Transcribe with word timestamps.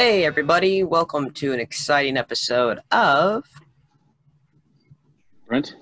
Hey, 0.00 0.24
everybody, 0.24 0.84
welcome 0.84 1.32
to 1.32 1.52
an 1.52 1.58
exciting 1.58 2.16
episode 2.16 2.78
of 2.92 3.44
Brent, 5.48 5.74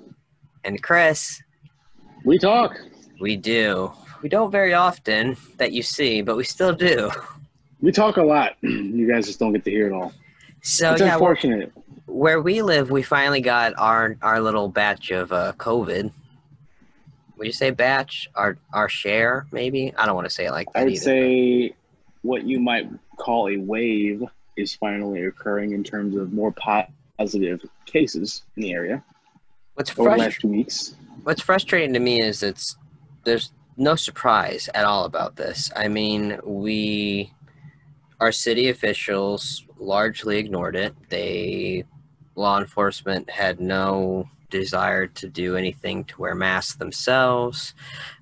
And 0.64 0.82
Chris. 0.82 1.42
we 2.24 2.38
talk. 2.38 2.78
We 3.20 3.36
do. 3.36 3.92
We 4.22 4.30
don't 4.30 4.50
very 4.50 4.72
often 4.72 5.36
that 5.58 5.72
you 5.72 5.82
see, 5.82 6.22
but 6.22 6.34
we 6.34 6.44
still 6.44 6.72
do. 6.72 7.10
We 7.82 7.92
talk 7.92 8.16
a 8.16 8.22
lot. 8.22 8.56
You 8.62 9.06
guys 9.06 9.26
just 9.26 9.38
don't 9.38 9.52
get 9.52 9.64
to 9.64 9.70
hear 9.70 9.88
it 9.88 9.92
all. 9.92 10.14
So, 10.62 10.92
it's 10.92 11.02
yeah, 11.02 11.08
where, 11.08 11.32
unfortunate. 11.32 11.72
where 12.06 12.40
we 12.40 12.62
live, 12.62 12.90
we 12.90 13.02
finally 13.02 13.42
got 13.42 13.74
our, 13.76 14.16
our 14.22 14.40
little 14.40 14.68
batch 14.70 15.10
of 15.10 15.30
uh, 15.30 15.52
COVID. 15.58 16.10
Would 17.36 17.46
you 17.46 17.52
say 17.52 17.68
batch? 17.68 18.30
Our, 18.34 18.56
our 18.72 18.88
share, 18.88 19.46
maybe? 19.52 19.92
I 19.94 20.06
don't 20.06 20.14
want 20.14 20.26
to 20.26 20.34
say 20.34 20.46
it 20.46 20.52
like 20.52 20.72
that 20.72 20.80
I 20.80 20.84
would 20.84 20.92
either. 20.94 21.02
say 21.02 21.74
what 22.22 22.44
you 22.44 22.58
might 22.58 22.88
call 23.16 23.48
a 23.48 23.56
wave 23.56 24.22
is 24.56 24.74
finally 24.74 25.24
occurring 25.24 25.72
in 25.72 25.84
terms 25.84 26.16
of 26.16 26.32
more 26.32 26.52
positive 27.18 27.64
cases 27.84 28.42
in 28.56 28.62
the 28.62 28.72
area 28.72 29.02
What's 29.74 29.90
over 29.98 30.10
frust- 30.10 30.18
last 30.18 30.40
two 30.40 30.48
weeks. 30.48 30.94
what's 31.24 31.42
frustrating 31.42 31.92
to 31.92 32.00
me 32.00 32.20
is 32.22 32.42
it's 32.42 32.76
there's 33.24 33.52
no 33.76 33.94
surprise 33.94 34.70
at 34.74 34.84
all 34.86 35.04
about 35.04 35.36
this. 35.36 35.70
I 35.76 35.88
mean, 35.88 36.38
we 36.44 37.32
our 38.20 38.32
city 38.32 38.70
officials 38.70 39.64
largely 39.78 40.38
ignored 40.38 40.76
it. 40.76 40.94
They 41.10 41.84
law 42.34 42.58
enforcement 42.58 43.28
had 43.28 43.60
no 43.60 44.30
desire 44.48 45.06
to 45.08 45.28
do 45.28 45.56
anything 45.56 46.04
to 46.04 46.20
wear 46.20 46.34
masks 46.34 46.76
themselves. 46.76 47.74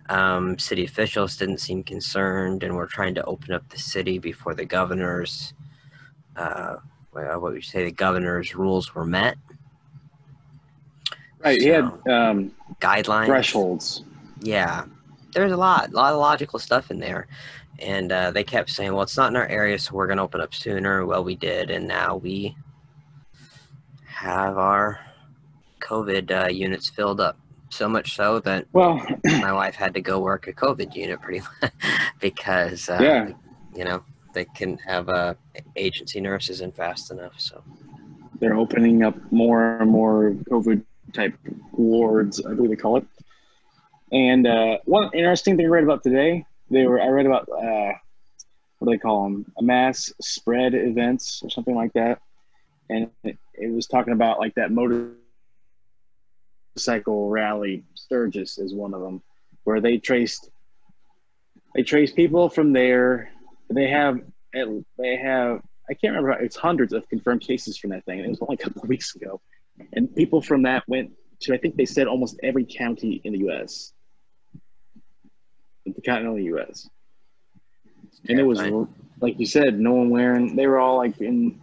Um, 0.09 0.59
city 0.59 0.85
officials 0.85 1.37
didn't 1.37 1.59
seem 1.59 1.83
concerned, 1.83 2.63
and 2.63 2.77
we're 2.77 2.87
trying 2.87 3.15
to 3.15 3.25
open 3.25 3.53
up 3.53 3.69
the 3.71 3.79
city 3.79 4.19
before 4.19 4.55
the 4.55 4.65
governor's. 4.65 5.55
Uh, 6.37 6.77
well, 7.13 7.41
what 7.41 7.53
would 7.53 7.57
you 7.57 7.63
say? 7.63 7.85
The 7.85 7.93
governor's 7.93 8.55
rules 8.55 8.95
were 8.95 9.07
met. 9.07 9.37
Right. 11.39 11.61
He 11.61 11.69
had 11.69 11.85
um, 12.09 12.53
Guidelines. 12.81 13.27
thresholds. 13.27 14.03
Yeah, 14.41 14.85
there's 15.33 15.53
a 15.53 15.57
lot, 15.57 15.91
a 15.91 15.95
lot 15.95 16.13
of 16.13 16.19
logical 16.19 16.59
stuff 16.59 16.91
in 16.91 16.99
there, 16.99 17.29
and 17.79 18.13
uh, 18.13 18.31
they 18.31 18.45
kept 18.45 18.71
saying, 18.71 18.93
"Well, 18.93 19.03
it's 19.03 19.17
not 19.17 19.31
in 19.31 19.37
our 19.37 19.47
area, 19.47 19.79
so 19.79 19.95
we're 19.95 20.07
going 20.07 20.17
to 20.19 20.23
open 20.23 20.41
up 20.41 20.55
sooner." 20.55 21.07
Well, 21.07 21.25
we 21.25 21.37
did, 21.37 21.71
and 21.71 21.87
now 21.89 22.17
we 22.17 22.57
have 24.07 24.59
our 24.59 25.01
COVID 25.81 26.45
uh, 26.45 26.49
units 26.49 26.89
filled 26.89 27.21
up. 27.21 27.39
So 27.75 27.89
much 27.89 28.15
so 28.15 28.39
that 28.41 28.67
Well, 28.73 29.05
my 29.25 29.53
wife 29.53 29.75
had 29.75 29.95
to 29.95 30.01
go 30.01 30.21
work 30.21 30.47
a 30.47 30.53
COVID 30.53 30.95
unit 30.95 31.21
pretty 31.21 31.41
much 31.63 31.73
because 32.21 32.89
uh, 32.89 32.99
Yeah. 33.03 33.31
you 33.75 33.85
know 33.85 34.05
they 34.33 34.45
couldn't 34.45 34.81
have 34.83 35.09
uh, 35.09 35.35
agency 35.75 36.21
nurses 36.21 36.61
in 36.61 36.71
fast 36.71 37.11
enough. 37.11 37.35
So 37.39 37.65
they're 38.39 38.55
opening 38.55 39.03
up 39.03 39.17
more 39.33 39.79
and 39.81 39.91
more 39.91 40.37
COVID 40.51 40.85
type 41.13 41.35
wards, 41.73 42.45
I 42.47 42.55
believe 42.55 42.71
they 42.71 42.77
call 42.77 42.97
it. 42.99 43.07
And 44.13 44.47
uh, 44.47 44.79
one 44.85 45.11
interesting 45.13 45.57
thing 45.57 45.67
I 45.67 45.71
read 45.71 45.83
about 45.83 46.05
today, 46.05 46.47
they 46.71 46.87
were 46.87 47.01
I 47.01 47.09
read 47.09 47.27
about 47.27 47.49
uh, 47.49 47.93
what 48.79 48.87
do 48.87 48.91
they 48.93 48.99
call 48.99 49.25
them? 49.25 49.53
A 49.59 49.63
mass 49.65 50.13
spread 50.21 50.75
events 50.75 51.43
or 51.43 51.51
something 51.51 51.75
like 51.75 51.93
that, 51.95 52.21
and 52.89 53.11
it, 53.25 53.37
it 53.55 53.73
was 53.73 53.89
talking 53.89 54.13
about 54.13 54.39
like 54.39 54.55
that 54.55 54.71
motorcycle 56.75 57.29
rally. 57.29 57.85
Sturgis 57.95 58.59
is 58.59 58.75
one 58.75 58.95
of 58.95 59.01
them, 59.01 59.23
where 59.65 59.81
they 59.81 59.99
traced 59.99 60.51
they 61.75 61.83
traced 61.83 62.15
people 62.15 62.49
from 62.49 62.73
there. 62.73 63.31
They 63.71 63.89
have 63.89 64.21
they 64.99 65.17
have 65.17 65.61
I 65.89 65.95
can't 65.95 66.15
remember. 66.15 66.33
It's 66.43 66.57
hundreds 66.57 66.93
of 66.93 67.09
confirmed 67.09 67.43
cases 67.43 67.77
from 67.77 67.91
that 67.91 68.05
thing. 68.05 68.21
It 68.21 68.29
was 68.29 68.41
only 68.41 68.55
a 68.55 68.59
couple 68.59 68.83
of 68.83 68.89
weeks 68.89 69.15
ago, 69.15 69.41
and 69.93 70.15
people 70.15 70.41
from 70.41 70.63
that 70.63 70.83
went 70.89 71.13
to 71.41 71.55
I 71.55 71.59
think 71.59 71.77
they 71.77 71.85
said 71.85 72.07
almost 72.07 72.39
every 72.43 72.65
county 72.65 73.21
in 73.25 73.33
the 73.33 73.41
U.S. 73.41 73.93
The 75.87 76.01
continental 76.03 76.41
U.S. 76.41 76.89
And 78.29 78.41
it 78.41 78.45
was 78.45 78.61
like 79.21 79.39
you 79.39 79.47
said, 79.47 79.79
no 79.79 79.93
one 79.93 80.11
wearing. 80.11 80.57
They 80.57 80.67
were 80.67 80.79
all 80.79 80.97
like 80.97 81.21
in 81.21 81.61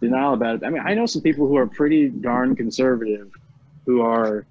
denial 0.00 0.34
about 0.34 0.56
it. 0.56 0.64
I 0.64 0.70
mean, 0.70 0.82
I 0.84 0.94
know 0.94 1.06
some 1.06 1.22
people 1.22 1.48
who 1.48 1.56
are 1.56 1.66
pretty 1.66 2.08
darn 2.08 2.54
conservative, 2.54 3.30
who 3.86 4.02
are 4.02 4.46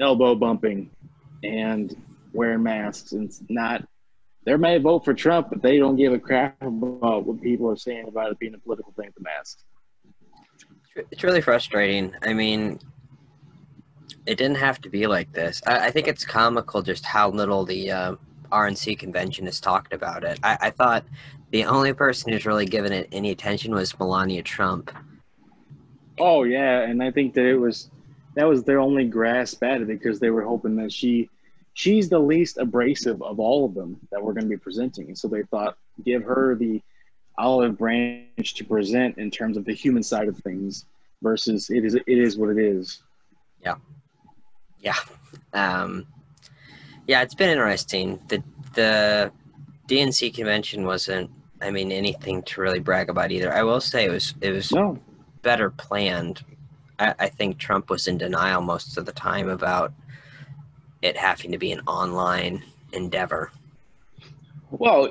elbow 0.00 0.34
bumping 0.34 0.90
and 1.42 1.96
wearing 2.32 2.62
masks 2.62 3.12
and 3.12 3.24
it's 3.24 3.42
not. 3.48 3.86
They 4.46 4.56
may 4.56 4.78
vote 4.78 5.04
for 5.04 5.12
Trump, 5.12 5.50
but 5.50 5.60
they 5.60 5.78
don't 5.78 5.96
give 5.96 6.14
a 6.14 6.18
crap 6.18 6.60
about 6.62 7.26
what 7.26 7.42
people 7.42 7.70
are 7.70 7.76
saying 7.76 8.08
about 8.08 8.32
it 8.32 8.38
being 8.38 8.54
a 8.54 8.58
political 8.58 8.92
thing. 8.92 9.10
The 9.14 9.22
mask. 9.22 9.58
It's 11.10 11.22
really 11.22 11.42
frustrating. 11.42 12.14
I 12.22 12.32
mean, 12.32 12.80
it 14.26 14.36
didn't 14.36 14.56
have 14.56 14.80
to 14.82 14.88
be 14.88 15.06
like 15.06 15.32
this. 15.32 15.60
I, 15.66 15.86
I 15.86 15.90
think 15.90 16.08
it's 16.08 16.24
comical 16.24 16.82
just 16.82 17.04
how 17.04 17.30
little 17.30 17.64
the 17.64 17.90
uh, 17.90 18.14
RNC 18.50 18.98
convention 18.98 19.46
has 19.46 19.60
talked 19.60 19.92
about 19.92 20.24
it. 20.24 20.38
I, 20.42 20.58
I 20.60 20.70
thought 20.70 21.04
the 21.50 21.64
only 21.64 21.92
person 21.92 22.32
who's 22.32 22.46
really 22.46 22.66
given 22.66 22.92
it 22.92 23.08
any 23.12 23.30
attention 23.30 23.74
was 23.74 23.98
Melania 23.98 24.42
Trump. 24.42 24.90
Oh 26.18 26.44
yeah, 26.44 26.80
and 26.82 27.02
I 27.02 27.10
think 27.10 27.34
that 27.34 27.44
it 27.44 27.56
was 27.56 27.90
that 28.34 28.48
was 28.48 28.62
their 28.64 28.78
only 28.78 29.04
grasp 29.04 29.62
at 29.62 29.80
it 29.80 29.88
because 29.88 30.20
they 30.20 30.30
were 30.30 30.42
hoping 30.42 30.76
that 30.76 30.92
she 30.92 31.28
she's 31.74 32.08
the 32.08 32.18
least 32.18 32.58
abrasive 32.58 33.22
of 33.22 33.40
all 33.40 33.64
of 33.64 33.74
them 33.74 33.98
that 34.10 34.22
we're 34.22 34.32
going 34.32 34.44
to 34.44 34.50
be 34.50 34.56
presenting, 34.56 35.06
and 35.08 35.18
so 35.18 35.28
they 35.28 35.42
thought 35.44 35.76
give 36.04 36.22
her 36.24 36.54
the 36.54 36.82
olive 37.38 37.78
branch 37.78 38.54
to 38.54 38.64
present 38.64 39.16
in 39.18 39.30
terms 39.30 39.56
of 39.56 39.64
the 39.64 39.72
human 39.72 40.02
side 40.02 40.28
of 40.28 40.36
things 40.38 40.84
versus 41.22 41.70
it 41.70 41.84
is 41.84 41.94
it 41.94 42.04
is 42.06 42.36
what 42.36 42.50
it 42.50 42.58
is. 42.58 43.02
Yeah. 43.62 43.76
Yeah, 44.82 44.94
um, 45.52 46.06
yeah, 47.06 47.22
it's 47.22 47.34
been 47.34 47.50
interesting. 47.50 48.18
The 48.28 48.42
the 48.74 49.32
DNC 49.88 50.34
convention 50.34 50.84
wasn't, 50.84 51.30
I 51.60 51.70
mean, 51.70 51.92
anything 51.92 52.42
to 52.44 52.60
really 52.60 52.78
brag 52.78 53.10
about 53.10 53.30
either. 53.30 53.52
I 53.52 53.62
will 53.62 53.80
say 53.80 54.06
it 54.06 54.10
was 54.10 54.34
it 54.40 54.52
was 54.52 54.72
No, 54.72 54.98
better 55.42 55.70
planned. 55.70 56.42
I, 57.00 57.14
I 57.18 57.28
think 57.28 57.58
Trump 57.58 57.90
was 57.90 58.06
in 58.06 58.18
denial 58.18 58.60
most 58.60 58.96
of 58.96 59.06
the 59.06 59.12
time 59.12 59.48
about 59.48 59.92
it 61.02 61.16
having 61.16 61.50
to 61.52 61.58
be 61.58 61.72
an 61.72 61.80
online 61.86 62.62
endeavor. 62.92 63.50
Well, 64.70 65.08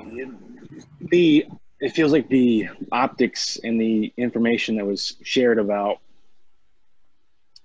the 1.00 1.46
it 1.80 1.90
feels 1.90 2.12
like 2.12 2.28
the 2.28 2.68
optics 2.92 3.58
and 3.64 3.80
the 3.80 4.12
information 4.16 4.76
that 4.76 4.86
was 4.86 5.16
shared 5.22 5.58
about 5.58 5.98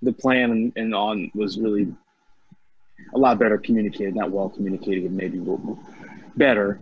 the 0.02 0.12
plan 0.12 0.50
and, 0.50 0.72
and 0.76 0.94
on 0.94 1.30
was 1.34 1.58
really 1.58 1.92
a 3.14 3.18
lot 3.18 3.38
better 3.38 3.58
communicated, 3.58 4.14
not 4.14 4.30
well 4.30 4.48
communicated, 4.48 5.12
maybe 5.12 5.40
better. 6.36 6.80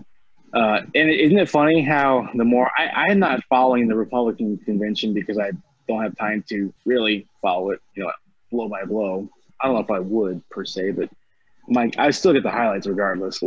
Uh, 0.53 0.83
and 0.95 1.11
isn't 1.11 1.39
it 1.39 1.49
funny 1.49 1.83
how 1.83 2.29
the 2.35 2.45
more 2.45 2.71
I, 2.79 3.09
I'm 3.09 3.19
not 3.19 3.43
following 3.51 3.89
the 3.89 3.97
Republican 3.97 4.57
convention 4.59 5.13
because 5.13 5.37
I 5.37 5.51
don't 5.89 6.03
have 6.03 6.17
time 6.17 6.45
to 6.49 6.73
really 6.85 7.27
follow 7.43 7.71
it, 7.71 7.81
you 7.95 8.03
know, 8.03 8.13
blow 8.51 8.69
by 8.69 8.85
blow. 8.85 9.29
I 9.61 9.67
don't 9.67 9.77
know 9.77 9.83
if 9.83 9.91
I 9.91 10.01
would 10.01 10.49
per 10.51 10.65
se, 10.65 10.93
but 10.93 11.09
my 11.69 11.91
I 11.97 12.11
still 12.11 12.33
get 12.33 12.43
the 12.43 12.51
highlights 12.51 12.87
regardless. 12.87 13.43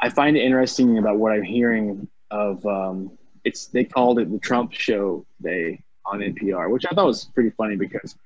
I 0.00 0.10
find 0.10 0.36
it 0.36 0.40
interesting 0.40 0.98
about 0.98 1.18
what 1.18 1.32
I'm 1.32 1.42
hearing 1.42 2.08
of 2.30 2.64
um, 2.66 3.12
it's 3.44 3.66
they 3.66 3.84
called 3.84 4.18
it 4.18 4.30
the 4.30 4.38
Trump 4.38 4.72
Show 4.72 5.24
Day 5.42 5.82
on 6.04 6.20
NPR, 6.20 6.70
which 6.70 6.84
I 6.86 6.94
thought 6.94 7.06
was 7.06 7.24
pretty 7.24 7.50
funny 7.50 7.76
because 7.76 8.16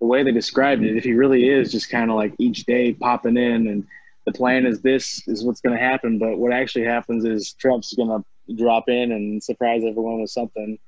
the 0.00 0.06
way 0.06 0.22
they 0.22 0.32
described 0.32 0.82
it, 0.82 0.96
if 0.96 1.04
he 1.04 1.12
really 1.12 1.48
is 1.48 1.70
just 1.70 1.90
kind 1.90 2.10
of 2.10 2.16
like 2.16 2.34
each 2.38 2.64
day 2.64 2.92
popping 2.92 3.36
in 3.36 3.68
and 3.68 3.86
the 4.26 4.32
plan 4.32 4.66
is 4.66 4.80
this 4.80 5.26
is 5.26 5.44
what's 5.44 5.60
going 5.60 5.76
to 5.76 5.82
happen, 5.82 6.18
but 6.18 6.38
what 6.38 6.52
actually 6.52 6.84
happens 6.84 7.24
is 7.24 7.52
Trump's 7.54 7.92
going 7.94 8.08
to 8.08 8.54
drop 8.54 8.88
in 8.88 9.12
and 9.12 9.42
surprise 9.42 9.82
everyone 9.84 10.20
with 10.20 10.30
something, 10.30 10.78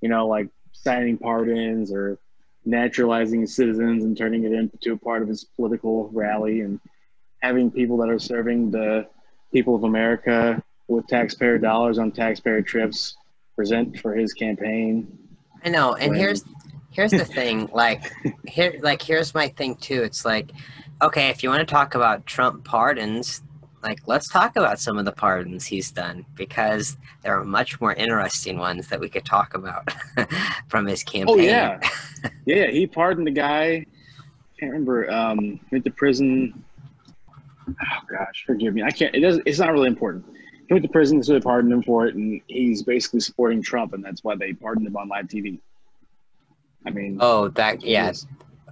you 0.00 0.08
know, 0.08 0.26
like 0.26 0.48
signing 0.84 1.16
pardons 1.16 1.90
or 1.90 2.18
naturalizing 2.66 3.46
citizens 3.46 4.04
and 4.04 4.16
turning 4.16 4.44
it 4.44 4.52
into 4.52 4.92
a 4.92 4.96
part 4.96 5.22
of 5.22 5.28
his 5.28 5.44
political 5.56 6.08
rally 6.12 6.60
and 6.60 6.78
having 7.40 7.70
people 7.70 7.96
that 7.98 8.08
are 8.08 8.18
serving 8.18 8.70
the 8.70 9.06
people 9.52 9.74
of 9.74 9.84
America 9.84 10.62
with 10.88 11.06
taxpayer 11.06 11.58
dollars 11.58 11.98
on 11.98 12.12
taxpayer 12.12 12.60
trips 12.62 13.16
present 13.56 13.98
for 14.00 14.14
his 14.14 14.32
campaign. 14.34 15.18
I 15.64 15.70
know, 15.70 15.94
and 15.94 16.10
When- 16.10 16.20
here's 16.20 16.44
here's 16.90 17.10
the 17.10 17.24
thing. 17.38 17.68
Like 17.72 18.12
here, 18.46 18.78
like 18.82 19.00
here's 19.02 19.34
my 19.34 19.48
thing 19.48 19.76
too. 19.76 20.02
It's 20.02 20.24
like, 20.24 20.50
okay, 21.02 21.28
if 21.30 21.42
you 21.42 21.48
want 21.48 21.60
to 21.60 21.72
talk 21.72 21.94
about 21.94 22.26
Trump 22.26 22.64
pardons, 22.64 23.42
like 23.84 24.00
let's 24.06 24.28
talk 24.28 24.56
about 24.56 24.80
some 24.80 24.98
of 24.98 25.04
the 25.04 25.12
pardons 25.12 25.64
he's 25.66 25.90
done 25.92 26.24
because 26.34 26.96
there 27.22 27.38
are 27.38 27.44
much 27.44 27.80
more 27.80 27.92
interesting 27.94 28.58
ones 28.58 28.88
that 28.88 28.98
we 28.98 29.08
could 29.08 29.24
talk 29.24 29.54
about 29.54 29.88
from 30.68 30.86
his 30.86 31.04
campaign. 31.04 31.36
Oh 31.38 31.40
yeah, 31.40 31.78
yeah. 32.46 32.66
He 32.68 32.86
pardoned 32.86 33.26
the 33.26 33.30
guy. 33.32 33.64
I 33.66 33.86
Can't 34.58 34.72
remember. 34.72 35.10
Um, 35.10 35.60
went 35.70 35.84
to 35.84 35.90
prison. 35.90 36.64
Oh 37.68 37.74
gosh, 38.10 38.44
forgive 38.46 38.74
me. 38.74 38.82
I 38.82 38.90
can't. 38.90 39.14
It 39.14 39.20
doesn't. 39.20 39.42
It's 39.46 39.58
not 39.58 39.72
really 39.72 39.88
important. 39.88 40.24
he 40.66 40.74
went 40.74 40.84
to 40.84 40.90
prison, 40.90 41.22
so 41.22 41.34
they 41.34 41.40
pardoned 41.40 41.72
him 41.72 41.82
for 41.82 42.06
it, 42.06 42.14
and 42.14 42.40
he's 42.48 42.82
basically 42.82 43.20
supporting 43.20 43.62
Trump, 43.62 43.92
and 43.92 44.04
that's 44.04 44.24
why 44.24 44.34
they 44.34 44.52
pardoned 44.52 44.86
him 44.86 44.96
on 44.96 45.08
live 45.08 45.26
TV. 45.26 45.58
I 46.86 46.90
mean, 46.90 47.18
Oh, 47.20 47.48
that 47.48 47.82
yeah, 47.82 48.12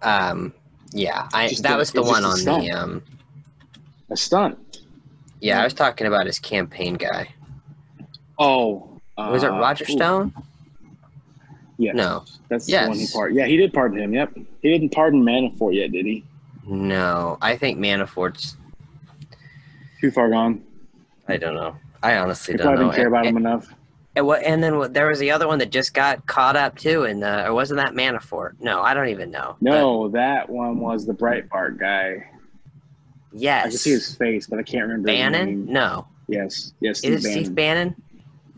um, 0.03 0.53
yeah. 0.93 1.29
I 1.33 1.51
that 1.61 1.77
was 1.79 1.93
the 1.93 2.03
one 2.03 2.25
on 2.25 2.37
stunt. 2.37 2.65
the 2.65 2.71
um. 2.73 3.03
a 4.11 4.17
stunt. 4.17 4.72
Yeah, 5.43 5.61
I 5.61 5.65
was 5.65 5.75
talking 5.75 6.07
about 6.07 6.27
his 6.27 6.39
campaign 6.39 6.95
guy. 6.95 7.35
Oh, 8.39 9.01
uh, 9.19 9.29
Was 9.33 9.43
it 9.43 9.49
Roger 9.49 9.85
ooh, 9.89 9.93
Stone? 9.93 10.33
Yeah, 11.79 11.93
No, 11.95 12.25
that's 12.49 12.67
the 12.67 12.77
one 12.87 12.97
he 12.97 13.09
pardoned. 13.13 13.39
Yeah, 13.41 13.47
he 13.47 13.57
did 13.57 13.73
pardon 13.73 13.99
him. 13.99 14.15
Yep, 14.15 14.35
he 14.63 14.71
didn't 14.71 14.93
pardon 14.93 15.23
Manafort 15.25 15.75
yet, 15.75 15.91
did 15.91 16.07
he? 16.07 16.25
no. 16.65 17.39
I 17.43 17.57
think 17.57 17.81
Manafort's. 17.81 18.57
Too 20.01 20.13
far 20.13 20.31
gone. 20.31 20.63
I 21.27 21.37
don't 21.37 21.55
know. 21.57 21.77
I 22.05 22.17
honestly 22.19 22.55
don't 22.57 22.75
know. 22.77 22.83
didn't 22.83 22.95
care 22.95 23.09
about 23.09 23.27
and, 23.27 23.37
him 23.37 23.45
enough. 23.45 23.75
and, 24.15 24.25
what- 24.25 24.45
and 24.45 24.63
then 24.63 24.79
what- 24.79 24.95
there 24.95 25.09
was 25.09 25.19
the 25.19 25.33
other 25.33 25.49
one 25.49 25.59
that 25.59 25.71
just 25.73 25.93
got 25.93 26.25
caught 26.27 26.55
up 26.55 26.79
too, 26.79 27.03
and 27.03 27.25
uh, 27.25 27.45
or 27.49 27.53
wasn't 27.55 27.79
that 27.79 27.95
Manafort? 27.95 28.53
No, 28.61 28.81
I 28.81 28.95
don't 28.95 29.09
even 29.09 29.33
know. 29.33 29.57
No, 29.61 30.09
that 30.11 30.49
one 30.49 30.79
was 30.79 31.05
the 31.05 31.15
Breitbart 31.15 31.79
guy. 31.81 32.29
Yes. 33.33 33.67
I 33.67 33.69
can 33.71 33.79
see 33.79 33.91
his 33.91 34.15
face, 34.17 34.47
but 34.47 34.59
I 34.59 34.63
can't 34.63 34.83
remember. 34.83 35.11
his 35.11 35.19
Bannon? 35.19 35.47
name. 35.47 35.73
No. 35.73 36.07
Yes, 36.29 36.73
yes, 36.81 36.97
Is 36.99 36.99
Steve 36.99 37.13
it 37.15 37.21
Steve 37.45 37.55
Bannon. 37.55 37.89
Bannon? 37.91 38.03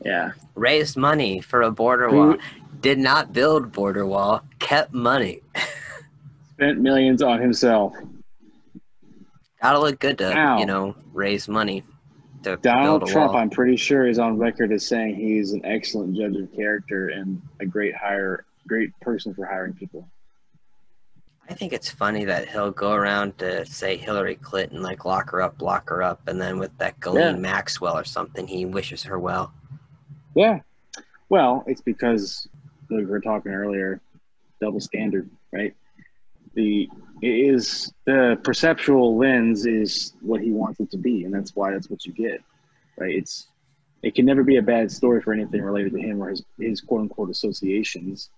Yeah, 0.04 0.32
Raised 0.54 0.96
money 0.96 1.40
for 1.40 1.62
a 1.62 1.70
border 1.70 2.08
Who- 2.10 2.16
wall. 2.16 2.36
Did 2.80 2.98
not 2.98 3.32
build 3.32 3.72
border 3.72 4.04
wall. 4.04 4.42
Kept 4.58 4.92
money. 4.92 5.40
spent 6.52 6.78
millions 6.78 7.22
on 7.22 7.40
himself. 7.40 7.94
Gotta 9.62 9.78
look 9.80 9.98
good 9.98 10.18
to 10.18 10.36
Ow. 10.36 10.58
you 10.58 10.66
know 10.66 10.94
raise 11.14 11.48
money 11.48 11.82
to 12.42 12.56
Donald 12.56 13.00
build 13.00 13.10
a 13.10 13.12
Trump, 13.12 13.32
wall. 13.32 13.40
I'm 13.40 13.48
pretty 13.48 13.76
sure, 13.76 14.06
is 14.06 14.18
on 14.18 14.36
record 14.36 14.70
as 14.72 14.86
saying 14.86 15.14
he's 15.14 15.52
an 15.52 15.64
excellent 15.64 16.14
judge 16.14 16.36
of 16.36 16.52
character 16.54 17.08
and 17.08 17.40
a 17.60 17.64
great 17.66 17.94
hire, 17.96 18.44
great 18.68 18.90
person 19.00 19.32
for 19.32 19.46
hiring 19.46 19.72
people. 19.72 20.06
I 21.48 21.54
think 21.54 21.72
it's 21.72 21.90
funny 21.90 22.24
that 22.24 22.48
he'll 22.48 22.70
go 22.70 22.92
around 22.92 23.36
to 23.38 23.66
say 23.66 23.96
Hillary 23.96 24.36
Clinton, 24.36 24.82
like 24.82 25.04
lock 25.04 25.30
her 25.30 25.42
up, 25.42 25.60
lock 25.60 25.88
her 25.90 26.02
up, 26.02 26.26
and 26.26 26.40
then 26.40 26.58
with 26.58 26.76
that 26.78 26.98
Ghislaine 27.00 27.36
Yeah. 27.36 27.40
Maxwell 27.40 27.98
or 27.98 28.04
something, 28.04 28.46
he 28.46 28.64
wishes 28.64 29.02
her 29.04 29.18
well. 29.18 29.52
Yeah. 30.34 30.60
Well, 31.28 31.64
it's 31.66 31.82
because 31.82 32.48
like 32.90 33.00
we 33.00 33.06
were 33.06 33.20
talking 33.20 33.52
earlier, 33.52 34.00
double 34.60 34.80
standard, 34.80 35.28
right? 35.52 35.74
The 36.54 36.88
it 37.22 37.28
is 37.54 37.92
the 38.06 38.38
perceptual 38.42 39.16
lens 39.16 39.66
is 39.66 40.14
what 40.20 40.40
he 40.40 40.50
wants 40.50 40.80
it 40.80 40.90
to 40.92 40.98
be, 40.98 41.24
and 41.24 41.34
that's 41.34 41.54
why 41.54 41.72
that's 41.72 41.90
what 41.90 42.04
you 42.06 42.12
get, 42.12 42.40
right? 42.96 43.14
It's 43.14 43.48
it 44.02 44.14
can 44.14 44.26
never 44.26 44.44
be 44.44 44.56
a 44.56 44.62
bad 44.62 44.90
story 44.90 45.20
for 45.22 45.32
anything 45.32 45.62
related 45.62 45.92
to 45.92 45.98
him 46.00 46.22
or 46.22 46.30
his 46.30 46.42
his 46.58 46.80
quote 46.80 47.02
unquote 47.02 47.30
associations, 47.30 48.30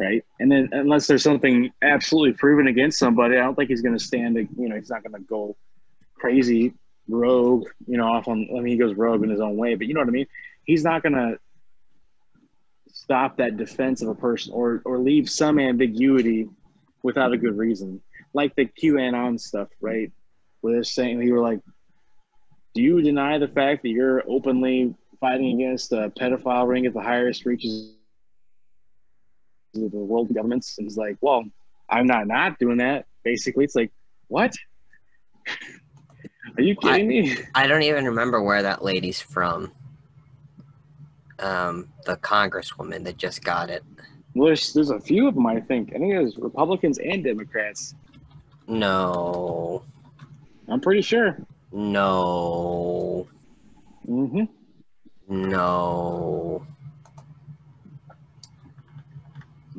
right? 0.00 0.24
And 0.40 0.50
then 0.50 0.68
unless 0.72 1.06
there's 1.06 1.22
something 1.22 1.70
absolutely 1.82 2.32
proven 2.32 2.66
against 2.66 2.98
somebody, 2.98 3.36
I 3.36 3.40
don't 3.40 3.54
think 3.54 3.68
he's 3.68 3.82
going 3.82 3.96
to 3.96 4.02
stand. 4.02 4.36
You 4.36 4.68
know, 4.68 4.76
he's 4.76 4.90
not 4.90 5.02
going 5.02 5.12
to 5.12 5.28
go 5.28 5.56
crazy 6.14 6.72
rogue, 7.08 7.66
you 7.86 7.98
know, 7.98 8.06
off 8.06 8.26
on. 8.26 8.48
I 8.50 8.60
mean, 8.60 8.68
he 8.68 8.76
goes 8.76 8.96
rogue 8.96 9.22
in 9.22 9.30
his 9.30 9.40
own 9.40 9.56
way, 9.56 9.74
but 9.74 9.86
you 9.86 9.94
know 9.94 10.00
what 10.00 10.08
I 10.08 10.12
mean. 10.12 10.26
He's 10.64 10.84
not 10.84 11.02
going 11.02 11.14
to 11.14 11.38
stop 12.92 13.36
that 13.36 13.56
defense 13.56 14.02
of 14.02 14.08
a 14.08 14.14
person 14.14 14.52
or 14.54 14.82
or 14.84 14.98
leave 14.98 15.28
some 15.28 15.58
ambiguity 15.58 16.48
without 17.02 17.32
a 17.32 17.38
good 17.38 17.56
reason, 17.56 18.00
like 18.32 18.54
the 18.56 18.66
QAnon 18.66 19.38
stuff, 19.38 19.68
right? 19.80 20.10
Where 20.60 20.74
they're 20.74 20.84
saying 20.84 21.18
we 21.18 21.32
were 21.32 21.40
like, 21.40 21.60
"Do 22.74 22.82
you 22.82 23.02
deny 23.02 23.38
the 23.38 23.48
fact 23.48 23.82
that 23.82 23.90
you're 23.90 24.22
openly 24.28 24.94
fighting 25.18 25.60
against 25.60 25.92
a 25.92 26.10
pedophile 26.18 26.66
ring 26.66 26.86
at 26.86 26.94
the 26.94 27.02
highest 27.02 27.44
reaches 27.44 27.94
the 29.72 29.88
world 29.88 30.32
governments?" 30.34 30.76
And 30.78 30.86
he's 30.86 30.96
like, 30.96 31.16
"Well, 31.20 31.44
I'm 31.88 32.06
not 32.06 32.26
not 32.26 32.58
doing 32.58 32.78
that." 32.78 33.06
Basically, 33.24 33.64
it's 33.64 33.74
like, 33.74 33.92
what? 34.28 34.54
Are 36.56 36.62
you 36.62 36.74
kidding 36.74 37.08
me? 37.08 37.36
I 37.54 37.66
don't 37.66 37.82
even 37.82 38.06
remember 38.06 38.42
where 38.42 38.62
that 38.62 38.82
lady's 38.82 39.20
from. 39.20 39.72
Um, 41.38 41.88
the 42.06 42.16
congresswoman 42.16 43.04
that 43.04 43.16
just 43.16 43.42
got 43.44 43.70
it. 43.70 43.82
Well, 44.34 44.46
there's, 44.46 44.72
there's 44.72 44.90
a 44.90 45.00
few 45.00 45.26
of 45.26 45.34
them, 45.34 45.46
I 45.46 45.60
think. 45.60 45.90
I 45.94 45.98
think 45.98 46.12
there's 46.12 46.36
Republicans 46.36 46.98
and 46.98 47.24
Democrats. 47.24 47.94
No, 48.68 49.82
I'm 50.68 50.80
pretty 50.80 51.02
sure. 51.02 51.36
no, 51.72 53.26
hmm 54.06 54.44
no. 55.28 56.66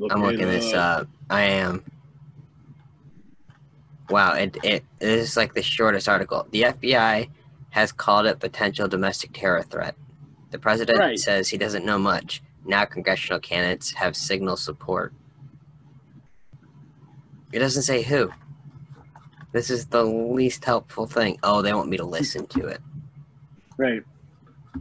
I'm 0.09 0.21
looking 0.21 0.47
this 0.47 0.73
up. 0.73 1.07
I 1.29 1.41
am. 1.43 1.83
Wow, 4.09 4.33
it, 4.33 4.57
it 4.63 4.83
this 4.99 5.29
is 5.31 5.37
like 5.37 5.53
the 5.53 5.61
shortest 5.61 6.09
article. 6.09 6.47
The 6.51 6.63
FBI 6.63 7.29
has 7.69 7.91
called 7.91 8.25
it 8.25 8.39
potential 8.39 8.87
domestic 8.87 9.31
terror 9.33 9.63
threat. 9.63 9.95
The 10.51 10.59
president 10.59 10.99
Right. 10.99 11.19
says 11.19 11.47
he 11.47 11.57
doesn't 11.57 11.85
know 11.85 11.97
much. 11.97 12.41
Now 12.65 12.85
congressional 12.85 13.39
candidates 13.39 13.91
have 13.93 14.15
signal 14.15 14.57
support. 14.57 15.13
It 17.53 17.59
doesn't 17.59 17.83
say 17.83 18.01
who. 18.01 18.31
This 19.51 19.69
is 19.69 19.87
the 19.87 20.03
least 20.03 20.63
helpful 20.63 21.05
thing. 21.05 21.37
Oh, 21.43 21.61
they 21.61 21.73
want 21.73 21.89
me 21.89 21.97
to 21.97 22.05
listen 22.05 22.47
to 22.47 22.67
it. 22.67 22.79
Right. 23.77 24.03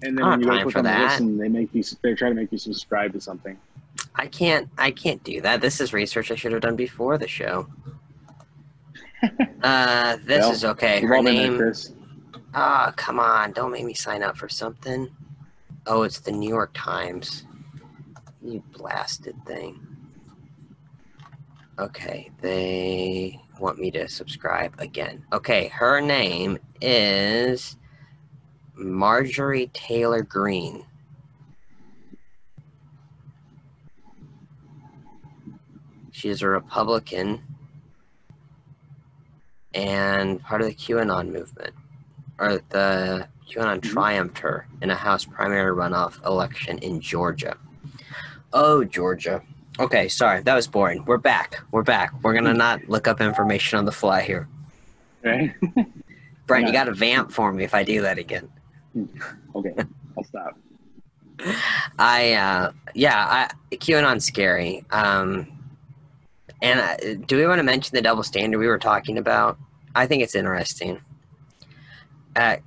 And 0.03 0.17
then 0.17 0.25
when 0.25 0.41
you 0.41 0.63
click 0.63 0.77
on 0.77 0.85
listen, 0.85 1.39
they 1.39 1.49
make 1.49 1.75
you. 1.75 1.83
they're 2.03 2.15
trying 2.15 2.33
to 2.33 2.41
make 2.41 2.53
you 2.53 2.59
subscribe 2.59 3.13
to 3.13 3.21
something. 3.21 3.59
I 4.15 4.27
can't 4.27 4.69
I 4.79 4.91
can't 4.91 5.23
do 5.25 5.41
that. 5.43 5.61
This 5.61 5.81
is 5.81 5.93
research 5.93 6.31
I 6.31 6.35
should 6.35 6.53
have 6.53 6.61
done 6.62 6.77
before 6.77 7.17
the 7.19 7.29
show. 7.29 7.67
uh 9.62 10.17
this 10.25 10.40
Well, 10.40 10.52
is 10.52 10.64
okay. 10.64 11.00
Her 11.00 11.17
all 11.17 11.23
been 11.23 11.57
there, 11.59 11.73
name. 11.73 11.75
Ah, 12.55 12.93
come 12.97 13.21
on. 13.21 13.52
Don't 13.52 13.71
make 13.71 13.85
me 13.85 13.95
sign 13.95 14.23
up 14.23 14.37
for 14.37 14.49
something. 14.49 15.09
Oh, 15.87 16.02
it's 16.02 16.21
the 16.21 16.33
New 16.33 16.49
York 16.49 16.71
Times. 16.75 17.45
You 18.43 18.62
blasted 18.73 19.37
thing. 19.47 19.87
Okay, 21.79 22.31
they 22.43 23.40
want 23.59 23.79
me 23.79 23.90
to 23.93 24.09
subscribe 24.09 24.75
again. 24.79 25.25
Okay, 25.33 25.69
her 25.69 26.00
name 26.00 26.59
is 26.81 27.76
Marjorie 28.75 29.71
Taylor 29.73 30.23
Greene. 30.23 30.85
She 36.21 36.29
is 36.29 36.43
a 36.43 36.49
Republican 36.49 37.41
and 39.73 40.39
part 40.43 40.61
of 40.61 40.67
the 40.67 40.75
QAnon 40.75 41.33
movement 41.33 41.73
or 42.39 42.61
the 42.69 43.27
QAnon 43.49 43.81
Mhm. 43.81 43.91
triumphed 43.91 44.39
her 44.41 44.67
in 44.83 44.91
a 44.91 44.95
House 44.95 45.25
primary 45.25 45.75
runoff 45.75 46.23
election 46.27 46.77
in 46.81 47.00
Georgia. 47.00 47.57
Oh, 48.53 48.85
Georgia. 48.85 49.41
Okay, 49.79 50.09
sorry, 50.09 50.43
that 50.43 50.55
was 50.55 50.67
boring. 50.67 51.07
We're 51.07 51.17
back. 51.17 51.57
We're 51.71 51.85
back. 51.85 52.12
We're 52.23 52.35
gonna 52.35 52.53
not 52.53 52.87
look 52.87 53.09
up 53.09 53.23
information 53.23 53.79
on 53.79 53.87
the 53.87 53.93
fly 53.93 54.21
here. 54.21 54.47
Right. 55.25 55.55
Brent, 56.47 56.67
you 56.67 56.73
got 56.75 56.85
to 56.85 56.93
vamp 56.93 57.33
for 57.33 57.50
me 57.50 57.65
if 57.65 57.75
I 57.75 57.83
do 57.83 58.03
that 58.03 58.19
again. 58.19 58.47
okay. 59.55 59.73
I'll 60.19 60.25
stop. 60.25 60.59
I, 61.99 62.35
uh, 62.35 62.73
yeah, 62.95 63.17
I, 63.27 63.77
QAnon's 63.77 64.27
scary. 64.27 64.85
Um, 64.91 65.57
and 66.62 66.81
uh, 66.81 67.25
do 67.26 67.37
we 67.37 67.47
want 67.47 67.59
to 67.59 67.62
mention 67.62 67.95
the 67.95 68.02
double 68.02 68.23
standard 68.23 68.59
we 68.59 68.67
were 68.67 68.79
talking 68.79 69.19
about? 69.19 69.59
I 69.95 70.07
think 70.07 70.23
it's 70.23 70.35
interesting. 70.35 71.00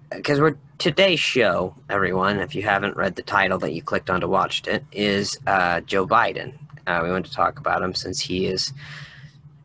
Because 0.09 0.39
we're 0.41 0.57
today's 0.77 1.19
show, 1.19 1.73
everyone, 1.89 2.39
if 2.39 2.53
you 2.53 2.63
haven't 2.63 2.97
read 2.97 3.15
the 3.15 3.21
title 3.23 3.57
that 3.59 3.73
you 3.73 3.81
clicked 3.81 4.09
on 4.09 4.21
to 4.21 4.27
watch 4.27 4.67
it, 4.67 4.83
is 4.91 5.37
uh, 5.47 5.79
Joe 5.81 6.05
Biden. 6.05 6.53
Uh, 6.85 6.99
we 7.03 7.09
want 7.09 7.25
to 7.25 7.31
talk 7.31 7.59
about 7.59 7.81
him 7.81 7.93
since 7.95 8.19
he 8.19 8.43
has 8.45 8.73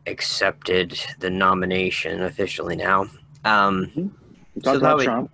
accepted 0.07 0.99
the 1.19 1.29
nomination 1.29 2.23
officially 2.23 2.75
now. 2.75 3.07
Um, 3.45 3.91
We 4.55 4.61
So 4.63 4.77
about 4.77 4.97
we- 4.99 5.05
Trump. 5.05 5.31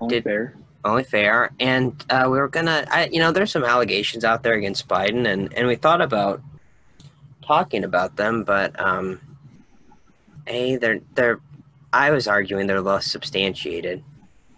Only 0.00 0.16
did- 0.16 0.24
fair. 0.24 0.54
only 0.84 1.04
fair. 1.04 1.50
And 1.58 2.04
uh, 2.10 2.24
we 2.24 2.38
were 2.38 2.48
gonna, 2.48 2.86
I, 2.90 3.06
you 3.10 3.18
know, 3.18 3.32
there's 3.32 3.50
some 3.52 3.64
allegations 3.64 4.24
out 4.24 4.42
there 4.42 4.54
against 4.54 4.88
Biden, 4.88 5.26
and 5.26 5.52
and 5.54 5.66
we 5.66 5.76
thought 5.76 6.02
about 6.02 6.42
talking 7.46 7.84
about 7.84 8.16
them, 8.16 8.44
but 8.44 8.78
um, 8.80 9.20
a 10.46 10.76
they're 10.76 11.00
they're. 11.14 11.40
I 11.92 12.10
was 12.10 12.28
arguing 12.28 12.66
they're 12.66 12.80
less 12.80 13.06
substantiated. 13.06 14.02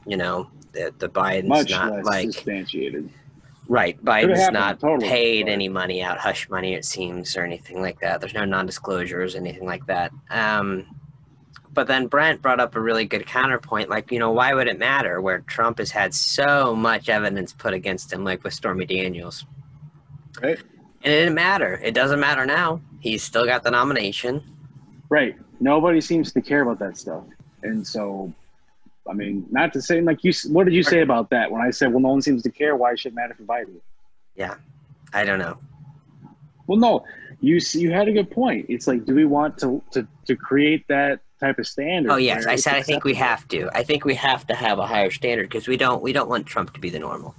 You 0.07 0.16
know, 0.16 0.50
the 0.73 0.92
the 0.99 1.09
Biden's 1.09 1.49
Much 1.49 1.71
not 1.71 2.04
like 2.04 2.33
substantiated. 2.33 3.11
right. 3.68 4.02
Biden's 4.04 4.50
not 4.50 4.80
totally, 4.80 5.09
paid 5.09 5.49
any 5.49 5.68
money 5.68 6.02
out, 6.02 6.18
hush 6.18 6.49
money, 6.49 6.75
it 6.75 6.85
seems, 6.85 7.37
or 7.37 7.45
anything 7.45 7.80
like 7.80 8.00
that. 8.00 8.21
There's 8.21 8.35
no 8.35 8.45
non-disclosures, 8.45 9.35
anything 9.35 9.66
like 9.66 9.87
that. 9.87 10.12
Um, 10.30 10.87
but 11.73 11.87
then 11.87 12.09
Brent 12.09 12.42
brought 12.42 12.59
up 12.59 12.75
a 12.75 12.80
really 12.80 13.04
good 13.04 13.26
counterpoint. 13.26 13.88
Like, 13.88 14.11
you 14.11 14.18
know, 14.18 14.33
why 14.33 14.52
would 14.52 14.66
it 14.66 14.78
matter 14.78 15.21
where 15.21 15.40
Trump 15.40 15.78
has 15.78 15.90
had 15.90 16.12
so 16.12 16.75
much 16.75 17.09
evidence 17.09 17.52
put 17.52 17.73
against 17.73 18.12
him, 18.12 18.25
like 18.25 18.42
with 18.42 18.54
Stormy 18.54 18.85
Daniels? 18.85 19.45
Right. 20.42 20.59
And 21.02 21.12
it 21.12 21.19
didn't 21.19 21.35
matter. 21.35 21.81
It 21.83 21.95
doesn't 21.95 22.21
matter 22.21 22.45
now. 22.45 22.81
He's 23.00 23.23
still 23.23 23.47
got 23.47 23.62
the 23.62 23.71
nomination. 23.71 24.43
Right. 25.09 25.37
Nobody 25.61 26.00
seems 26.00 26.33
to 26.33 26.40
care 26.40 26.62
about 26.62 26.78
that 26.81 26.97
stuff. 26.97 27.25
And 27.62 27.87
so, 27.87 28.33
I 29.09 29.12
mean, 29.12 29.47
not 29.50 29.73
to 29.73 29.83
say, 29.83 30.00
like, 30.00 30.23
you, 30.23 30.33
what 30.49 30.64
did 30.64 30.75
you 30.75 30.83
say 30.83 31.00
about 31.00 31.31
that 31.31 31.50
when 31.50 31.62
I 31.62 31.71
said, 31.71 31.93
well, 31.93 32.00
no 32.00 32.11
one 32.11 32.23
seems 32.23 32.43
to 32.43 32.50
care? 32.50 32.76
Why 32.76 32.95
should 32.95 33.12
it 33.12 33.14
matter 33.14 33.35
for 33.35 33.45
Biden? 33.45 33.76
Yeah. 34.35 34.55
I 35.12 35.25
don't 35.25 35.38
know. 35.38 35.59
Well, 36.67 36.78
no, 36.78 37.05
you 37.40 37.59
you 37.73 37.90
had 37.90 38.09
a 38.09 38.12
good 38.12 38.31
point. 38.31 38.67
It's 38.69 38.87
like, 38.87 39.05
do 39.05 39.14
we 39.14 39.25
want 39.25 39.59
to 39.59 39.83
to, 39.93 40.07
to 40.26 40.37
create 40.37 40.87
that 40.88 41.21
type 41.40 41.59
of 41.59 41.67
standard? 41.67 42.12
Oh 42.12 42.17
yes, 42.17 42.47
I 42.47 42.57
said 42.57 42.75
I 42.75 42.83
think 42.83 43.05
we 43.05 43.14
have 43.14 43.49
to. 43.49 43.71
I 43.73 43.83
think 43.83 44.05
we 44.05 44.14
have 44.14 44.47
to 44.49 44.55
have 44.55 44.78
a 44.78 44.87
higher 44.87 45.11
standard 45.11 45.49
because 45.49 45.67
we 45.67 45.76
don't 45.76 46.02
we 46.02 46.12
don't 46.12 46.28
want 46.28 46.47
Trump 46.47 46.75
to 46.75 46.81
be 46.81 46.90
the 46.90 46.99
normal. 46.99 47.35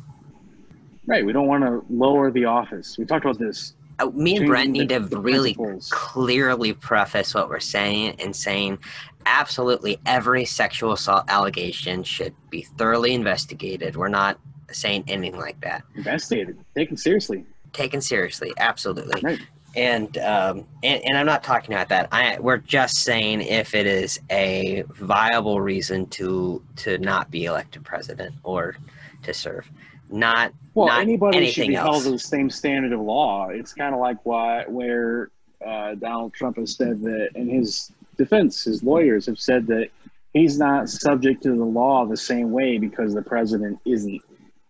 Right. 1.09 1.25
We 1.25 1.33
don't 1.33 1.47
want 1.47 1.63
to 1.63 1.83
lower 1.89 2.29
the 2.29 2.45
office. 2.45 2.95
We 2.95 3.03
talked 3.03 3.25
about 3.25 3.39
this. 3.39 3.73
Uh, 3.97 4.11
me 4.11 4.37
and 4.37 4.45
Brent 4.45 4.69
need 4.69 4.89
to 4.89 4.99
really 4.99 5.55
principles. 5.55 5.89
clearly 5.89 6.71
preface 6.71 7.33
what 7.33 7.49
we're 7.49 7.59
saying 7.59 8.15
and 8.19 8.33
saying 8.33 8.77
absolutely 9.25 9.99
every 10.05 10.45
sexual 10.45 10.93
assault 10.93 11.25
allegation 11.27 12.03
should 12.03 12.35
be 12.51 12.61
thoroughly 12.61 13.15
investigated. 13.15 13.95
We're 13.95 14.07
not 14.07 14.39
saying 14.71 15.05
anything 15.07 15.39
like 15.39 15.59
that. 15.61 15.81
Investigated, 15.95 16.59
taken 16.75 16.95
seriously. 16.95 17.43
Taken 17.73 18.01
seriously, 18.01 18.53
absolutely. 18.59 19.19
Right. 19.23 19.39
And, 19.75 20.15
um, 20.19 20.65
and 20.83 21.03
and 21.05 21.17
I'm 21.17 21.25
not 21.25 21.43
talking 21.43 21.73
about 21.73 21.89
that. 21.89 22.07
I 22.11 22.37
we're 22.39 22.57
just 22.57 22.97
saying 22.97 23.41
if 23.41 23.73
it 23.73 23.87
is 23.87 24.19
a 24.29 24.83
viable 24.89 25.59
reason 25.59 26.05
to 26.07 26.63
to 26.77 26.99
not 26.99 27.31
be 27.31 27.45
elected 27.45 27.83
president 27.83 28.35
or 28.43 28.77
to 29.23 29.33
serve, 29.33 29.69
not 30.09 30.53
Well, 30.73 30.87
not 30.87 31.01
anybody 31.01 31.51
should 31.51 31.67
be 31.67 31.75
held 31.75 32.03
to 32.03 32.11
the 32.11 32.19
same 32.19 32.49
standard 32.49 32.93
of 32.93 33.01
law. 33.01 33.49
It's 33.49 33.73
kind 33.73 33.93
of 33.93 34.01
like 34.01 34.17
why 34.25 34.65
where 34.67 35.29
uh, 35.65 35.95
Donald 35.95 36.33
Trump 36.33 36.57
has 36.57 36.75
said 36.75 37.01
that 37.01 37.29
in 37.35 37.49
his 37.49 37.91
defense, 38.17 38.63
his 38.63 38.83
lawyers 38.83 39.25
have 39.25 39.39
said 39.39 39.67
that 39.67 39.89
he's 40.33 40.57
not 40.57 40.89
subject 40.89 41.43
to 41.43 41.49
the 41.49 41.65
law 41.65 42.05
the 42.05 42.17
same 42.17 42.51
way 42.51 42.77
because 42.77 43.13
the 43.13 43.21
president 43.21 43.79
isn't. 43.85 44.21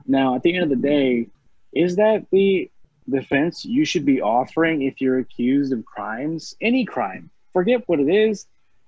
Now, 0.07 0.35
at 0.35 0.43
the 0.43 0.55
end 0.55 0.63
of 0.63 0.69
the 0.69 0.87
day, 0.87 1.27
is 1.73 1.95
that 1.97 2.25
the 2.31 2.69
defense 3.09 3.65
you 3.65 3.85
should 3.85 4.05
be 4.05 4.21
offering 4.21 4.81
if 4.81 5.01
you're 5.01 5.19
accused 5.19 5.73
of 5.73 5.85
crimes? 5.85 6.55
Any 6.61 6.85
crime. 6.85 7.29
Forget 7.53 7.83
what 7.87 7.99
it 7.99 8.09
is. 8.09 8.45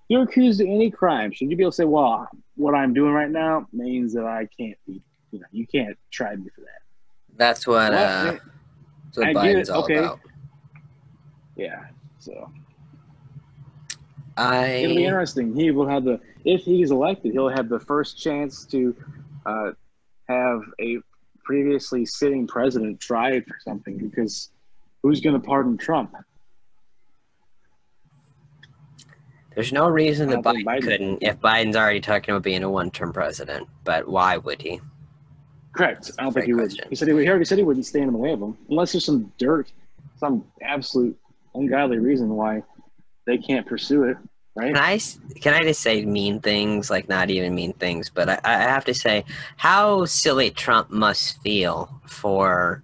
You're 0.08 0.24
accused 0.24 0.62
of 0.62 0.67
any 0.67 0.91
crime. 0.91 1.31
Should 1.31 1.50
you 1.50 1.58
be 1.58 1.63
able 1.63 1.72
to 1.72 1.75
say, 1.75 1.86
well, 1.86 2.27
what 2.55 2.75
I'm 2.75 2.93
doing 2.93 3.13
right 3.13 3.29
now 3.29 3.67
means 3.72 4.13
that 4.13 4.25
I 4.25 4.48
can't 4.58 4.77
be, 4.86 5.01
you 5.32 5.40
know, 5.40 5.46
you 5.52 5.66
can't 5.66 5.98
try 6.12 6.36
me 6.36 6.50
for 6.54 6.62
that. 6.62 6.82
That's 7.38 7.66
what 7.66 7.92
Well, 7.92 8.28
uh, 8.28 8.32
that's 9.06 9.18
what 9.18 9.28
I 9.28 9.34
Biden's 9.34 9.70
all 9.70 9.84
okay. 9.84 9.98
about. 9.98 10.20
Yeah. 11.56 11.86
So 12.20 12.52
I... 14.38 14.66
it'll 14.68 14.96
be 14.96 15.06
interesting. 15.06 15.56
He 15.56 15.72
will 15.72 15.88
have 15.88 16.04
the 16.04 16.20
if 16.46 16.62
he's 16.62 16.92
elected, 16.92 17.34
he'll 17.34 17.50
have 17.50 17.70
the 17.70 17.80
first 17.80 18.18
chance 18.18 18.66
to 18.66 18.96
uh, 19.46 19.72
have 20.28 20.62
a 20.80 21.00
previously 21.44 22.06
sitting 22.06 22.48
president 22.48 23.00
tried 23.00 23.46
for 23.46 23.58
something 23.64 23.98
because 23.98 24.50
who's 25.02 25.22
going 25.22 25.40
to 25.40 25.46
pardon 25.46 25.78
Trump? 25.78 26.16
there's 29.56 29.74
no 29.74 29.90
reason 29.90 30.30
that 30.30 30.40
Biden, 30.40 30.64
Biden- 30.64 30.82
couldn't 30.82 31.24
if 31.24 31.40
Biden's 31.40 31.76
already 31.76 32.00
talking 32.00 32.34
about 32.34 32.44
being 32.44 32.64
a 32.64 32.70
one-term 32.70 33.14
president. 33.14 33.68
But 33.84 34.08
why 34.08 34.38
would 34.38 34.62
he? 34.62 34.80
Correct. 35.74 36.12
I 36.20 36.24
don't 36.24 36.34
think 36.34 36.46
he 36.46 36.54
would. 36.54 36.74
He 36.90 36.96
said 36.96 37.08
he, 37.08 37.13
would, 37.13 37.24
he 37.24 37.30
already 37.30 37.46
said 37.46 37.58
he 37.58 37.63
wouldn't 37.63 37.86
stand 37.86 38.06
in 38.06 38.13
the 38.13 38.20
way 38.20 38.34
of 38.34 38.40
them 38.40 38.58
unless 38.70 38.92
there's 38.92 39.06
some 39.06 39.32
dirt, 39.38 39.72
some 40.20 40.46
absolute 40.62 41.18
ungodly 41.56 41.98
reason 41.98 42.30
why 42.30 42.63
they 43.25 43.38
can't 43.38 43.66
pursue 43.66 44.04
it. 44.04 44.18
Right? 44.54 44.74
Can 44.74 44.84
I 44.84 45.00
can 45.40 45.54
I 45.54 45.62
just 45.62 45.80
say 45.80 46.04
mean 46.04 46.42
things 46.42 46.90
like 46.90 47.08
not 47.08 47.30
even 47.30 47.56
mean 47.56 47.72
things, 47.74 48.10
but 48.10 48.28
I, 48.28 48.40
I 48.44 48.54
have 48.54 48.84
to 48.86 48.94
say 48.94 49.24
how 49.56 50.04
silly 50.04 50.50
Trump 50.51 50.92
must 50.92 51.42
feel 51.42 51.90
for 52.06 52.84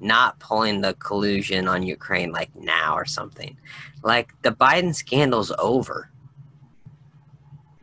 not 0.00 0.38
pulling 0.40 0.80
the 0.80 0.94
collusion 0.94 1.68
on 1.68 1.84
Ukraine 1.84 2.32
like 2.32 2.54
now 2.56 2.96
or 2.96 3.04
something. 3.04 3.56
Like 4.02 4.34
the 4.42 4.50
Biden 4.50 4.92
scandal's 4.92 5.52
over. 5.58 6.10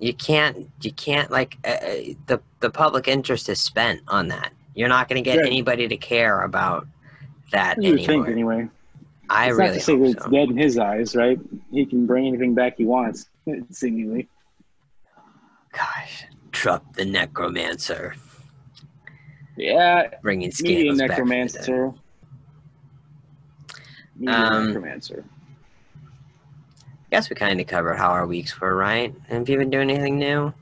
You 0.02 0.14
can't 0.16 0.68
you 0.82 0.92
can't 0.92 1.30
like 1.30 1.58
uh, 1.64 1.68
uh, 1.70 1.96
the 2.26 2.42
the 2.60 2.72
public 2.72 3.08
interest 3.08 3.48
is 3.50 3.62
spent 3.62 4.02
on 4.08 4.28
that. 4.30 4.52
You're 4.74 4.90
not 4.90 5.08
going 5.08 5.24
to 5.24 5.30
get 5.30 5.38
Right. 5.38 5.46
anybody 5.46 5.88
to 5.88 5.96
care 5.96 6.42
about 6.42 6.88
that 7.52 7.82
You 7.82 7.94
anymore. 7.94 8.26
think 8.26 8.28
anyway. 8.30 8.68
I 9.30 9.50
it's 9.50 9.58
really 9.58 9.68
not 9.70 9.74
to 9.76 9.80
say 9.82 9.96
that 9.98 10.06
it's 10.10 10.24
so. 10.24 10.30
dead 10.32 10.50
in 10.50 10.58
his 10.58 10.78
eyes, 10.80 11.16
right? 11.16 11.40
He 11.72 11.86
can 11.86 12.08
bring 12.08 12.26
anything 12.28 12.56
back 12.56 12.78
he 12.78 12.86
wants, 12.86 13.30
seemingly. 13.72 14.28
Gosh, 15.72 16.26
Trump 16.52 16.96
the 16.96 17.06
necromancer, 17.06 18.16
Yeah, 19.56 20.08
bringing 20.24 20.52
scandals 20.52 20.98
back 21.00 21.18
from 21.18 21.30
necromancer. 21.30 21.94
Um, 24.28 24.68
necromancer. 24.68 25.24
Guess 27.12 27.30
we 27.30 27.36
kind 27.36 27.60
of 27.60 27.68
covered 27.68 27.96
how 27.96 28.10
our 28.10 28.26
weeks 28.26 28.60
were, 28.60 28.76
right? 28.76 29.14
Have 29.28 29.48
you 29.50 29.58
been 29.58 29.70
doing 29.70 29.92
anything 29.92 30.18
new? 30.18 30.54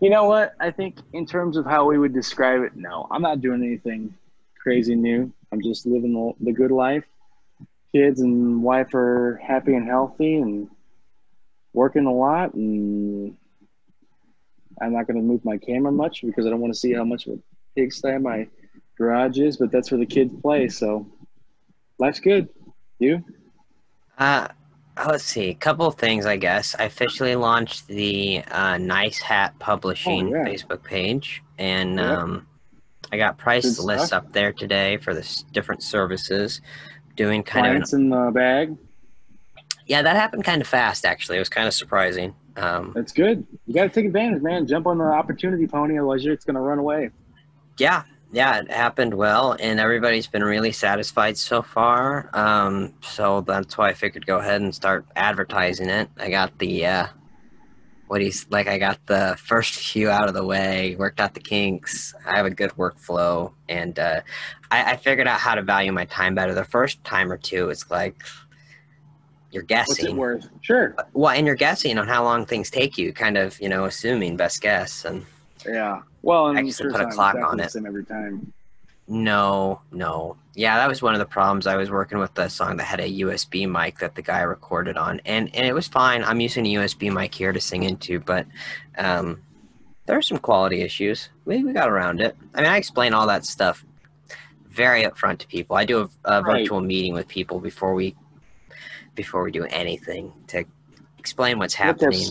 You 0.00 0.10
know 0.10 0.24
what? 0.24 0.54
I 0.60 0.72
think 0.72 0.98
in 1.12 1.24
terms 1.24 1.56
of 1.56 1.64
how 1.64 1.86
we 1.86 1.98
would 1.98 2.12
describe 2.12 2.62
it, 2.62 2.76
no, 2.76 3.06
I'm 3.10 3.22
not 3.22 3.40
doing 3.40 3.62
anything 3.62 4.12
crazy 4.60 4.96
new. 4.96 5.32
I'm 5.52 5.62
just 5.62 5.86
living 5.86 6.12
the, 6.12 6.32
the 6.46 6.52
good 6.52 6.72
life. 6.72 7.04
Kids 7.92 8.20
and 8.20 8.62
wife 8.62 8.92
are 8.92 9.40
happy 9.42 9.74
and 9.74 9.86
healthy 9.86 10.36
and 10.36 10.68
working 11.72 12.06
a 12.06 12.12
lot. 12.12 12.52
And 12.54 13.36
I'm 14.80 14.92
not 14.92 15.06
going 15.06 15.16
to 15.16 15.22
move 15.22 15.44
my 15.44 15.56
camera 15.58 15.92
much 15.92 16.22
because 16.22 16.44
I 16.44 16.50
don't 16.50 16.60
want 16.60 16.74
to 16.74 16.78
see 16.78 16.92
how 16.92 17.04
much 17.04 17.26
of 17.28 17.34
a 17.34 17.38
pigsty 17.76 18.18
my 18.18 18.48
garage 18.98 19.38
is, 19.38 19.56
but 19.56 19.70
that's 19.70 19.92
where 19.92 19.98
the 19.98 20.06
kids 20.06 20.34
play. 20.42 20.68
So 20.68 21.06
life's 21.98 22.20
good. 22.20 22.48
You? 22.98 23.24
Uh, 24.18 24.48
let's 25.06 25.24
see. 25.24 25.50
A 25.50 25.54
couple 25.54 25.86
of 25.86 25.96
things, 25.96 26.26
I 26.26 26.36
guess. 26.36 26.74
I 26.78 26.84
officially 26.84 27.36
launched 27.36 27.86
the 27.86 28.42
uh, 28.50 28.78
Nice 28.78 29.20
Hat 29.20 29.54
Publishing 29.58 30.34
Oh, 30.34 30.38
yeah. 30.38 30.44
Facebook 30.46 30.82
page, 30.82 31.42
and 31.58 31.96
Yeah. 31.98 32.16
um, 32.18 32.46
I 33.12 33.16
got 33.18 33.38
price 33.38 33.78
lists 33.78 34.12
up 34.12 34.32
there 34.32 34.52
today 34.52 34.96
for 34.96 35.14
the 35.14 35.44
different 35.52 35.82
services. 35.82 36.60
Doing 37.14 37.42
kind 37.42 37.66
of 37.66 37.76
an 37.76 37.98
in 38.00 38.10
the 38.10 38.30
bag. 38.34 38.76
Yeah, 39.86 40.02
that 40.02 40.16
happened 40.16 40.44
kind 40.44 40.60
of 40.60 40.66
fast, 40.66 41.04
actually. 41.06 41.36
It 41.36 41.40
was 41.40 41.48
kind 41.48 41.66
of 41.68 41.72
surprising. 41.72 42.34
Um, 42.56 42.92
That's 42.94 43.12
good. 43.12 43.46
You 43.66 43.74
got 43.74 43.84
to 43.84 43.88
take 43.90 44.04
advantage, 44.06 44.42
man. 44.42 44.66
Jump 44.66 44.86
on 44.86 44.98
the 44.98 45.04
opportunity 45.04 45.66
pony, 45.66 45.96
otherwise 45.96 46.26
it's 46.26 46.44
going 46.44 46.56
to 46.56 46.60
run 46.60 46.78
away. 46.78 47.10
yeah, 47.78 48.02
yeah, 48.36 48.58
it 48.58 48.70
happened 48.70 49.14
well, 49.14 49.56
and 49.58 49.80
everybody's 49.80 50.26
been 50.26 50.44
really 50.44 50.70
satisfied 50.70 51.38
so 51.38 51.62
far. 51.62 52.28
Um, 52.34 52.92
so 53.00 53.40
that's 53.40 53.78
why 53.78 53.88
I 53.88 53.94
figured 53.94 54.26
go 54.26 54.36
ahead 54.36 54.60
and 54.60 54.74
start 54.74 55.06
advertising 55.16 55.88
it. 55.88 56.10
I 56.18 56.28
got 56.28 56.58
the 56.58 56.84
uh, 56.84 57.06
what 58.08 58.20
he's 58.20 58.46
like. 58.50 58.66
I 58.66 58.76
got 58.76 58.98
the 59.06 59.38
first 59.42 59.74
few 59.90 60.10
out 60.10 60.28
of 60.28 60.34
the 60.34 60.44
way, 60.44 60.96
worked 60.96 61.18
out 61.18 61.32
the 61.32 61.40
kinks. 61.40 62.12
I 62.26 62.36
have 62.36 62.44
a 62.44 62.50
good 62.50 62.72
workflow, 62.72 63.54
and 63.70 63.98
uh, 63.98 64.20
I, 64.70 64.92
I 64.92 64.96
figured 64.98 65.26
out 65.26 65.40
how 65.40 65.54
to 65.54 65.62
value 65.62 65.90
my 65.90 66.04
time 66.04 66.34
better. 66.34 66.52
The 66.52 66.62
first 66.64 67.02
time 67.04 67.32
or 67.32 67.38
two, 67.38 67.70
it's 67.70 67.90
like 67.90 68.22
you're 69.50 69.62
guessing. 69.62 70.18
What's 70.18 70.42
it 70.42 70.46
worth? 70.46 70.48
Sure. 70.60 70.94
Well, 71.14 71.32
and 71.32 71.46
you're 71.46 71.56
guessing 71.56 71.96
on 71.96 72.06
how 72.06 72.22
long 72.22 72.44
things 72.44 72.68
take 72.68 72.98
you, 72.98 73.14
kind 73.14 73.38
of, 73.38 73.58
you 73.62 73.70
know, 73.70 73.86
assuming 73.86 74.36
best 74.36 74.60
guess. 74.60 75.06
And 75.06 75.24
Yeah. 75.66 76.02
Well, 76.26 76.48
and 76.48 76.58
I 76.58 76.62
used 76.62 76.78
to 76.78 76.90
put 76.90 77.00
a 77.00 77.06
clock 77.06 77.36
on 77.36 77.60
it. 77.60 77.74
Every 77.76 78.04
time. 78.04 78.52
no, 79.06 79.80
no. 79.92 80.36
Yeah, 80.56 80.76
that 80.78 80.88
was 80.88 81.00
one 81.00 81.14
of 81.14 81.20
the 81.20 81.26
problems. 81.26 81.68
I 81.68 81.76
was 81.76 81.88
working 81.88 82.18
with 82.18 82.34
the 82.34 82.48
song 82.48 82.78
that 82.78 82.84
had 82.84 82.98
a 82.98 83.08
USB 83.20 83.70
mic 83.70 84.00
that 84.00 84.16
the 84.16 84.22
guy 84.22 84.40
recorded 84.40 84.96
on, 84.96 85.20
and, 85.24 85.54
and 85.54 85.64
it 85.64 85.72
was 85.72 85.86
fine. 85.86 86.24
I'm 86.24 86.40
using 86.40 86.66
a 86.66 86.74
USB 86.74 87.12
mic 87.12 87.32
here 87.32 87.52
to 87.52 87.60
sing 87.60 87.84
into, 87.84 88.18
but 88.18 88.44
um, 88.98 89.40
there 90.06 90.18
are 90.18 90.22
some 90.22 90.38
quality 90.38 90.80
issues. 90.82 91.28
We, 91.44 91.62
we 91.62 91.72
got 91.72 91.88
around 91.88 92.20
it. 92.20 92.36
I 92.54 92.62
mean, 92.62 92.70
I 92.70 92.76
explain 92.76 93.14
all 93.14 93.28
that 93.28 93.44
stuff 93.44 93.84
very 94.68 95.04
upfront 95.04 95.38
to 95.38 95.46
people. 95.46 95.76
I 95.76 95.84
do 95.84 96.00
a, 96.00 96.08
a 96.38 96.42
Right. 96.42 96.62
virtual 96.62 96.80
meeting 96.80 97.14
with 97.14 97.28
people 97.28 97.60
before 97.60 97.94
we 97.94 98.16
before 99.14 99.42
we 99.44 99.50
do 99.52 99.64
anything 99.70 100.32
to 100.48 100.64
explain 101.18 101.58
what's 101.58 101.74
happening. 101.74 102.26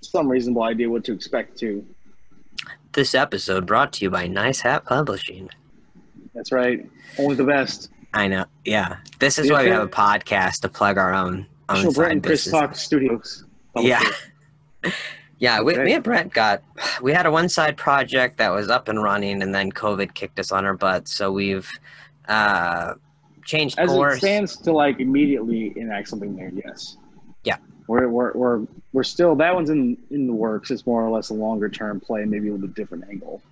Some 0.00 0.28
reasonable 0.28 0.62
idea 0.62 0.88
what 0.88 1.04
to 1.04 1.12
expect 1.12 1.58
too. 1.58 1.84
This 2.98 3.14
episode 3.14 3.64
brought 3.64 3.92
to 3.92 4.04
you 4.04 4.10
by 4.10 4.26
Nice 4.26 4.60
Hat 4.62 4.84
Publishing. 4.84 5.48
That's 6.34 6.50
right. 6.50 6.84
Only 7.16 7.36
the 7.36 7.44
best. 7.44 7.92
I 8.12 8.26
know. 8.26 8.44
Yeah. 8.64 8.96
This 9.20 9.38
is 9.38 9.52
why 9.52 9.62
we 9.62 9.70
have 9.70 9.84
a 9.84 9.88
podcast 9.88 10.62
to 10.62 10.68
plug 10.68 10.98
our 10.98 11.14
own 11.14 11.46
own 11.68 11.86
and 12.10 12.20
Chris. 12.24 12.50
Talk 12.50 12.74
Studios. 12.74 13.44
Yeah. 13.76 14.02
Yeah, 15.38 15.60
we, 15.60 15.74
Okay. 15.74 15.84
me 15.84 15.92
and 15.92 16.02
Brent 16.02 16.34
got 16.34 16.64
we 17.00 17.12
had 17.12 17.24
a 17.24 17.30
one 17.30 17.48
side 17.48 17.76
project 17.76 18.38
that 18.38 18.48
was 18.48 18.68
up 18.68 18.88
and 18.88 19.00
running, 19.00 19.42
and 19.42 19.54
then 19.54 19.70
COVID 19.70 20.14
kicked 20.14 20.40
us 20.40 20.50
on 20.50 20.64
our 20.64 20.74
butts. 20.74 21.14
So 21.14 21.30
we've 21.30 21.70
uh, 22.26 22.94
changed 23.44 23.78
As 23.78 23.90
course. 23.90 24.16
it 24.16 24.18
stands 24.18 24.56
to 24.56 24.72
like 24.72 24.98
immediately 24.98 25.72
enact 25.76 26.08
something 26.08 26.34
there, 26.34 26.50
yes. 26.52 26.96
We're 27.88 28.08
we're 28.08 28.32
we're 28.34 28.60
we're 28.92 29.02
still 29.02 29.34
that 29.36 29.54
one's 29.54 29.70
in 29.70 29.96
in 30.10 30.26
the 30.28 30.32
works. 30.32 30.70
It's 30.70 30.86
more 30.86 31.02
or 31.04 31.10
less 31.10 31.30
a 31.30 31.34
longer 31.34 31.68
term 31.68 31.98
play, 32.00 32.24
maybe 32.24 32.48
a 32.48 32.52
little 32.52 32.66
bit 32.68 32.76
different 32.76 33.04
angle. 33.10 33.42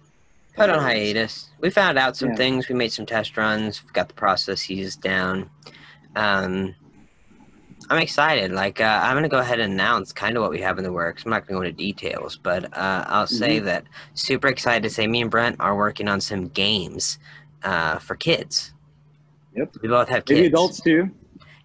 Put 0.54 0.70
on 0.70 0.78
hiatus. 0.78 1.48
We 1.60 1.70
found 1.70 1.98
out 1.98 2.16
some 2.16 2.30
Yeah. 2.30 2.36
things. 2.36 2.68
We 2.68 2.74
made 2.74 2.92
some 2.92 3.04
test 3.06 3.36
runs. 3.36 3.82
We've 3.82 3.92
got 3.92 4.08
the 4.08 4.14
processes 4.14 4.94
down. 4.96 5.50
Um, 6.14 6.74
I'm 7.90 7.98
excited. 7.98 8.52
Like 8.52 8.80
uh, 8.80 9.00
I'm 9.02 9.16
gonna 9.16 9.28
go 9.28 9.38
ahead 9.38 9.58
and 9.60 9.72
announce 9.72 10.12
kind 10.12 10.36
of 10.36 10.42
what 10.42 10.50
we 10.50 10.60
have 10.60 10.76
in 10.78 10.84
the 10.84 10.92
works. 10.92 11.24
I'm 11.24 11.30
not 11.30 11.46
gonna 11.46 11.60
go 11.60 11.62
into 11.62 11.76
details, 11.76 12.38
but 12.42 12.64
uh, 12.76 13.04
I'll 13.06 13.26
say 13.26 13.56
Mm-hmm. 13.56 13.66
that 13.66 13.84
super 14.14 14.48
excited 14.48 14.82
to 14.82 14.90
say 14.90 15.06
me 15.06 15.22
and 15.22 15.30
Brent 15.30 15.56
are 15.60 15.76
working 15.76 16.08
on 16.08 16.20
some 16.20 16.48
games 16.48 17.18
uh, 17.62 17.98
for 18.00 18.16
kids. 18.16 18.72
Yep. 19.54 19.76
We 19.82 19.88
both 19.88 20.08
have 20.08 20.26
kids. 20.26 20.36
Maybe 20.40 20.46
adults 20.48 20.80
too. 20.80 21.10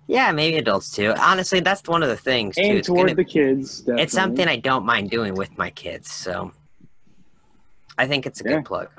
Yeah, 0.07 0.31
maybe 0.31 0.57
adults 0.57 0.91
too. 0.91 1.13
Honestly, 1.19 1.59
that's 1.61 1.87
one 1.87 2.03
of 2.03 2.09
the 2.09 2.17
things 2.17 2.55
too. 2.55 2.61
Aim 2.61 2.77
It's, 2.77 2.87
toward 2.87 3.07
gonna- 3.07 3.15
the 3.15 3.23
kids. 3.23 3.79
Definitely. 3.79 4.03
it's 4.03 4.13
something 4.13 4.47
I 4.47 4.57
don't 4.57 4.85
mind 4.85 5.09
doing 5.09 5.35
with 5.35 5.57
my 5.57 5.69
kids. 5.69 6.11
So 6.11 6.51
I 7.97 8.07
think 8.07 8.25
it's 8.25 8.41
a 8.41 8.43
Yeah. 8.43 8.55
good 8.57 8.65
plug. 8.65 8.89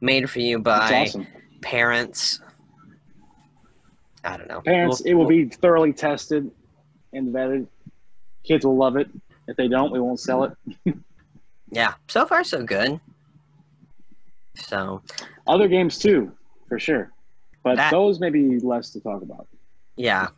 Made 0.00 0.28
for 0.28 0.40
you 0.40 0.58
by 0.58 1.02
awesome. 1.06 1.26
parents. 1.60 2.40
I 4.24 4.36
don't 4.36 4.48
know. 4.48 4.60
Parents, 4.62 5.00
We'll- 5.04 5.10
it 5.10 5.14
will 5.14 5.26
we'll- 5.26 5.46
be 5.46 5.48
thoroughly 5.48 5.92
tested 5.92 6.50
and 7.12 7.32
vetted. 7.32 7.66
Kids 8.44 8.64
will 8.64 8.76
love 8.76 8.96
it. 8.96 9.08
If 9.46 9.56
they 9.56 9.68
don't, 9.68 9.92
we 9.92 10.00
won't 10.00 10.20
sell 10.20 10.44
it. 10.44 10.52
Yeah, 11.70 11.92
so 12.08 12.24
far 12.24 12.44
so 12.44 12.62
good. 12.62 12.98
So 14.54 15.02
Other 15.46 15.68
games 15.68 15.98
too, 15.98 16.32
for 16.66 16.78
sure. 16.78 17.12
But 17.62 17.76
That- 17.76 17.90
those 17.90 18.20
may 18.20 18.30
be 18.30 18.58
less 18.60 18.88
to 18.92 19.00
talk 19.00 19.20
about. 19.20 19.46
Yeah, 19.98 20.28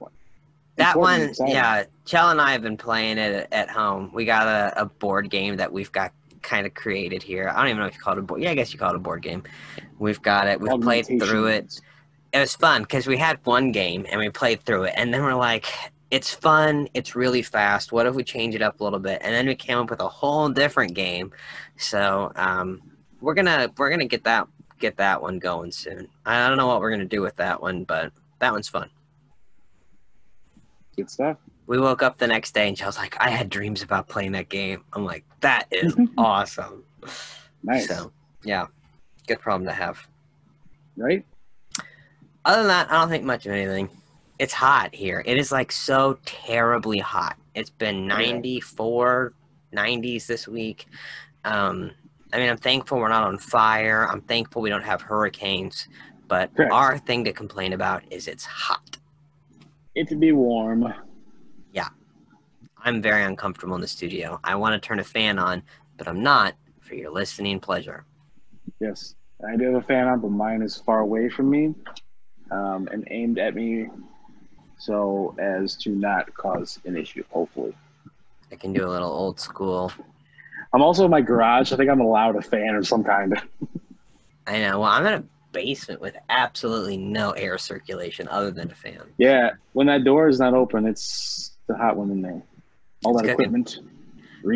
that 0.76 0.97
one. 0.97 1.33
Yeah, 1.47 1.85
Chell 2.05 2.31
and 2.31 2.40
I 2.40 2.52
have 2.52 2.62
been 2.62 2.76
playing 2.76 3.19
it 3.19 3.49
at 3.52 3.71
home. 3.71 4.11
We 4.12 4.25
got 4.25 4.47
a, 4.47 4.83
a 4.83 4.87
board 4.87 5.31
game 5.31 5.57
that 5.57 5.73
we've 5.73 5.93
got 5.93 6.12
kind 6.43 6.67
of 6.67 6.75
created 6.75 7.23
here. 7.23 7.49
I 7.49 7.59
don't 7.59 7.69
even 7.69 7.81
know 7.81 7.87
if 7.87 7.95
you 7.95 8.00
call 8.00 8.14
it 8.14 8.19
a 8.19 8.23
board. 8.23 8.43
Yeah, 8.43 8.50
I 8.50 8.55
guess 8.55 8.73
you 8.73 8.79
call 8.79 8.90
it 8.90 8.97
a 8.97 9.00
board 9.00 9.23
game. 9.23 9.43
We've 9.99 10.21
got 10.23 10.49
it. 10.49 10.61
We've 10.61 10.81
played 10.81 11.07
through 11.07 11.47
it. 11.49 11.81
It 12.33 12.38
was 12.38 12.55
fun 12.55 12.83
because 12.83 13.07
we 13.07 13.17
had 13.17 13.38
one 13.45 13.73
game 13.73 14.07
and 14.09 14.19
we 14.19 14.31
played 14.31 14.62
through 14.62 14.85
it 14.85 14.95
and 14.97 15.12
then 15.12 15.23
we're 15.23 15.35
like 15.35 15.67
it's 16.11 16.33
fun 16.33 16.88
it's 16.95 17.14
really 17.14 17.43
fast 17.43 17.93
what 17.93 18.07
if 18.07 18.14
we 18.14 18.25
change 18.25 18.55
it 18.55 18.62
up 18.62 18.81
a 18.81 18.85
little 18.85 18.99
bit 18.99 19.21
and 19.23 19.35
then 19.35 19.47
we 19.47 19.55
came 19.55 19.79
up 19.79 19.90
with 19.90 20.00
a 20.00 20.09
whole 20.09 20.49
different 20.49 20.95
game 20.95 21.33
so 21.76 22.33
um, 22.37 22.81
we're 23.21 23.35
gonna 23.35 23.69
we're 23.79 23.90
gonna 23.90 24.07
get 24.07 24.25
that 24.25 24.47
get 24.79 24.97
that 24.97 25.21
one 25.21 25.38
going 25.38 25.71
soon 25.71 26.09
i 26.25 26.49
don't 26.49 26.57
know 26.57 26.67
what 26.67 26.81
we're 26.81 26.90
gonna 26.90 27.05
do 27.05 27.21
with 27.21 27.37
that 27.37 27.61
one 27.61 27.85
but 27.85 28.12
that 28.38 28.52
one's 28.52 28.69
fun 28.69 28.88
Good 30.97 31.11
stuff. 31.11 31.37
we 31.66 31.78
woke 31.78 32.02
up 32.02 32.18
the 32.18 32.26
next 32.26 32.52
day 32.52 32.68
and 32.68 32.76
she 32.76 32.85
was 32.85 32.97
like 32.99 33.16
i 33.20 33.30
had 33.30 33.49
dreams 33.49 33.82
about 33.82 34.09
playing 34.09 34.32
that 34.32 34.48
game 34.48 34.83
i'm 34.92 35.05
like 35.05 35.24
that 35.40 35.66
is 35.70 35.96
awesome 36.18 36.85
Nice. 37.62 37.87
so 37.88 38.12
yeah 38.44 38.66
good 39.26 39.38
problem 39.40 39.66
to 39.66 39.72
have 39.72 40.07
Right? 40.96 41.24
Other 42.44 42.59
than 42.62 42.68
that, 42.68 42.90
I 42.90 42.98
don't 43.00 43.09
think 43.09 43.24
much 43.24 43.46
of 43.46 43.53
anything. 43.53 43.88
It's 44.38 44.53
hot 44.53 44.94
here. 44.94 45.22
It 45.24 45.38
is 45.38 45.50
like 45.50 45.72
so 45.72 46.18
terribly 46.26 46.98
hot. 46.98 47.37
It's 47.55 47.70
been 47.70 48.07
94, 48.07 49.33
90s 49.74 50.26
this 50.26 50.46
week. 50.46 50.87
Um, 51.44 51.92
I 52.35 52.38
mean, 52.38 52.50
I'm 52.50 52.59
thankful 52.59 52.98
we're 52.98 53.09
not 53.09 53.24
on 53.26 53.38
fire. 53.38 54.07
I'm 54.11 54.20
thankful 54.22 54.61
we 54.61 54.68
don't 54.68 54.83
have 54.83 55.00
hurricanes. 55.00 55.88
But 56.29 56.55
Correct. 56.55 56.72
our 56.72 56.98
thing 56.98 57.24
to 57.24 57.33
complain 57.33 57.72
about 57.72 58.03
is 58.11 58.29
it's 58.29 58.44
hot. 58.44 58.98
It 59.94 60.09
to 60.09 60.16
be 60.16 60.33
warm. 60.33 60.92
Yeah. 61.72 61.88
I'm 62.83 63.03
very 63.03 63.22
uncomfortable 63.24 63.74
in 63.74 63.81
the 63.81 63.88
studio. 63.88 64.40
I 64.44 64.55
want 64.55 64.81
to 64.81 64.87
turn 64.87 65.00
a 65.00 65.05
fan 65.05 65.38
on, 65.38 65.62
but 65.96 66.09
I'm 66.09 66.22
not 66.22 66.55
for 66.81 66.94
your 66.94 67.11
listening 67.11 67.61
pleasure. 67.61 68.05
Yes. 68.81 69.14
I 69.46 69.57
do 69.57 69.64
have 69.64 69.83
a 69.83 69.87
fan 69.87 70.07
on, 70.07 70.20
but 70.20 70.31
mine 70.31 70.62
is 70.62 70.76
far 70.76 71.00
away 71.00 71.29
from 71.29 71.50
me 71.50 71.74
um, 72.50 72.88
and 72.92 73.07
aimed 73.11 73.38
at 73.38 73.55
me 73.55 73.88
so 74.79 75.35
as 75.38 75.76
to 75.76 75.90
not 75.90 76.33
cause 76.35 76.79
an 76.85 76.96
issue, 76.96 77.22
hopefully. 77.31 77.74
I 78.50 78.57
can 78.57 78.72
do 78.72 78.87
a 78.87 78.90
little 78.90 79.11
old 79.11 79.38
school. 79.38 79.92
I'm 80.72 80.83
also 80.83 81.05
in 81.05 81.11
my 81.11 81.20
garage. 81.20 81.72
I 81.72 81.76
think 81.76 81.90
I'm 81.90 82.00
allowed 82.00 82.37
a 82.37 82.42
fan 82.42 82.74
of 82.74 82.87
some 82.87 83.05
kind. 83.05 83.40
I 84.46 84.59
know. 84.61 84.81
Well, 84.81 84.90
I'm 84.90 85.07
in 85.07 85.12
a 85.12 85.24
basement 85.52 86.00
with 86.00 86.16
absolutely 86.28 86.96
no 86.96 87.30
air 87.32 87.58
circulation 87.58 88.28
other 88.28 88.50
than 88.50 88.70
a 88.70 88.74
fan. 88.74 89.02
yeah, 89.18 89.50
when 89.72 89.86
that 89.88 90.04
door 90.04 90.28
is 90.28 90.38
not 90.38 90.54
open, 90.54 90.86
it's 90.86 91.56
the 91.66 91.76
hot 91.76 91.96
one 91.96 92.10
in 92.10 92.22
there. 92.22 92.42
All 93.04 93.14
that 93.14 93.24
It's 93.24 93.30
cooking. 93.36 93.54
equipment 93.54 93.78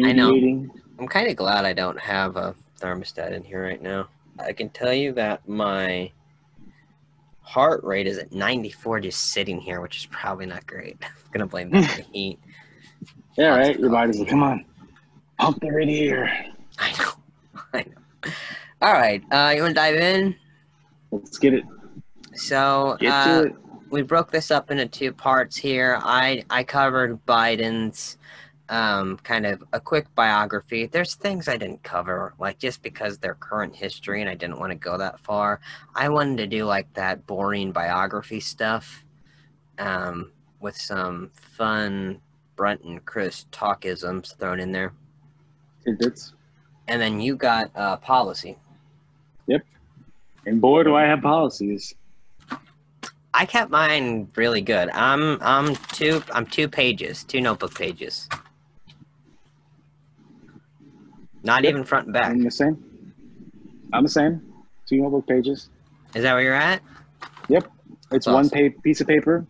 I 0.05 0.13
know. 0.13 0.35
I'm 0.99 1.09
kind 1.09 1.29
of 1.29 1.37
glad 1.37 1.65
I 1.65 1.73
don't 1.73 1.99
have 1.99 2.37
a 2.37 2.55
thermostat 2.81 3.33
in 3.33 3.43
here 3.43 3.63
right 3.63 3.83
now. 3.83 4.09
I 4.39 4.53
can 4.53 4.69
tell 4.71 4.93
you 4.93 5.13
that 5.13 5.47
my 5.49 6.11
heart 7.41 7.85
rate 7.85 8.07
is 8.07 8.19
at 8.19 8.33
94 8.33 9.01
just 9.01 9.33
sitting 9.33 9.61
here, 9.61 9.81
which 9.81 9.97
is 9.99 10.07
probably 10.07 10.47
not 10.47 10.67
great. 10.67 10.97
I'm 11.03 11.11
gonna 11.33 11.47
blame 11.47 11.71
that 11.71 11.91
on 11.91 11.97
the 11.99 12.03
heat. 12.13 12.39
Yeah, 13.37 13.55
Lots 13.55 13.69
right. 13.69 13.79
Your 13.79 13.91
body's 13.91 14.19
like, 14.21 14.29
come 14.29 14.43
on, 14.43 14.65
pump 15.39 15.61
the 15.61 15.71
radiator. 15.71 16.31
I 16.79 16.93
know. 16.99 17.11
I 17.73 17.79
know. 17.83 18.33
All 18.83 18.93
right, 18.93 19.23
uh, 19.31 19.53
you 19.55 19.63
want 19.63 19.71
to 19.73 19.81
dive 19.81 19.95
in? 19.97 20.35
Let's 21.23 21.39
get 21.39 21.55
it. 21.55 21.65
So 22.35 22.97
Get 23.01 23.13
uh, 23.13 23.43
it. 23.47 23.55
we 23.91 24.03
broke 24.03 24.31
this 24.31 24.51
up 24.51 24.71
into 24.71 24.87
two 24.87 25.13
parts 25.13 25.57
here. 25.57 25.99
I 26.03 26.45
I 26.51 26.65
covered 26.65 27.25
Biden's 27.27 28.19
um, 28.69 29.19
kind 29.19 29.47
of 29.47 29.63
a 29.73 29.81
quick 29.81 30.13
biography. 30.15 30.87
There's 30.87 31.15
things 31.15 31.49
I 31.49 31.57
didn't 31.57 31.83
cover, 31.83 32.35
like 32.39 32.59
just 32.59 32.83
because 32.83 33.19
they're 33.19 33.35
current 33.35 33.77
history, 33.77 34.21
and 34.21 34.31
I 34.31 34.35
didn't 34.35 34.59
want 34.59 34.71
to 34.71 34.77
go 34.77 34.97
that 34.99 35.21
far. 35.21 35.61
I 35.95 36.09
wanted 36.09 36.39
to 36.39 36.47
do 36.47 36.65
like 36.65 36.93
that 36.95 37.27
boring 37.27 37.73
biography 37.73 38.41
stuff, 38.41 39.05
um, 39.79 40.33
with 40.61 40.77
some 40.77 41.31
fun 41.35 42.21
Brent 42.57 42.83
and 42.83 43.05
Chris 43.05 43.47
talkisms 43.53 44.37
thrown 44.37 44.61
in 44.61 44.73
there. 44.73 44.93
Tidbits. 45.85 46.33
And 46.89 47.01
then 47.01 47.21
you 47.21 47.37
got 47.37 47.71
uh, 47.75 47.97
policy. 47.97 48.57
And 50.47 50.61
boy, 50.61 50.83
do 50.85 50.95
I 50.95 51.05
have 51.05 51.23
policies. 51.23 51.95
I 53.33 53.47
kept 53.47 53.71
mine 53.71 54.29
really 54.37 54.61
good. 54.61 54.91
I'm 54.91 55.39
I'm 55.43 55.75
two 55.93 56.23
I'm 56.33 56.47
two 56.47 56.69
pages, 56.69 57.25
two 57.25 57.41
notebook 57.41 57.75
pages. 57.75 58.29
Not 61.43 61.65
Yep. 61.65 61.71
even 61.71 61.85
front 61.85 62.07
and 62.07 62.15
back. 62.15 62.31
I'm 62.31 62.43
the 62.43 62.51
same. 62.51 62.83
I'm 63.93 64.05
the 64.05 64.09
same. 64.09 64.41
Two 64.89 65.01
notebook 65.03 65.27
pages. 65.27 65.69
Is 66.15 66.23
that 66.23 66.33
where 66.35 66.43
you're 66.43 66.55
at? 66.55 66.81
Yep. 67.49 67.65
It's 67.65 68.11
That's 68.11 68.27
one 68.27 68.47
awesome. 68.47 68.73
pa- 68.73 68.81
piece 68.83 69.01
of 69.01 69.07
paper, 69.09 69.47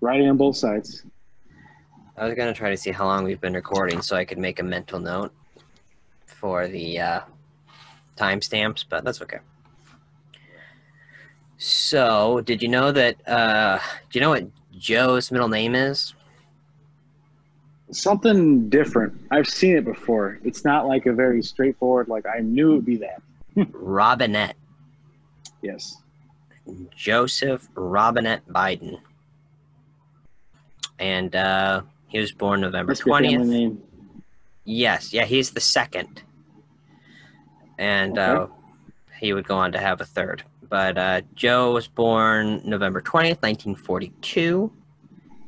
writing 0.00 0.28
on 0.28 0.36
both 0.36 0.56
sides. 0.56 1.04
I 2.16 2.24
was 2.24 2.34
gonna 2.34 2.54
try 2.54 2.70
to 2.70 2.76
see 2.76 2.90
how 2.90 3.04
long 3.06 3.24
we've 3.24 3.40
been 3.40 3.54
recording 3.54 4.00
so 4.02 4.16
I 4.16 4.24
could 4.24 4.38
make 4.38 4.58
a 4.58 4.62
mental 4.64 4.98
note 4.98 5.32
for 6.26 6.66
the 6.66 6.98
uh, 6.98 7.20
timestamps, 8.16 8.84
but 8.88 9.04
that's 9.04 9.20
okay. 9.22 9.38
So, 11.58 12.40
did 12.44 12.62
you 12.62 12.68
know 12.68 12.92
that? 12.92 13.16
Uh, 13.28 13.78
do 14.10 14.18
you 14.18 14.20
know 14.20 14.30
what 14.30 14.46
Joe's 14.78 15.32
middle 15.32 15.48
name 15.48 15.74
is? 15.74 16.14
Something 17.90 18.68
different. 18.68 19.18
I've 19.30 19.48
seen 19.48 19.76
it 19.76 19.84
before. 19.84 20.38
It's 20.44 20.64
not 20.64 20.86
like 20.86 21.06
a 21.06 21.12
very 21.12 21.42
straightforward. 21.42 22.08
Like 22.08 22.26
I 22.26 22.40
knew 22.40 22.72
it 22.72 22.74
would 22.76 22.84
be 22.84 22.96
that. 22.98 23.22
Robinette. 23.72 24.56
Yes. 25.62 25.96
Joseph 26.94 27.68
Robinette 27.74 28.46
Biden. 28.48 29.00
And 31.00 31.34
uh, 31.34 31.82
he 32.08 32.20
was 32.20 32.30
born 32.30 32.60
November 32.60 32.92
Must 32.92 33.04
be 33.04 33.10
a 33.10 33.14
family 33.14 33.66
20th. 33.66 33.78
Yes, 34.64 35.14
yeah, 35.14 35.24
he's 35.24 35.50
the 35.50 35.60
second. 35.60 36.22
And 37.78 38.18
uh, 38.18 38.48
he 39.18 39.32
would 39.32 39.46
go 39.48 39.56
on 39.56 39.72
to 39.72 39.78
have 39.78 40.00
a 40.00 40.04
third. 40.04 40.42
But 40.68 40.98
uh, 40.98 41.22
Joe 41.34 41.72
was 41.72 41.88
born 41.88 42.60
November 42.64 43.00
20th, 43.00 43.42
1942. 43.42 44.72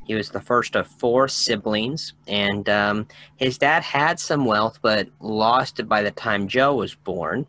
He 0.06 0.14
was 0.14 0.30
the 0.30 0.40
first 0.40 0.76
of 0.76 0.86
four 0.86 1.28
siblings. 1.28 2.14
And 2.26 2.68
um, 2.68 3.06
his 3.36 3.58
dad 3.58 3.82
had 3.82 4.18
some 4.18 4.44
wealth, 4.44 4.78
but 4.82 5.08
lost 5.20 5.78
it 5.78 5.88
by 5.88 6.02
the 6.02 6.10
time 6.10 6.48
Joe 6.48 6.74
was 6.74 6.94
born. 6.94 7.46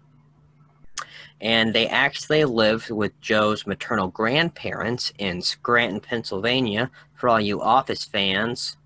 And 1.40 1.74
they 1.74 1.88
actually 1.88 2.46
lived 2.46 2.92
with 2.92 3.20
Joe's 3.20 3.66
maternal 3.66 4.10
grandparents 4.10 5.12
in 5.18 5.42
Scranton, 5.42 6.00
Pennsylvania. 6.00 6.92
For 7.16 7.30
all 7.30 7.40
you 7.40 7.62
Office 7.62 8.04
fans, 8.04 8.78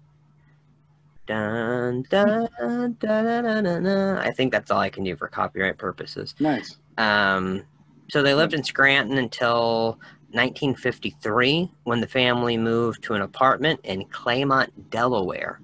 Dun, 1.28 2.06
dun, 2.10 2.48
dun, 2.60 2.98
dun, 3.00 3.44
dun, 3.44 3.64
dun, 3.64 3.84
dun. 3.84 4.18
I 4.20 4.30
think 4.32 4.52
that's 4.52 4.70
all 4.70 4.80
I 4.80 4.90
can 4.90 5.04
do 5.04 5.16
for 5.16 5.28
copyright 5.28 5.78
purposes. 5.78 6.36
Nice. 6.40 6.78
Um, 7.00 7.64
so 8.10 8.22
they 8.22 8.34
lived 8.34 8.54
in 8.54 8.64
Scranton 8.64 9.18
until 9.18 10.00
1953 10.32 11.72
when 11.84 12.02
the 12.02 12.08
family 12.08 12.58
moved 12.58 13.04
to 13.04 13.14
an 13.14 13.22
apartment 13.22 13.80
in 13.84 14.06
Claymont, 14.06 14.70
Delaware, 14.90 15.62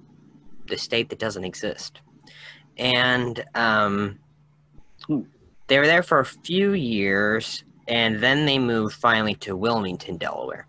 the 0.68 0.78
state 0.78 1.10
that 1.10 1.20
doesn't 1.20 1.44
exist. 1.44 2.02
And 2.78 3.44
um, 3.54 4.20
they 5.68 5.78
were 5.78 5.88
there 5.88 6.04
for 6.04 6.20
a 6.20 6.26
few 6.26 6.74
years 6.74 7.64
and 7.88 8.24
then 8.24 8.46
they 8.46 8.58
moved 8.58 8.96
finally 8.96 9.36
to 9.36 9.56
Wilmington, 9.56 10.18
Delaware. 10.18 10.68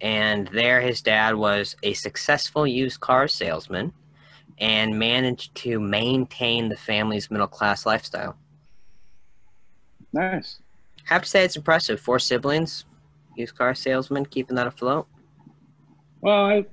And 0.00 0.48
there 0.48 0.82
his 0.82 1.00
dad 1.00 1.34
was 1.34 1.76
a 1.82 1.94
successful 1.94 2.66
used 2.66 3.00
car 3.00 3.26
salesman 3.26 3.92
and 4.58 4.98
managed 4.98 5.54
to 5.54 5.80
maintain 5.80 6.68
the 6.68 6.76
family's 6.76 7.30
middle 7.30 7.46
class 7.46 7.86
lifestyle. 7.86 8.36
Nice. 10.14 10.60
Have 11.04 11.22
to 11.22 11.28
say 11.28 11.44
it's 11.44 11.56
impressive. 11.56 12.00
Four 12.00 12.18
siblings, 12.18 12.84
used 13.36 13.58
car 13.58 13.74
salesman, 13.74 14.24
keeping 14.24 14.54
that 14.56 14.66
afloat. 14.66 15.06
Well, 16.20 16.46
I, 16.46 16.64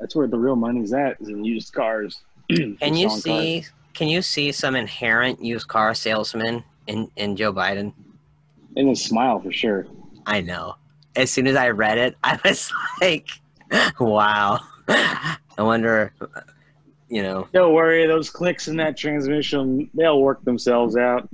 that's 0.00 0.14
where 0.14 0.28
the 0.28 0.38
real 0.38 0.56
money's 0.56 0.92
at 0.92 1.20
is 1.20 1.28
in 1.28 1.44
used 1.44 1.72
cars. 1.74 2.22
Can 2.50 2.96
you 2.96 3.10
see? 3.10 3.60
cars. 3.62 3.72
Can 3.92 4.08
you 4.08 4.22
see 4.22 4.52
some 4.52 4.76
inherent 4.76 5.42
used 5.44 5.68
car 5.68 5.92
salesman 5.94 6.64
in 6.86 7.10
in 7.16 7.36
Joe 7.36 7.52
Biden? 7.52 7.92
in 8.76 8.88
his 8.88 9.04
smile 9.04 9.40
for 9.40 9.52
sure? 9.52 9.86
I 10.26 10.40
know. 10.40 10.74
As 11.16 11.30
soon 11.30 11.46
as 11.46 11.56
I 11.56 11.70
read 11.70 11.98
it, 11.98 12.16
I 12.24 12.38
was 12.44 12.72
like, 13.00 13.28
"Wow." 14.00 14.60
I 14.88 15.38
wonder, 15.62 16.12
you 17.08 17.22
know. 17.22 17.48
Don't 17.52 17.72
worry, 17.72 18.06
those 18.06 18.30
clicks 18.30 18.68
in 18.68 18.76
that 18.76 18.96
transmission, 18.96 19.88
they'll 19.94 20.20
work 20.20 20.44
themselves 20.44 20.96
out. 20.96 21.28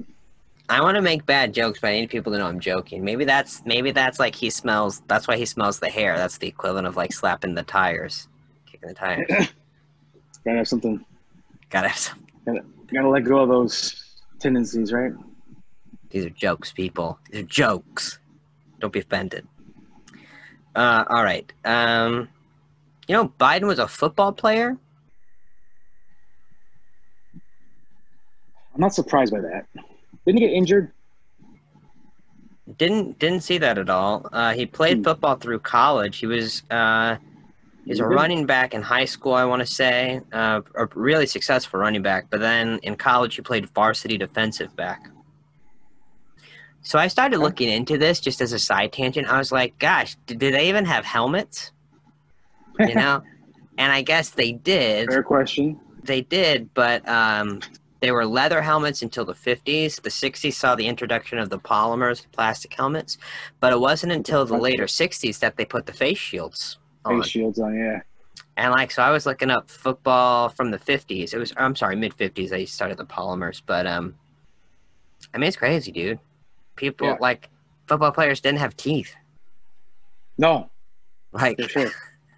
I 0.70 0.80
want 0.80 0.94
to 0.94 1.02
make 1.02 1.26
bad 1.26 1.52
jokes, 1.52 1.80
but 1.80 1.88
I 1.88 2.00
need 2.00 2.10
people 2.10 2.32
to 2.32 2.38
know 2.38 2.46
I'm 2.46 2.60
joking. 2.60 3.04
Maybe 3.04 3.24
that's 3.24 3.60
maybe 3.66 3.90
that's 3.90 4.20
like 4.20 4.36
he 4.36 4.50
smells. 4.50 5.02
That's 5.08 5.26
why 5.26 5.36
he 5.36 5.44
smells 5.44 5.80
the 5.80 5.88
hair. 5.88 6.16
That's 6.16 6.38
the 6.38 6.46
equivalent 6.46 6.86
of 6.86 6.96
like 6.96 7.12
slapping 7.12 7.54
the 7.56 7.64
tires, 7.64 8.28
kicking 8.66 8.88
the 8.88 8.94
tires. 8.94 9.26
Gotta 10.44 10.58
have 10.58 10.68
something. 10.68 11.04
Gotta 11.70 11.88
have 11.88 11.98
some. 11.98 12.24
Gotta 12.46 13.08
let 13.08 13.24
go 13.24 13.40
of 13.40 13.48
those 13.48 14.04
tendencies, 14.38 14.92
right? 14.92 15.12
These 16.10 16.26
are 16.26 16.30
jokes, 16.30 16.72
people. 16.72 17.18
These 17.30 17.42
are 17.42 17.46
jokes. 17.46 18.20
Don't 18.78 18.92
be 18.92 19.00
offended. 19.00 19.48
Uh, 20.76 21.04
all 21.08 21.24
right. 21.24 21.52
Um, 21.64 22.28
you 23.08 23.16
know, 23.16 23.32
Biden 23.40 23.66
was 23.66 23.80
a 23.80 23.88
football 23.88 24.32
player. 24.32 24.76
I'm 28.74 28.80
not 28.80 28.94
surprised 28.94 29.32
by 29.32 29.40
that. 29.40 29.66
Didn't 30.30 30.42
he 30.42 30.46
get 30.46 30.54
injured? 30.54 30.92
Didn't 32.78 33.18
didn't 33.18 33.40
see 33.40 33.58
that 33.58 33.78
at 33.78 33.90
all. 33.90 34.28
Uh, 34.32 34.52
he 34.52 34.64
played 34.64 34.98
Hmm. 34.98 35.02
football 35.02 35.34
through 35.34 35.58
college. 35.58 36.18
He 36.18 36.26
was 36.28 36.62
uh, 36.70 37.16
he 37.84 37.90
was 37.90 37.98
a 37.98 38.04
running 38.04 38.46
back 38.46 38.72
in 38.72 38.80
high 38.80 39.06
school. 39.06 39.34
I 39.34 39.44
want 39.44 39.58
to 39.58 39.66
say 39.66 40.20
uh, 40.32 40.60
a 40.76 40.86
really 40.94 41.26
successful 41.26 41.80
running 41.80 42.02
back. 42.02 42.26
But 42.30 42.38
then 42.38 42.78
in 42.84 42.94
college, 42.94 43.34
he 43.34 43.42
played 43.42 43.68
varsity 43.70 44.18
defensive 44.18 44.76
back. 44.76 45.10
So 46.82 46.96
I 46.96 47.08
started 47.08 47.40
looking 47.40 47.68
into 47.68 47.98
this 47.98 48.20
just 48.20 48.40
as 48.40 48.52
a 48.52 48.58
side 48.60 48.92
tangent. 48.92 49.26
I 49.26 49.36
was 49.36 49.50
like, 49.50 49.80
"Gosh, 49.80 50.14
did, 50.26 50.38
did 50.38 50.54
they 50.54 50.68
even 50.68 50.84
have 50.84 51.04
helmets?" 51.04 51.72
You 52.78 52.94
know, 52.94 53.22
and 53.78 53.92
I 53.92 54.02
guess 54.02 54.30
they 54.30 54.52
did. 54.52 55.08
Fair 55.10 55.24
question. 55.24 55.80
They 56.04 56.20
did, 56.20 56.72
but 56.72 57.06
um, 57.08 57.58
they 58.00 58.10
were 58.12 58.24
leather 58.26 58.62
helmets 58.62 59.02
until 59.02 59.24
the 59.24 59.34
50s. 59.34 60.00
The 60.02 60.10
60s 60.10 60.54
saw 60.54 60.74
the 60.74 60.86
introduction 60.86 61.38
of 61.38 61.50
the 61.50 61.58
polymers, 61.58 62.24
plastic 62.32 62.72
helmets, 62.74 63.18
but 63.60 63.72
it 63.72 63.80
wasn't 63.80 64.12
until 64.12 64.44
the 64.46 64.56
later 64.56 64.84
60s 64.84 65.38
that 65.40 65.56
they 65.56 65.64
put 65.64 65.86
the 65.86 65.92
face 65.92 66.18
shields 66.18 66.78
on. 67.04 67.20
Face 67.22 67.30
shields 67.30 67.58
on, 67.58 67.74
yeah. 67.74 68.00
And 68.56 68.72
like, 68.72 68.90
so 68.90 69.02
I 69.02 69.10
was 69.10 69.26
looking 69.26 69.50
up 69.50 69.70
football 69.70 70.48
from 70.48 70.70
the 70.70 70.78
50s. 70.78 71.32
It 71.34 71.38
was, 71.38 71.52
I'm 71.56 71.76
sorry, 71.76 71.96
mid 71.96 72.16
50s. 72.16 72.48
They 72.50 72.66
started 72.66 72.96
the 72.98 73.04
polymers, 73.06 73.62
but 73.64 73.86
um, 73.86 74.14
I 75.34 75.38
mean, 75.38 75.48
it's 75.48 75.56
crazy, 75.56 75.92
dude. 75.92 76.18
People 76.76 77.08
Yeah. 77.08 77.16
like 77.20 77.48
football 77.86 78.12
players 78.12 78.40
didn't 78.40 78.58
have 78.58 78.76
teeth. 78.76 79.14
No, 80.38 80.70
Like, 81.32 81.60
for 81.60 81.68
sure. 81.68 81.90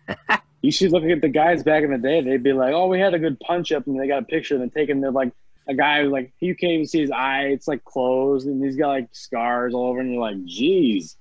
you 0.62 0.72
should 0.72 0.90
look 0.90 1.04
at 1.04 1.20
the 1.20 1.28
guys 1.28 1.62
back 1.62 1.84
in 1.84 1.90
the 1.92 1.98
day. 1.98 2.20
They'd 2.20 2.42
be 2.42 2.52
like, 2.52 2.72
"Oh, 2.74 2.88
we 2.88 2.98
had 2.98 3.14
a 3.14 3.18
good 3.18 3.38
punch 3.40 3.70
up," 3.70 3.86
and 3.86 3.98
they 3.98 4.08
got 4.08 4.22
a 4.22 4.26
picture 4.26 4.54
of 4.56 4.60
them 4.60 4.70
taking. 4.70 5.00
They're 5.00 5.12
like 5.12 5.32
a 5.68 5.74
guy 5.74 6.02
who 6.02 6.08
like 6.10 6.32
you 6.40 6.54
can't 6.54 6.72
even 6.72 6.86
see 6.86 7.00
his 7.00 7.10
eye. 7.10 7.44
It's 7.46 7.68
like 7.68 7.84
closed, 7.84 8.46
and 8.46 8.62
he's 8.64 8.76
got 8.76 8.88
like 8.88 9.08
scars 9.12 9.74
all 9.74 9.86
over. 9.90 10.00
And 10.00 10.12
you're 10.12 10.20
like, 10.20 10.44
"Geez, 10.44 11.16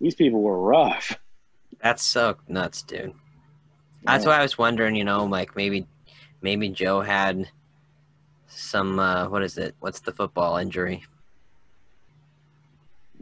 these 0.00 0.14
people 0.14 0.42
were 0.42 0.58
rough." 0.60 1.16
That's 1.80 2.02
so 2.02 2.36
nuts, 2.48 2.82
dude. 2.82 3.12
That's 4.04 4.24
Yeah. 4.24 4.30
why 4.32 4.38
I 4.38 4.42
was 4.42 4.56
wondering, 4.56 4.96
you 4.96 5.04
know, 5.04 5.24
like 5.24 5.54
maybe 5.56 5.86
maybe 6.40 6.68
Joe 6.68 7.00
had 7.00 7.50
some 8.48 8.98
uh 8.98 9.28
what 9.28 9.42
is 9.42 9.58
it? 9.58 9.74
What's 9.80 10.00
the 10.00 10.12
football 10.12 10.56
injury? 10.56 11.04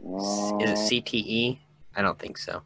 Uh, 0.05 0.17
Is 0.59 0.89
it 0.89 1.03
CTE? 1.05 1.59
I 1.95 2.01
don't 2.01 2.17
think 2.19 2.37
so. 2.37 2.61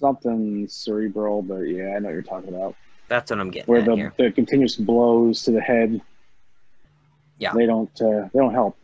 something 0.00 0.66
cerebral, 0.68 1.42
but 1.42 1.60
yeah, 1.60 1.94
I 1.94 1.98
know 2.00 2.06
what 2.08 2.12
you're 2.14 2.22
talking 2.22 2.48
about. 2.48 2.74
That's 3.08 3.30
what 3.30 3.38
I'm 3.40 3.50
getting 3.50 3.70
Where 3.70 3.80
at 3.80 3.84
the, 3.86 4.12
the 4.18 4.32
continuous 4.32 4.76
blows 4.76 5.42
to 5.44 5.52
the 5.52 5.60
head, 5.60 6.00
Yeah. 7.42 7.52
they 7.54 7.66
don't 7.66 7.90
uh, 8.00 8.28
they 8.32 8.38
don't 8.38 8.54
help. 8.54 8.76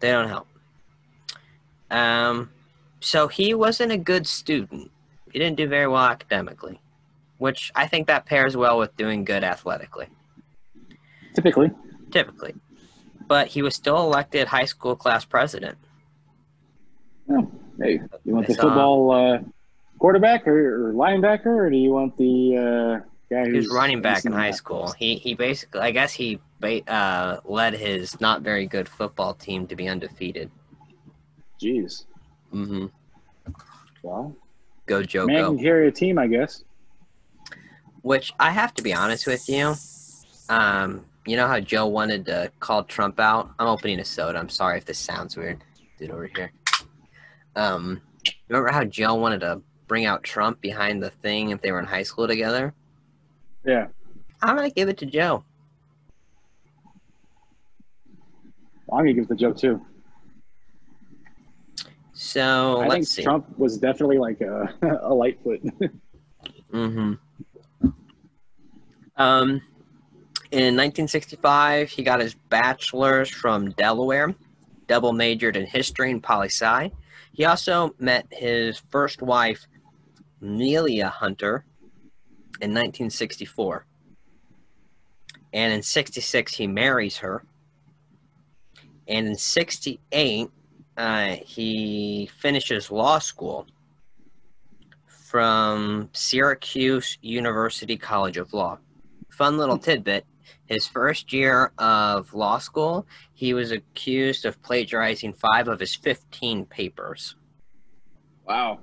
They 0.00 0.10
don't 0.10 0.28
help. 0.28 0.46
Um 1.90 2.50
so 3.00 3.28
he 3.28 3.54
wasn't 3.54 3.92
a 3.92 3.98
good 3.98 4.26
student. 4.26 4.90
He 5.32 5.38
didn't 5.38 5.56
do 5.56 5.68
very 5.68 5.86
well 5.86 6.04
academically, 6.04 6.80
which 7.38 7.70
I 7.74 7.86
think 7.86 8.06
that 8.08 8.26
pairs 8.26 8.56
well 8.56 8.78
with 8.78 8.96
doing 8.96 9.24
good 9.24 9.44
athletically, 9.44 10.08
Typically, 11.34 11.70
typically. 12.10 12.54
But 13.28 13.48
he 13.48 13.62
was 13.62 13.74
still 13.74 13.98
elected 13.98 14.48
high 14.48 14.64
school 14.64 14.96
class 14.96 15.24
president. 15.24 15.76
oh, 17.30 17.50
hey, 17.80 18.00
you 18.24 18.34
want 18.34 18.46
the 18.46 18.54
saw- 18.54 18.62
football 18.62 19.10
uh, 19.10 19.38
quarterback 19.98 20.46
or, 20.48 20.88
or 20.88 20.92
linebacker, 20.94 21.46
or 21.46 21.70
do 21.70 21.76
you 21.76 21.90
want 21.92 22.16
the 22.16 22.56
uh, 22.56 23.06
guy 23.30 23.44
He 23.46 23.50
who's 23.50 23.68
running 23.72 24.00
back 24.00 24.24
in 24.24 24.32
high 24.32 24.52
school. 24.52 24.92
He 24.92 25.16
he 25.16 25.34
basically, 25.34 25.80
I 25.80 25.90
guess 25.90 26.12
he 26.12 26.40
uh, 26.62 27.38
led 27.44 27.74
his 27.74 28.20
not 28.20 28.42
very 28.42 28.66
good 28.66 28.88
football 28.88 29.34
team 29.34 29.66
to 29.68 29.76
be 29.76 29.88
undefeated. 29.88 30.50
Jeez, 31.62 32.04
Mm-hmm. 32.52 32.86
well, 34.02 34.34
Go 34.86 35.02
Joe 35.02 35.26
man 35.26 35.36
go. 35.42 35.54
can 35.54 35.62
carry 35.64 35.88
a 35.88 35.90
team, 35.92 36.18
I 36.18 36.26
guess. 36.28 36.62
Which 38.02 38.32
I 38.38 38.50
have 38.50 38.72
to 38.74 38.82
be 38.82 38.94
honest 38.94 39.26
with 39.26 39.48
you. 39.48 39.74
Um, 40.48 41.04
you 41.26 41.36
know 41.36 41.48
how 41.48 41.58
Joe 41.58 41.86
wanted 41.86 42.24
to 42.26 42.52
call 42.60 42.84
Trump 42.84 43.18
out. 43.18 43.50
I'm 43.58 43.66
opening 43.66 43.98
a 43.98 44.04
soda. 44.04 44.38
I'm 44.38 44.48
sorry 44.48 44.78
if 44.78 44.84
this 44.84 44.98
sounds 44.98 45.36
weird. 45.36 45.62
Dude 45.98 46.10
over 46.12 46.26
here. 46.26 46.52
Um, 47.56 48.00
remember 48.48 48.70
how 48.70 48.84
Joe 48.84 49.14
wanted 49.14 49.40
to 49.40 49.60
bring 49.88 50.04
out 50.06 50.22
Trump 50.22 50.60
behind 50.60 51.02
the 51.02 51.10
thing 51.10 51.50
if 51.50 51.60
they 51.62 51.72
were 51.72 51.80
in 51.80 51.86
high 51.86 52.04
school 52.04 52.28
together? 52.28 52.74
Yeah, 53.64 53.88
I'm 54.40 54.54
gonna 54.54 54.70
give 54.70 54.88
it 54.88 54.98
to 54.98 55.06
Joe. 55.06 55.42
I'm 58.92 58.98
gonna 58.98 59.12
give 59.12 59.24
it 59.24 59.28
to 59.28 59.34
Joe 59.34 59.52
too. 59.52 59.84
So 62.12 62.80
I 62.80 62.86
let's 62.86 62.92
think 62.92 63.06
see. 63.06 63.22
Trump 63.22 63.58
was 63.58 63.78
definitely 63.78 64.18
like 64.18 64.40
a, 64.40 64.74
a 65.02 65.12
lightfoot. 65.12 65.60
Mm-hmm. 66.72 67.14
Um, 69.16 69.50
in 70.50 70.76
1965, 70.76 71.90
he 71.90 72.02
got 72.02 72.20
his 72.20 72.34
bachelor's 72.34 73.28
from 73.28 73.70
Delaware, 73.72 74.34
double 74.86 75.12
majored 75.12 75.56
in 75.56 75.66
history 75.66 76.10
and 76.10 76.22
poli 76.22 76.48
sci. 76.48 76.90
He 77.32 77.44
also 77.44 77.94
met 77.98 78.26
his 78.30 78.78
first 78.88 79.20
wife, 79.20 79.66
Neilia 80.42 81.10
Hunter, 81.10 81.64
in 82.60 82.70
1964. 82.70 83.84
And 85.52 85.72
in 85.72 85.82
66, 85.82 86.54
he 86.54 86.66
marries 86.66 87.18
her. 87.18 87.44
And 89.08 89.26
in 89.26 89.36
68, 89.36 90.50
uh, 90.96 91.36
he 91.44 92.30
finishes 92.38 92.90
law 92.90 93.18
school 93.18 93.66
from 95.06 96.08
Syracuse 96.12 97.18
University 97.20 97.96
College 97.96 98.36
of 98.36 98.52
Law. 98.52 98.78
Fun 99.30 99.58
little 99.58 99.78
tidbit. 99.78 100.24
His 100.66 100.86
first 100.86 101.32
year 101.32 101.72
of 101.78 102.32
law 102.34 102.58
school, 102.58 103.06
he 103.34 103.54
was 103.54 103.70
accused 103.70 104.44
of 104.44 104.60
plagiarizing 104.62 105.32
five 105.32 105.68
of 105.68 105.78
his 105.78 105.94
15 105.94 106.64
papers. 106.66 107.36
wow. 108.46 108.80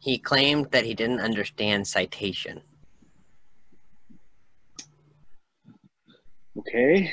He 0.00 0.16
claimed 0.16 0.70
that 0.70 0.84
he 0.84 0.94
didn't 0.94 1.20
understand 1.20 1.86
citation. 1.86 2.62
Okay. 6.58 7.12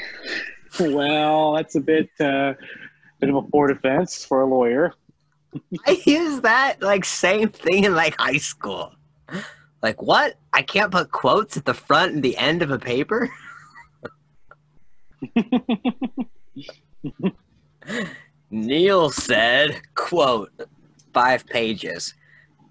Well, 0.79 1.53
that's 1.53 1.75
a 1.75 1.81
bit 1.81 2.09
uh, 2.19 2.53
bit 3.19 3.29
of 3.29 3.35
a 3.35 3.41
poor 3.41 3.67
defense 3.67 4.25
for 4.25 4.41
a 4.41 4.45
lawyer. 4.45 4.93
I 5.87 6.01
use 6.05 6.41
that 6.41 6.81
like 6.81 7.05
same 7.05 7.49
thing 7.49 7.85
in 7.85 7.95
like 7.95 8.15
high 8.19 8.37
school. 8.37 8.93
Like 9.81 10.01
what? 10.01 10.35
I 10.53 10.61
can't 10.61 10.91
put 10.91 11.11
quotes 11.11 11.57
at 11.57 11.65
the 11.65 11.73
front 11.73 12.13
and 12.13 12.23
the 12.23 12.37
end 12.37 12.61
of 12.61 12.71
a 12.71 12.79
paper? 12.79 13.29
Neil 18.49 19.09
said, 19.09 19.81
quote, 19.95 20.51
five 21.13 21.45
pages, 21.45 22.13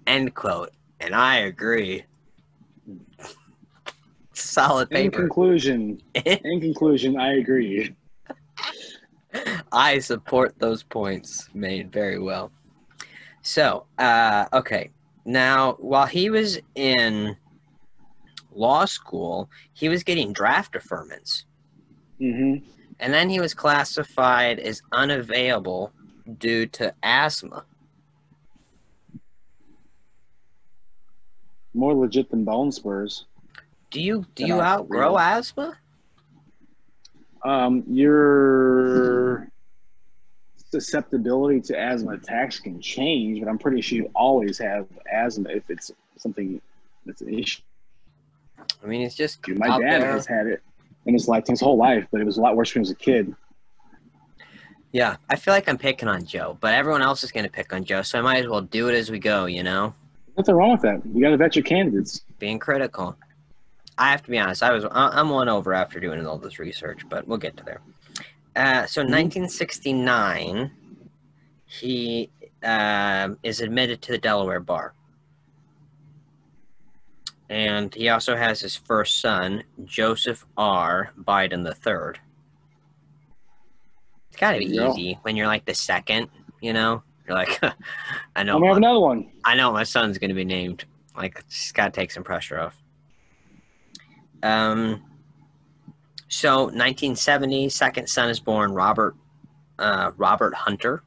end 0.07 0.35
quote, 0.35 0.71
and 0.99 1.15
I 1.15 1.37
agree. 1.37 2.05
Solid 4.35 4.89
paper. 4.89 5.21
In 5.21 5.27
conclusion, 5.27 6.01
in 6.13 6.59
conclusion, 6.61 7.17
I 7.17 7.35
agree. 7.35 7.95
I 9.71 9.99
support 9.99 10.59
those 10.59 10.83
points 10.83 11.49
made 11.53 11.91
very 11.91 12.19
well. 12.19 12.51
So, 13.41 13.85
uh, 13.97 14.45
okay. 14.53 14.91
Now, 15.25 15.73
while 15.79 16.05
he 16.05 16.29
was 16.29 16.59
in 16.75 17.35
law 18.53 18.85
school, 18.85 19.49
he 19.73 19.89
was 19.89 20.03
getting 20.03 20.33
draft 20.33 20.73
deferments. 20.73 21.43
Mm-hmm. 22.19 22.65
And 22.99 23.13
then 23.13 23.29
he 23.29 23.39
was 23.39 23.53
classified 23.53 24.59
as 24.59 24.81
unavailable 24.91 25.91
due 26.39 26.65
to 26.67 26.93
asthma. 27.03 27.65
More 31.73 31.93
legit 31.93 32.31
than 32.31 32.45
bone 32.45 32.71
spurs. 32.71 33.25
Do 33.95 34.01
you 34.01 34.25
do 34.35 34.45
you 34.45 34.59
outgrow 34.59 35.17
asthma? 35.17 35.77
Um, 37.45 37.81
your 37.87 39.47
susceptibility 40.69 41.61
to 41.61 41.79
asthma 41.79 42.11
attacks 42.11 42.59
can 42.59 42.81
change, 42.81 43.39
but 43.39 43.47
I'm 43.47 43.57
pretty 43.57 43.79
sure 43.79 43.97
you 43.99 44.11
always 44.13 44.57
have 44.57 44.85
asthma 45.09 45.49
if 45.51 45.69
it's 45.69 45.91
something 46.17 46.59
that's 47.05 47.21
an 47.21 47.33
issue. 47.39 47.61
I 48.83 48.85
mean, 48.85 49.01
it's 49.01 49.15
just 49.15 49.47
My 49.47 49.69
out 49.69 49.79
dad 49.79 50.01
there. 50.01 50.11
has 50.11 50.25
had 50.27 50.47
it 50.47 50.61
in 51.05 51.13
his 51.13 51.29
lifetime, 51.29 51.53
his 51.53 51.61
whole 51.61 51.77
life, 51.77 52.05
but 52.11 52.19
it 52.19 52.25
was 52.25 52.35
a 52.37 52.41
lot 52.41 52.57
worse 52.57 52.75
when 52.75 52.83
he 52.83 52.89
was 52.89 52.91
a 52.91 52.95
kid. 52.95 53.33
Yeah, 54.91 55.15
I 55.29 55.37
feel 55.37 55.53
like 55.53 55.69
I'm 55.69 55.77
picking 55.77 56.09
on 56.09 56.25
Joe, 56.25 56.57
but 56.59 56.73
everyone 56.73 57.01
else 57.01 57.23
is 57.23 57.31
going 57.31 57.45
to 57.45 57.51
pick 57.51 57.71
on 57.71 57.85
Joe, 57.85 58.01
so 58.01 58.19
I 58.19 58.21
might 58.21 58.43
as 58.43 58.49
well 58.49 58.59
do 58.61 58.89
it 58.89 58.95
as 58.95 59.09
we 59.09 59.19
go. 59.19 59.45
You 59.45 59.63
know, 59.63 59.93
Nothing 60.37 60.55
wrong 60.55 60.71
with 60.71 60.81
that. 60.81 61.01
You 61.13 61.21
got 61.21 61.29
to 61.29 61.37
vet 61.37 61.55
your 61.55 61.63
candidates. 61.63 62.23
being 62.39 62.59
critical. 62.59 63.15
I 63.97 64.11
have 64.11 64.23
to 64.23 64.29
be 64.31 64.37
honest. 64.39 64.61
I 64.63 64.71
was 64.71 64.85
I'm 64.91 65.29
one 65.29 65.47
over 65.49 65.73
after 65.73 65.99
doing 65.99 66.25
all 66.25 66.37
this 66.37 66.59
research, 66.59 67.07
but 67.09 67.27
we'll 67.27 67.37
get 67.37 67.55
to 67.57 67.63
there. 67.63 67.81
Uh, 68.55 68.85
so, 68.85 69.01
Mhm. 69.03 69.09
1969, 69.09 70.71
he 71.65 72.29
um 72.63 73.37
is 73.43 73.61
admitted 73.61 74.01
to 74.03 74.11
the 74.11 74.17
Delaware 74.17 74.59
bar, 74.59 74.93
and 77.49 77.93
he 77.93 78.09
also 78.09 78.35
has 78.35 78.59
his 78.61 78.75
first 78.75 79.21
son, 79.21 79.63
Joseph 79.85 80.45
R. 80.57 81.11
Biden 81.19 81.65
III. 81.65 82.19
It's 84.29 84.37
got 84.37 84.53
to 84.53 84.59
be 84.59 84.65
easy 84.89 85.19
when 85.21 85.35
you're 85.35 85.47
like 85.47 85.65
the 85.65 85.73
second. 85.75 86.29
You 86.61 86.73
know, 86.73 87.03
you're 87.27 87.35
like, 87.37 87.59
I 88.35 88.43
know 88.43 88.55
I'm 88.55 88.59
gonna 88.61 88.67
have 88.67 88.77
another 88.77 88.99
one. 88.99 89.31
I 89.45 89.55
know 89.55 89.71
my 89.71 89.83
son's 89.83 90.17
going 90.17 90.29
to 90.29 90.35
be 90.35 90.45
named. 90.45 90.85
Like, 91.15 91.47
just 91.47 91.73
got 91.73 91.93
to 91.93 91.99
take 91.99 92.11
some 92.11 92.23
pressure 92.23 92.59
off. 92.59 92.77
Um, 94.43 95.03
so 96.27 96.63
1970, 96.65 97.69
second 97.69 98.07
son 98.09 98.29
is 98.29 98.39
born, 98.39 98.71
Robert, 98.73 99.15
uh, 99.79 100.11
Robert 100.17 100.53
Hunter, 100.53 101.03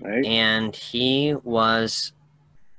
Right? 0.00 0.24
and 0.24 0.74
he 0.74 1.34
was 1.44 2.12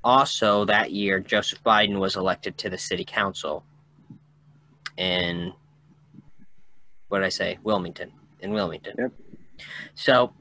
also 0.04 0.66
that 0.66 0.92
year. 0.92 1.20
Joseph 1.20 1.64
Biden 1.64 2.00
was 2.00 2.16
elected 2.18 2.58
to 2.60 2.70
the 2.70 2.78
city 2.78 3.06
council 3.06 3.64
in 4.98 5.54
what 7.08 7.20
did 7.20 7.26
I 7.26 7.30
say? 7.30 7.60
Wilmington. 7.64 8.12
In 8.42 8.52
Wilmington. 8.52 8.96
Yep. 8.98 9.12
So 9.96 10.34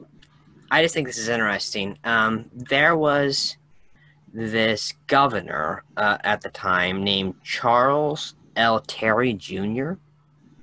I 0.70 0.82
just 0.82 0.94
think 0.94 1.06
this 1.06 1.18
is 1.18 1.28
interesting. 1.28 1.98
Um, 2.02 2.50
there 2.54 2.96
was 2.96 3.56
this 4.32 4.94
governor 5.06 5.84
uh, 5.96 6.16
at 6.24 6.40
the 6.40 6.48
time 6.48 7.04
named 7.04 7.34
Charles 7.44 8.34
L. 8.56 8.80
Terry 8.80 9.32
Jr. 9.34 9.92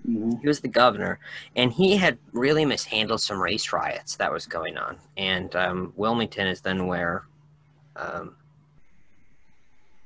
hmm 0.05 0.33
He 0.41 0.47
was 0.47 0.61
the 0.61 0.67
governor, 0.67 1.19
and 1.55 1.71
he 1.71 1.97
had 1.97 2.17
really 2.31 2.65
mishandled 2.65 3.21
some 3.21 3.41
race 3.41 3.71
riots 3.73 4.15
that 4.17 4.31
was 4.31 4.45
going 4.45 4.77
on. 4.77 4.97
And 5.17 5.55
um, 5.55 5.93
Wilmington 5.95 6.47
is 6.47 6.61
then 6.61 6.87
where 6.87 7.23
um, 7.95 8.35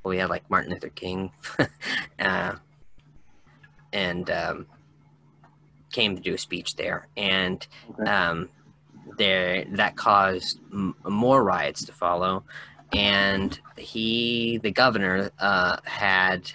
we 0.04 0.18
had 0.18 0.30
like 0.30 0.50
Martin 0.50 0.72
Luther 0.72 0.90
King, 0.90 1.32
uh, 2.20 2.56
and 3.92 4.30
um, 4.30 4.66
came 5.92 6.16
to 6.16 6.22
do 6.22 6.34
a 6.34 6.38
speech 6.38 6.76
there, 6.76 7.08
and 7.18 7.66
Okay. 7.92 8.10
um, 8.10 8.50
there 9.18 9.66
that 9.72 9.96
caused 9.96 10.60
m- 10.72 10.96
more 11.08 11.44
riots 11.44 11.86
to 11.86 11.92
follow, 11.94 12.44
and 12.94 13.60
he, 13.78 14.60
the 14.64 14.72
governor, 14.72 15.30
uh, 15.40 15.78
had 15.84 16.52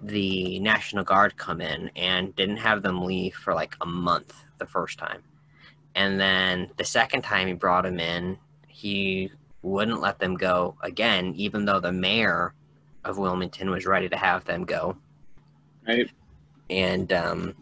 the 0.00 0.58
National 0.60 1.04
Guard 1.04 1.36
come 1.36 1.60
in 1.60 1.90
and 1.96 2.34
didn't 2.36 2.58
have 2.58 2.82
them 2.82 3.02
leave 3.02 3.34
for 3.34 3.54
like 3.54 3.76
a 3.80 3.86
month 3.86 4.34
the 4.58 4.66
first 4.66 4.98
time, 4.98 5.22
and 5.94 6.20
then 6.20 6.70
the 6.76 6.84
second 6.84 7.22
time 7.22 7.46
he 7.46 7.54
brought 7.54 7.84
them 7.84 7.98
in, 7.98 8.38
he 8.66 9.30
wouldn't 9.62 10.00
let 10.00 10.18
them 10.18 10.34
go 10.34 10.76
again, 10.82 11.32
even 11.36 11.64
though 11.64 11.80
the 11.80 11.92
mayor 11.92 12.54
of 13.04 13.18
Wilmington 13.18 13.70
was 13.70 13.86
ready 13.86 14.08
to 14.08 14.16
have 14.16 14.44
them 14.44 14.64
go. 14.64 14.96
Right? 15.86 16.10
and 16.70 17.12
um, 17.12 17.54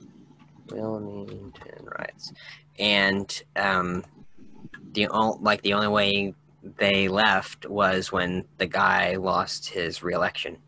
Wilmington 0.71 1.89
riots, 1.99 2.33
and 2.79 3.43
um, 3.57 4.05
the 4.93 5.09
o- 5.09 5.39
like 5.41 5.63
the 5.63 5.75
only 5.75 5.89
way 5.89 6.35
they 6.79 7.09
left 7.09 7.67
was 7.67 8.13
when 8.13 8.45
the 8.59 8.67
guy 8.67 9.17
lost 9.17 9.69
his 9.69 10.03
reelection, 10.03 10.59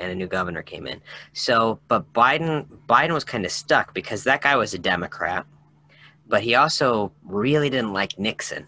and 0.00 0.10
a 0.10 0.14
new 0.14 0.26
governor 0.26 0.62
came 0.62 0.86
in. 0.86 1.00
So, 1.32 1.78
but 1.88 2.12
Biden 2.12 2.66
Biden 2.88 3.12
was 3.12 3.24
kind 3.24 3.44
of 3.44 3.52
stuck 3.52 3.94
because 3.94 4.24
that 4.24 4.40
guy 4.40 4.56
was 4.56 4.74
a 4.74 4.78
Democrat, 4.78 5.46
but 6.26 6.42
he 6.42 6.54
also 6.54 7.12
really 7.24 7.70
didn't 7.70 7.92
like 7.92 8.18
Nixon. 8.18 8.66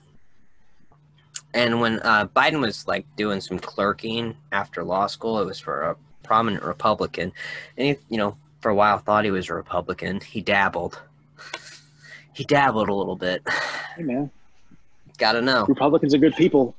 And 1.55 1.81
when 1.81 2.01
uh, 2.01 2.27
Biden 2.27 2.61
was 2.61 2.87
like 2.87 3.07
doing 3.17 3.41
some 3.41 3.59
clerking 3.59 4.37
after 4.53 4.85
law 4.85 5.07
school, 5.07 5.41
it 5.41 5.47
was 5.47 5.59
for 5.59 5.83
a 5.83 5.97
prominent 6.23 6.65
Republican, 6.65 7.33
and 7.77 7.89
he, 7.89 7.97
you 8.09 8.19
know, 8.19 8.37
for 8.61 8.71
a 8.71 8.75
while 8.75 8.99
thought 8.99 9.25
he 9.25 9.31
was 9.31 9.49
a 9.49 9.55
Republican. 9.55 10.21
He 10.21 10.41
dabbled. 10.41 11.01
He 12.35 12.45
dabbled 12.45 12.89
a 12.89 12.95
little 12.95 13.17
bit. 13.17 13.43
Hey, 13.97 14.05
man. 14.05 14.31
Gotta 15.19 15.43
know. 15.43 15.67
Republicans 15.67 16.15
are 16.15 16.19
good 16.19 16.35
people. 16.35 16.75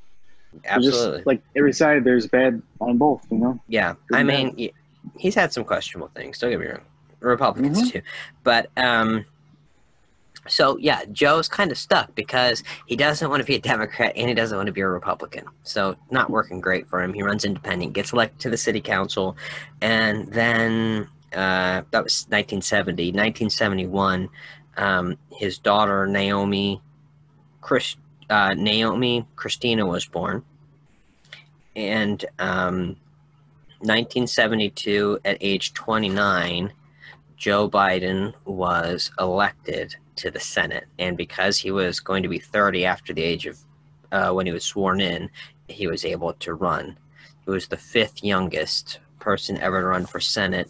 They're 0.64 0.78
just, 0.80 0.88
Absolutely. 0.88 1.24
like 1.26 1.42
every 1.56 1.74
side, 1.74 2.04
there's 2.04 2.28
bad 2.28 2.62
on 2.80 2.98
both, 2.98 3.26
you 3.32 3.38
know? 3.38 3.60
Yeah. 3.68 3.96
I 4.12 4.24
mean, 4.24 4.70
he's 5.18 5.36
had 5.36 5.52
some 5.54 5.64
questionable 5.64 6.10
things. 6.16 6.38
Don't 6.40 6.52
get 6.52 6.60
me 6.60 6.68
wrong. 6.68 6.82
Republicans 7.20 7.82
Mhm. 7.82 7.92
too. 7.92 8.02
But, 8.44 8.70
um, 8.78 9.26
so 10.48 10.78
yeah, 10.78 11.04
Joe's 11.12 11.48
kind 11.48 11.72
of 11.72 11.78
stuck 11.78 12.14
because 12.16 12.64
he 12.86 12.96
doesn't 12.98 13.30
want 13.30 13.40
to 13.42 13.46
be 13.46 13.56
a 13.56 13.60
Democrat 13.60 14.12
and 14.18 14.28
he 14.28 14.34
doesn't 14.34 14.58
want 14.58 14.68
to 14.68 14.74
be 14.74 14.82
a 14.82 14.88
Republican. 14.88 15.46
So 15.64 15.96
not 16.12 16.30
working 16.30 16.60
great 16.60 16.88
for 16.90 17.02
him. 17.02 17.14
He 17.14 17.24
runs 17.24 17.46
independent, 17.46 17.94
gets 17.94 18.12
elected 18.12 18.40
to 18.42 18.50
the 18.50 18.58
city 18.58 18.82
council, 18.82 19.38
and 19.82 20.28
then 20.34 21.08
uh, 21.34 21.82
that 21.92 22.04
was 22.04 22.28
1970. 22.30 23.06
1971, 23.12 24.30
um, 24.78 25.18
his 25.32 25.58
daughter 25.58 26.06
Naomi, 26.08 26.82
Chris, 27.62 27.96
uh, 28.30 28.54
Naomi 28.54 29.26
Christina 29.36 29.86
was 29.86 30.06
born, 30.06 30.44
and 31.76 32.24
um, 32.40 32.96
1972, 33.84 35.20
at 35.26 35.38
age 35.42 35.74
29, 35.74 36.72
Joe 37.36 37.70
Biden 37.70 38.34
was 38.46 39.12
elected 39.20 39.94
to 40.16 40.32
the 40.32 40.40
Senate. 40.40 40.86
And 41.00 41.18
because 41.18 41.58
he 41.58 41.72
was 41.72 42.00
going 42.00 42.24
to 42.24 42.30
be 42.30 42.40
30 42.40 42.86
after 42.86 43.14
the 43.14 43.24
age 43.24 43.46
of 43.46 43.60
uh, 44.14 44.32
when 44.32 44.46
he 44.46 44.54
was 44.54 44.64
sworn 44.64 45.02
in, 45.02 45.30
he 45.68 45.88
was 45.88 46.06
able 46.06 46.32
to 46.34 46.54
run. 46.54 46.98
He 47.44 47.52
was 47.52 47.68
the 47.68 47.76
fifth 47.76 48.24
youngest 48.24 49.00
person 49.20 49.58
ever 49.58 49.82
to 49.82 49.88
run 49.88 50.06
for 50.06 50.22
Senate. 50.22 50.70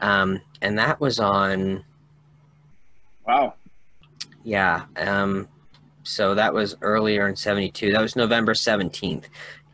Um, 0.00 0.40
and 0.62 0.78
that 0.78 1.00
was 1.00 1.20
on, 1.20 1.84
Wow. 3.26 3.54
yeah, 4.42 4.84
um, 4.96 5.48
so 6.04 6.34
that 6.34 6.54
was 6.54 6.76
earlier 6.82 7.28
in 7.28 7.36
72. 7.36 7.92
That 7.92 8.00
was 8.00 8.14
November 8.16 8.54
17th. 8.54 9.24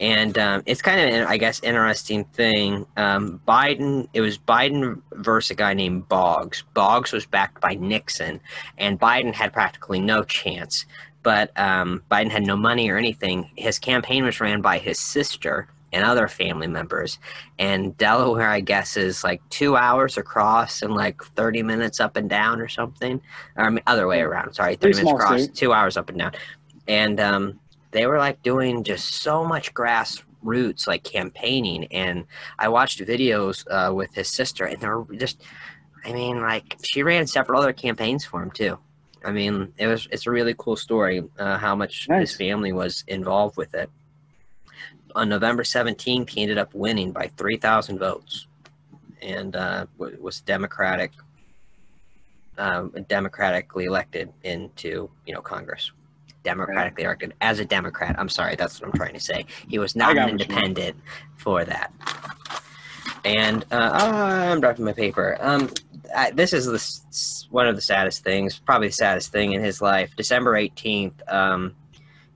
and 0.00 0.38
um, 0.38 0.62
it's 0.64 0.80
kind 0.80 0.98
of 1.00 1.14
an, 1.14 1.26
I 1.26 1.36
guess 1.36 1.60
interesting 1.62 2.24
thing. 2.24 2.86
Um, 2.96 3.40
Biden, 3.46 4.08
it 4.14 4.22
was 4.22 4.38
Biden 4.38 5.02
versus 5.12 5.50
a 5.50 5.54
guy 5.54 5.74
named 5.74 6.08
Boggs. 6.08 6.64
Boggs 6.72 7.12
was 7.12 7.26
backed 7.26 7.60
by 7.60 7.74
Nixon, 7.74 8.40
and 8.78 8.98
Biden 8.98 9.34
had 9.34 9.52
practically 9.52 10.00
no 10.00 10.24
chance. 10.24 10.86
But 11.22 11.52
um, 11.58 12.02
Biden 12.10 12.30
had 12.30 12.46
no 12.46 12.56
money 12.56 12.88
or 12.88 12.96
anything. 12.96 13.50
His 13.56 13.78
campaign 13.78 14.24
was 14.24 14.40
ran 14.40 14.62
by 14.62 14.78
his 14.78 14.98
sister 14.98 15.68
and 15.92 16.04
other 16.04 16.28
family 16.28 16.66
members. 16.66 17.18
And 17.58 17.96
Delaware, 17.96 18.48
I 18.50 18.60
guess, 18.60 18.96
is 18.96 19.24
like 19.24 19.40
two 19.50 19.76
hours 19.76 20.16
across 20.16 20.82
and 20.82 20.94
like 20.94 21.22
30 21.22 21.62
minutes 21.62 22.00
up 22.00 22.16
and 22.16 22.28
down 22.30 22.60
or 22.60 22.68
something. 22.68 23.20
Or, 23.56 23.64
I 23.66 23.70
mean, 23.70 23.82
other 23.86 24.06
way 24.06 24.20
around. 24.20 24.54
Sorry, 24.54 24.76
30 24.76 24.80
Pretty 24.92 25.04
minutes 25.04 25.24
across, 25.24 25.42
state. 25.44 25.54
two 25.54 25.72
hours 25.72 25.96
up 25.96 26.08
and 26.08 26.18
down. 26.18 26.32
And 26.86 27.20
um, 27.20 27.60
they 27.90 28.06
were 28.06 28.18
like 28.18 28.42
doing 28.42 28.84
just 28.84 29.14
so 29.22 29.44
much 29.44 29.74
grassroots, 29.74 30.86
like 30.86 31.02
campaigning. 31.02 31.84
And 31.86 32.24
I 32.58 32.68
watched 32.68 33.00
videos 33.00 33.64
uh, 33.70 33.92
with 33.94 34.14
his 34.14 34.28
sister, 34.28 34.64
and 34.64 34.80
they're 34.80 35.04
just, 35.16 35.42
I 36.04 36.12
mean, 36.12 36.40
like 36.40 36.76
she 36.82 37.02
ran 37.02 37.26
several 37.26 37.60
other 37.60 37.72
campaigns 37.72 38.24
for 38.24 38.42
him 38.42 38.50
too. 38.50 38.78
I 39.24 39.32
mean, 39.32 39.72
it 39.76 39.86
was 39.86 40.08
it's 40.10 40.26
a 40.26 40.30
really 40.30 40.54
cool 40.56 40.76
story 40.76 41.22
uh, 41.38 41.58
how 41.58 41.74
much 41.76 42.08
Nice. 42.08 42.30
his 42.30 42.36
family 42.38 42.72
was 42.72 43.04
involved 43.06 43.56
with 43.58 43.74
it. 43.74 43.90
On 45.14 45.28
November 45.28 45.62
17th, 45.62 46.30
he 46.30 46.42
ended 46.42 46.58
up 46.58 46.74
winning 46.74 47.12
by 47.12 47.30
3,000 47.36 47.98
votes, 47.98 48.46
and 49.22 49.56
uh, 49.56 49.86
was 49.98 50.40
Democratic, 50.40 51.12
um, 52.58 52.94
democratically 53.08 53.84
elected 53.84 54.32
into 54.42 55.10
you 55.26 55.34
know 55.34 55.40
Congress. 55.40 55.92
Democratically 56.42 57.04
elected 57.04 57.34
as 57.40 57.58
a 57.58 57.64
Democrat. 57.64 58.16
I'm 58.18 58.28
sorry, 58.28 58.56
that's 58.56 58.80
what 58.80 58.88
I'm 58.88 58.96
trying 58.96 59.14
to 59.14 59.20
say. 59.20 59.44
He 59.68 59.78
was 59.78 59.94
not 59.94 60.16
an 60.16 60.16
what 60.16 60.26
you 60.26 60.32
mean. 60.32 60.40
independent 60.40 60.96
for 61.36 61.64
that. 61.64 61.92
And 63.24 63.64
uh, 63.70 63.90
oh, 63.92 64.16
I'm 64.16 64.60
dropping 64.60 64.86
my 64.86 64.92
paper. 64.92 65.36
Um, 65.40 65.70
I, 66.14 66.30
this 66.30 66.52
is 66.52 66.66
the 66.66 67.46
one 67.50 67.68
of 67.68 67.76
the 67.76 67.82
saddest 67.82 68.24
things, 68.24 68.58
probably 68.58 68.88
the 68.88 68.94
saddest 68.94 69.32
thing 69.32 69.52
in 69.52 69.62
his 69.62 69.82
life. 69.82 70.14
December 70.16 70.54
18th, 70.54 71.32
um, 71.32 71.74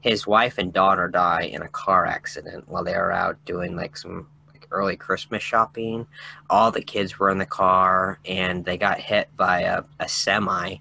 his 0.05 0.27
wife 0.27 0.59
and 0.59 0.71
daughter 0.71 1.09
die 1.09 1.45
in 1.45 1.62
a 1.62 1.69
car 1.69 2.05
accident 2.05 2.69
while 2.69 2.85
they 2.85 2.93
were 2.93 3.11
out 3.11 3.43
doing 3.47 3.75
like 3.75 3.97
some 3.97 4.29
like 4.53 4.69
early 4.71 4.97
Christmas 4.97 5.43
shopping. 5.43 6.07
All 6.51 6.71
the 6.71 6.83
kids 6.83 7.19
were 7.19 7.31
in 7.31 7.38
the 7.38 7.47
car, 7.47 8.19
and 8.27 8.67
they 8.67 8.77
got 8.77 9.01
hit 9.01 9.35
by 9.35 9.61
a, 9.61 9.83
a 9.99 10.07
semi, 10.07 10.77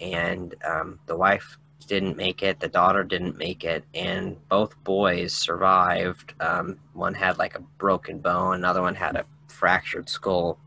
and 0.00 0.54
um, 0.64 1.00
the 1.06 1.16
wife 1.16 1.58
didn't 1.88 2.16
make 2.16 2.44
it, 2.44 2.60
the 2.60 2.68
daughter 2.68 3.02
didn't 3.02 3.36
make 3.36 3.64
it, 3.64 3.82
and 3.92 4.36
both 4.48 4.80
boys 4.84 5.32
survived. 5.32 6.34
Um, 6.38 6.78
one 6.92 7.14
had 7.14 7.38
like 7.38 7.56
a 7.56 7.62
broken 7.76 8.20
bone, 8.20 8.54
another 8.54 8.82
one 8.82 8.94
had 8.94 9.16
a 9.16 9.24
fractured 9.48 10.08
skull. 10.08 10.60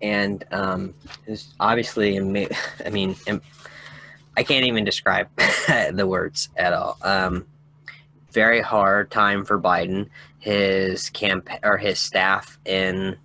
And 0.00 0.42
um, 0.52 0.94
obviously, 1.60 2.16
I 2.86 2.88
mean, 2.88 3.14
I 4.36 4.42
can't 4.42 4.66
even 4.66 4.84
describe 4.84 5.28
the 5.92 6.06
words 6.06 6.48
at 6.56 6.72
all. 6.72 6.98
Um, 7.02 7.46
very 8.30 8.60
hard 8.60 9.10
time 9.10 9.44
for 9.44 9.58
Biden. 9.58 10.08
His 10.38 11.10
camp 11.10 11.48
or 11.62 11.78
his 11.78 11.98
staff 11.98 12.58
in 12.64 13.16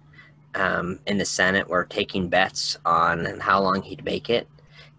um, 0.56 1.00
in 1.06 1.18
the 1.18 1.26
Senate 1.26 1.68
were 1.68 1.86
taking 1.86 2.30
bets 2.30 2.78
on 2.86 3.40
how 3.40 3.62
long 3.62 3.82
he'd 3.82 4.04
make 4.04 4.30
it. 4.30 4.48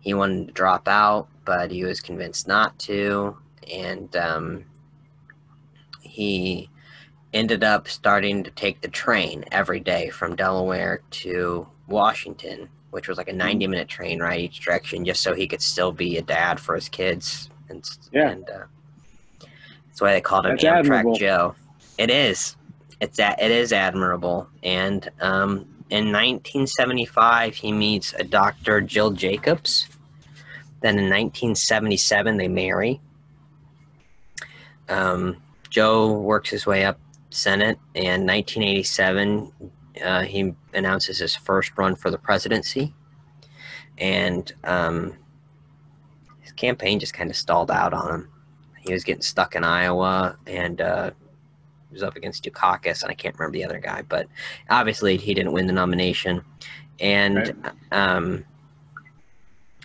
He 0.01 0.15
wanted 0.15 0.49
to 0.49 0.53
drop 0.53 0.89
out, 0.89 1.29
but 1.45 1.71
he 1.71 1.85
was 1.85 2.01
convinced 2.01 2.49
not 2.49 2.79
to, 2.81 3.37
and 3.71 4.15
um, 4.17 4.65
he 6.01 6.69
ended 7.33 7.65
up 7.65 7.89
starting 7.89 8.45
to 8.45 8.51
take 8.51 8.81
the 8.81 8.89
train 8.89 9.45
every 9.53 9.81
day 9.81 10.11
from 10.11 10.37
Delaware 10.37 11.03
to 11.11 11.67
Washington, 11.87 12.69
which 12.93 13.09
was 13.09 13.19
like 13.19 13.29
a 13.29 13.33
90 13.33 13.67
minute 13.67 13.89
train 13.89 14.21
ride 14.21 14.41
each 14.41 14.61
direction, 14.61 15.05
just 15.05 15.23
so 15.23 15.35
he 15.35 15.49
could 15.49 15.61
still 15.61 15.91
be 15.93 16.17
a 16.19 16.23
dad 16.23 16.61
for 16.61 16.75
his 16.75 16.89
kids. 16.89 17.51
And, 17.69 17.85
Yeah. 18.13 18.31
and 18.31 18.49
uh, 18.49 18.65
that's 19.87 20.01
why 20.01 20.13
they 20.13 20.21
called 20.21 20.47
him 20.47 20.53
That's 20.53 20.65
Amtrak 20.65 20.79
admirable. 20.79 21.17
Joe. 21.17 21.55
It 21.99 22.11
is. 22.11 22.57
It's 23.01 23.19
a, 23.19 23.35
it 23.45 23.51
is 23.51 23.73
admirable. 23.73 24.47
And 24.63 25.09
um, 25.21 25.67
in 25.91 26.13
1975, 26.13 27.55
he 27.55 27.73
meets 27.73 28.13
a 28.15 28.25
Dr. 28.25 28.81
Jill 28.81 29.11
Jacobs. 29.11 29.89
Then 30.81 30.99
in 30.99 31.05
1977, 31.05 32.37
they 32.37 32.49
marry. 32.49 33.01
Um, 34.89 35.37
Joe 35.71 36.13
works 36.13 36.51
his 36.51 36.67
way 36.67 36.85
up 36.85 36.99
Senate, 37.31 37.79
and 37.95 38.27
1987, 38.27 39.51
uh, 40.05 40.23
he 40.23 40.55
announces 40.75 41.19
his 41.19 41.35
first 41.35 41.73
run 41.77 41.95
for 41.97 42.11
the 42.11 42.19
presidency, 42.19 42.95
and 43.99 44.53
um, 44.65 45.17
his 46.41 46.53
campaign 46.53 46.99
just 46.99 47.15
kind 47.15 47.31
of 47.31 47.37
stalled 47.37 47.71
out 47.71 47.93
on 47.93 48.15
him. 48.15 48.29
He 48.79 48.93
was 48.93 49.05
getting 49.05 49.23
stuck 49.23 49.55
in 49.55 49.65
Iowa, 49.65 50.37
and 50.47 50.81
uh, 50.81 51.11
he 51.89 51.95
was 51.95 52.03
up 52.03 52.17
against 52.17 52.45
Dukakis, 52.45 53.03
and 53.03 53.11
I 53.11 53.15
can't 53.15 53.39
remember 53.39 53.57
the 53.59 53.65
other 53.65 53.79
guy, 53.79 54.03
but 54.03 54.27
obviously 54.71 55.17
he 55.17 55.35
didn't 55.35 55.53
win 55.53 55.67
the 55.67 55.73
nomination, 55.73 56.43
and 57.01 57.37
Right. 57.37 57.57
um, 57.93 58.45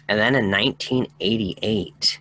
and 0.08 0.20
then 0.20 0.36
in 0.36 0.50
1988. 0.50 2.20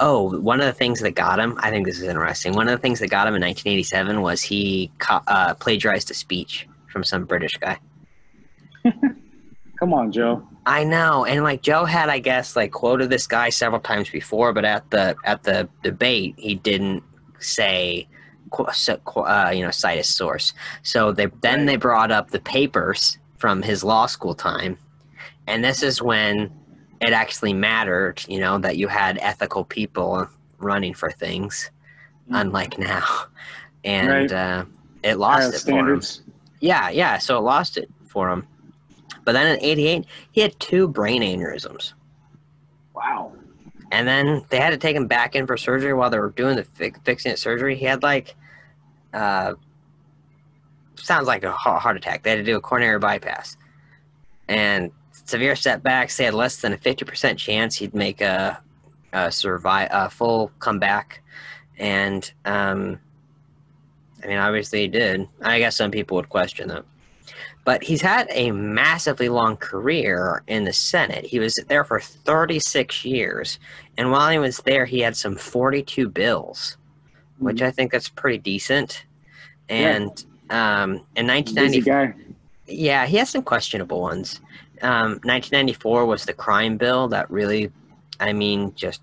Oh, 0.00 0.38
one 0.40 0.60
of 0.60 0.66
the 0.66 0.72
things 0.72 1.00
that 1.00 1.12
got 1.16 1.40
him, 1.40 1.58
I 1.60 1.70
think 1.70 1.84
this 1.84 1.96
is 2.00 2.04
interesting. 2.04 2.54
One 2.54 2.68
of 2.68 2.72
the 2.72 2.80
things 2.80 3.00
that 3.00 3.08
got 3.08 3.26
him 3.26 3.34
in 3.34 3.42
1987 3.42 4.22
was 4.22 4.42
he 4.42 4.92
uh, 5.10 5.54
plagiarized 5.54 6.08
a 6.12 6.14
speech 6.14 6.67
from 6.92 7.04
some 7.04 7.24
British 7.24 7.56
guy. 7.58 7.78
Come 9.78 9.94
on, 9.94 10.10
Joe. 10.10 10.46
I 10.66 10.84
know, 10.84 11.24
and 11.24 11.44
like 11.44 11.62
Joe 11.62 11.84
had, 11.84 12.08
I 12.08 12.18
guess, 12.18 12.56
like 12.56 12.72
quoted 12.72 13.10
this 13.10 13.26
guy 13.26 13.48
several 13.48 13.80
times 13.80 14.10
before, 14.10 14.52
but 14.52 14.64
at 14.64 14.90
the 14.90 15.14
at 15.24 15.44
the 15.44 15.68
debate, 15.82 16.34
he 16.36 16.56
didn't 16.56 17.02
say, 17.38 18.08
uh, 18.52 19.52
you 19.54 19.62
know, 19.64 19.70
cite 19.70 19.98
his 19.98 20.14
source. 20.14 20.52
So 20.82 21.12
they 21.12 21.26
then 21.42 21.60
Right. 21.60 21.66
they 21.66 21.76
brought 21.76 22.10
up 22.10 22.30
the 22.30 22.40
papers 22.40 23.18
from 23.36 23.62
his 23.62 23.84
law 23.84 24.06
school 24.06 24.34
time, 24.34 24.78
and 25.46 25.62
this 25.64 25.82
is 25.82 26.02
when 26.02 26.50
it 27.00 27.12
actually 27.12 27.52
mattered, 27.52 28.24
you 28.28 28.40
know, 28.40 28.58
that 28.58 28.76
you 28.76 28.88
had 28.88 29.18
ethical 29.22 29.64
people 29.64 30.28
running 30.58 30.92
for 30.92 31.10
things, 31.12 31.70
unlike 32.30 32.78
now, 32.78 33.06
and 33.84 34.08
Right. 34.08 34.32
uh, 34.32 34.64
it 35.04 35.14
lost 35.14 35.54
it 35.54 35.60
for 35.60 35.88
him. 35.88 36.02
Yeah, 36.60 36.90
yeah. 36.90 37.18
So 37.18 37.38
it 37.38 37.42
lost 37.42 37.76
it 37.76 37.88
for 38.06 38.28
him. 38.30 38.46
But 39.24 39.32
then 39.32 39.46
in 39.58 39.62
'88, 39.62 40.06
he 40.32 40.40
had 40.40 40.58
two 40.58 40.88
brain 40.88 41.22
aneurysms, 41.22 41.92
Wow. 42.94 43.32
and 43.92 44.08
then 44.08 44.44
they 44.48 44.58
had 44.58 44.70
to 44.70 44.78
take 44.78 44.96
him 44.96 45.06
back 45.06 45.34
in 45.36 45.46
for 45.46 45.56
surgery 45.56 45.92
while 45.92 46.08
they 46.10 46.18
were 46.18 46.30
doing 46.30 46.56
the 46.56 46.64
fi- 46.64 46.92
fixing 47.04 47.32
it 47.32 47.38
surgery. 47.38 47.76
He 47.76 47.84
had 47.84 48.02
like, 48.02 48.34
uh, 49.12 49.54
sounds 50.96 51.26
like 51.26 51.44
a 51.44 51.52
heart 51.52 51.96
attack. 51.96 52.22
They 52.22 52.30
had 52.30 52.36
to 52.36 52.42
do 52.44 52.56
a 52.56 52.60
coronary 52.60 52.98
bypass, 52.98 53.56
and 54.48 54.90
severe 55.12 55.54
setbacks. 55.56 56.16
They 56.16 56.24
had 56.24 56.34
less 56.34 56.60
than 56.62 56.72
a 56.72 56.78
50% 56.78 57.36
chance 57.36 57.76
he'd 57.76 57.94
make 57.94 58.20
a, 58.22 58.60
a 59.12 59.30
survive 59.30 59.88
a 59.90 60.08
full 60.08 60.50
comeback, 60.58 61.22
and 61.76 62.30
um, 62.46 62.98
I 64.22 64.26
mean, 64.26 64.38
obviously 64.38 64.82
he 64.82 64.88
did. 64.88 65.28
I 65.42 65.58
guess 65.58 65.76
some 65.76 65.90
people 65.90 66.16
would 66.16 66.28
question 66.28 66.68
that. 66.68 66.84
But 67.64 67.84
he's 67.84 68.00
had 68.00 68.28
a 68.30 68.50
massively 68.50 69.28
long 69.28 69.56
career 69.56 70.42
in 70.46 70.64
the 70.64 70.72
Senate. 70.72 71.26
He 71.26 71.38
was 71.38 71.54
there 71.68 71.84
for 71.84 72.00
36 72.00 73.04
years. 73.04 73.58
And 73.98 74.10
while 74.10 74.30
he 74.30 74.38
was 74.38 74.58
there, 74.58 74.86
he 74.86 75.00
had 75.00 75.16
some 75.16 75.36
42 75.36 76.08
bills, 76.08 76.78
which 77.38 77.60
I 77.60 77.70
think 77.70 77.92
that's 77.92 78.08
pretty 78.08 78.38
decent. 78.38 79.04
And 79.68 80.24
um, 80.48 81.04
in 81.14 81.26
Busy 81.26 81.82
1990, 81.82 82.34
yeah, 82.68 83.06
he 83.06 83.18
has 83.18 83.30
some 83.30 83.42
questionable 83.42 84.00
ones. 84.00 84.40
Um, 84.80 85.20
1994 85.24 86.06
was 86.06 86.24
the 86.24 86.32
crime 86.32 86.78
bill 86.78 87.08
that 87.08 87.30
really, 87.30 87.70
I 88.20 88.32
mean, 88.32 88.72
just 88.76 89.02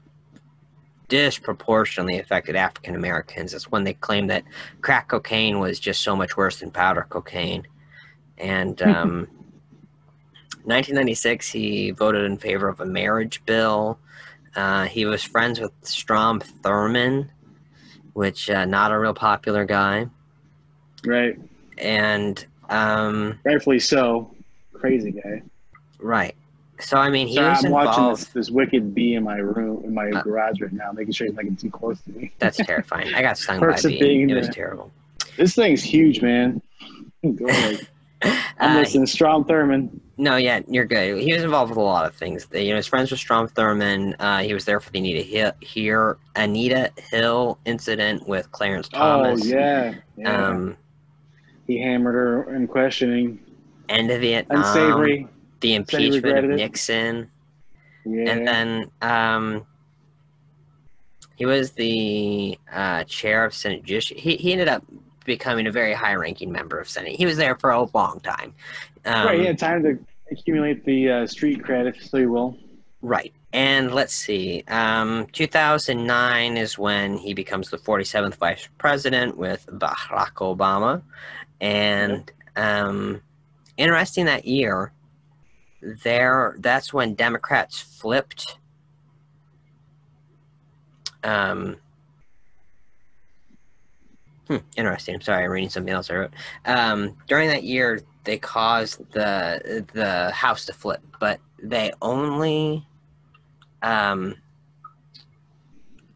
disproportionately 1.07 2.19
affected 2.19 2.55
African 2.55 2.95
Americans. 2.95 3.51
That's 3.51 3.71
when 3.71 3.83
they 3.83 3.93
claimed 3.93 4.29
that 4.29 4.43
crack 4.81 5.09
cocaine 5.09 5.59
was 5.59 5.79
just 5.79 6.01
so 6.01 6.15
much 6.15 6.37
worse 6.37 6.59
than 6.59 6.71
powder 6.71 7.05
cocaine. 7.09 7.67
And 8.37 8.81
um, 8.81 9.27
1996, 10.65 11.49
he 11.49 11.91
voted 11.91 12.23
in 12.25 12.37
favor 12.37 12.67
of 12.67 12.79
a 12.79 12.85
marriage 12.85 13.43
bill. 13.45 13.99
Uh, 14.55 14.85
he 14.85 15.05
was 15.05 15.23
friends 15.23 15.59
with 15.59 15.71
Strom 15.81 16.39
Thurmond, 16.39 17.29
which 18.13 18.49
uh, 18.49 18.65
not 18.65 18.91
a 18.91 18.99
real 18.99 19.13
popular 19.13 19.65
guy. 19.65 20.07
Right. 21.05 21.37
And 21.77 22.45
um, 22.69 23.39
Rightfully 23.43 23.79
so. 23.79 24.31
Crazy 24.73 25.11
guy. 25.11 25.41
Right. 25.99 26.35
So 26.79 26.97
I 26.97 27.09
mean, 27.09 27.27
he 27.27 27.35
Sorry, 27.35 27.49
was 27.49 27.65
I'm 27.65 27.71
watching 27.71 27.89
involved. 28.03 28.21
this, 28.21 28.29
this 28.29 28.49
wicked 28.51 28.93
bee 28.93 29.15
in 29.15 29.23
my 29.23 29.37
room, 29.37 29.83
in 29.85 29.93
my 29.93 30.09
Uh, 30.09 30.21
garage 30.23 30.59
right 30.61 30.73
now, 30.73 30.91
making 30.91 31.13
sure 31.13 31.27
he's 31.27 31.35
not 31.35 31.43
getting 31.43 31.55
too 31.57 31.69
close 31.69 32.01
to 32.01 32.11
me. 32.11 32.33
That's 32.39 32.57
terrifying. 32.57 33.13
I 33.13 33.21
got 33.21 33.37
stung 33.37 33.59
by 33.61 33.75
a 33.75 33.81
bee. 33.81 33.99
being 33.99 34.29
It 34.29 34.35
was 34.35 34.49
terrible. 34.49 34.91
This 35.37 35.55
thing's 35.55 35.81
huge, 35.83 36.21
man. 36.21 36.61
Go 37.23 37.45
ahead. 37.47 37.87
I'm 38.59 38.77
Uh, 38.77 38.79
listening. 38.79 39.05
Strom 39.07 39.43
Thurmond. 39.45 39.99
No, 40.17 40.37
yeah, 40.37 40.61
you're 40.67 40.85
good. 40.85 41.19
He 41.21 41.33
was 41.33 41.43
involved 41.43 41.69
with 41.69 41.77
a 41.77 41.81
lot 41.81 42.05
of 42.05 42.15
things. 42.15 42.47
You 42.53 42.69
know, 42.69 42.77
his 42.77 42.87
friends 42.87 43.11
with 43.11 43.19
Strom 43.19 43.47
Thurmond. 43.49 44.15
Uh, 44.19 44.39
he 44.39 44.53
was 44.53 44.63
there 44.65 44.79
for 44.79 44.89
the 44.91 44.99
Anita 44.99 45.21
Hill, 45.21 45.51
here 45.61 46.17
Anita 46.35 46.91
Hill 47.11 47.57
incident 47.65 48.27
with 48.27 48.49
Clarence 48.51 48.87
Thomas. 48.87 49.41
Oh 49.43 49.45
yeah, 49.45 49.95
yeah. 50.17 50.47
Um, 50.47 50.77
he 51.67 51.79
hammered 51.81 52.15
her 52.15 52.55
in 52.55 52.67
questioning. 52.67 53.39
end 53.89 54.09
of 54.11 54.21
Vietnam. 54.21 54.59
Unsavory. 54.59 55.27
The 55.65 55.75
impeachment 55.75 56.45
of. 56.45 56.45
Nixon, 56.45 57.29
yeah. 58.05 58.31
and 58.31 58.47
then 58.47 58.91
um, 59.01 59.65
he 61.35 61.45
was 61.45 61.71
the 61.71 62.57
uh, 62.71 63.03
chair 63.05 63.45
of 63.45 63.53
Senate 63.53 63.83
Judiciary. 63.83 64.21
He 64.21 64.35
he 64.37 64.51
ended 64.51 64.67
up 64.67 64.83
becoming 65.25 65.65
a 65.65 65.71
very 65.71 65.93
high-ranking 65.93 66.51
member 66.51 66.79
of 66.79 66.87
Senate. 66.87 67.15
He 67.15 67.25
was 67.25 67.37
there 67.37 67.55
for 67.55 67.71
a 67.71 67.83
long 67.95 68.19
time. 68.19 68.53
Um, 69.05 69.25
right, 69.25 69.39
he 69.39 69.45
had 69.45 69.57
time 69.57 69.81
to 69.83 69.97
accumulate 70.31 70.85
the 70.85 71.09
uh, 71.09 71.27
street 71.27 71.63
cred, 71.63 71.87
if 71.87 72.03
so 72.03 72.17
you 72.17 72.31
will. 72.31 72.57
Right. 73.01 73.33
And 73.53 73.93
let's 73.93 74.13
see. 74.13 74.63
Um, 74.67 75.27
2009 75.31 76.57
is 76.57 76.77
when 76.77 77.17
he 77.17 77.33
becomes 77.33 77.69
the 77.69 77.77
47th 77.77 78.35
vice 78.35 78.67
president 78.77 79.37
with 79.37 79.65
Barack 79.67 80.33
Obama. 80.35 81.01
And 81.61 82.31
um, 82.55 83.21
interesting 83.77 84.25
that 84.25 84.45
year, 84.45 84.91
there 86.03 86.55
that's 86.59 86.93
when 86.93 87.15
Democrats 87.15 87.79
flipped. 87.79 88.57
Um, 91.23 91.77
hmm, 94.47 94.57
interesting. 94.75 95.15
I'm 95.15 95.21
sorry, 95.21 95.43
I'm 95.45 95.51
reading 95.51 95.69
something 95.69 95.93
else 95.93 96.09
I 96.09 96.15
wrote. 96.15 96.33
Um, 96.65 97.17
during 97.27 97.49
that 97.49 97.63
year, 97.63 98.01
they 98.23 98.37
caused 98.37 98.99
the 99.11 99.85
the 99.93 100.31
house 100.31 100.65
to 100.65 100.73
flip, 100.73 101.01
but 101.19 101.39
they 101.61 101.91
only. 102.01 102.85
Um, 103.81 104.35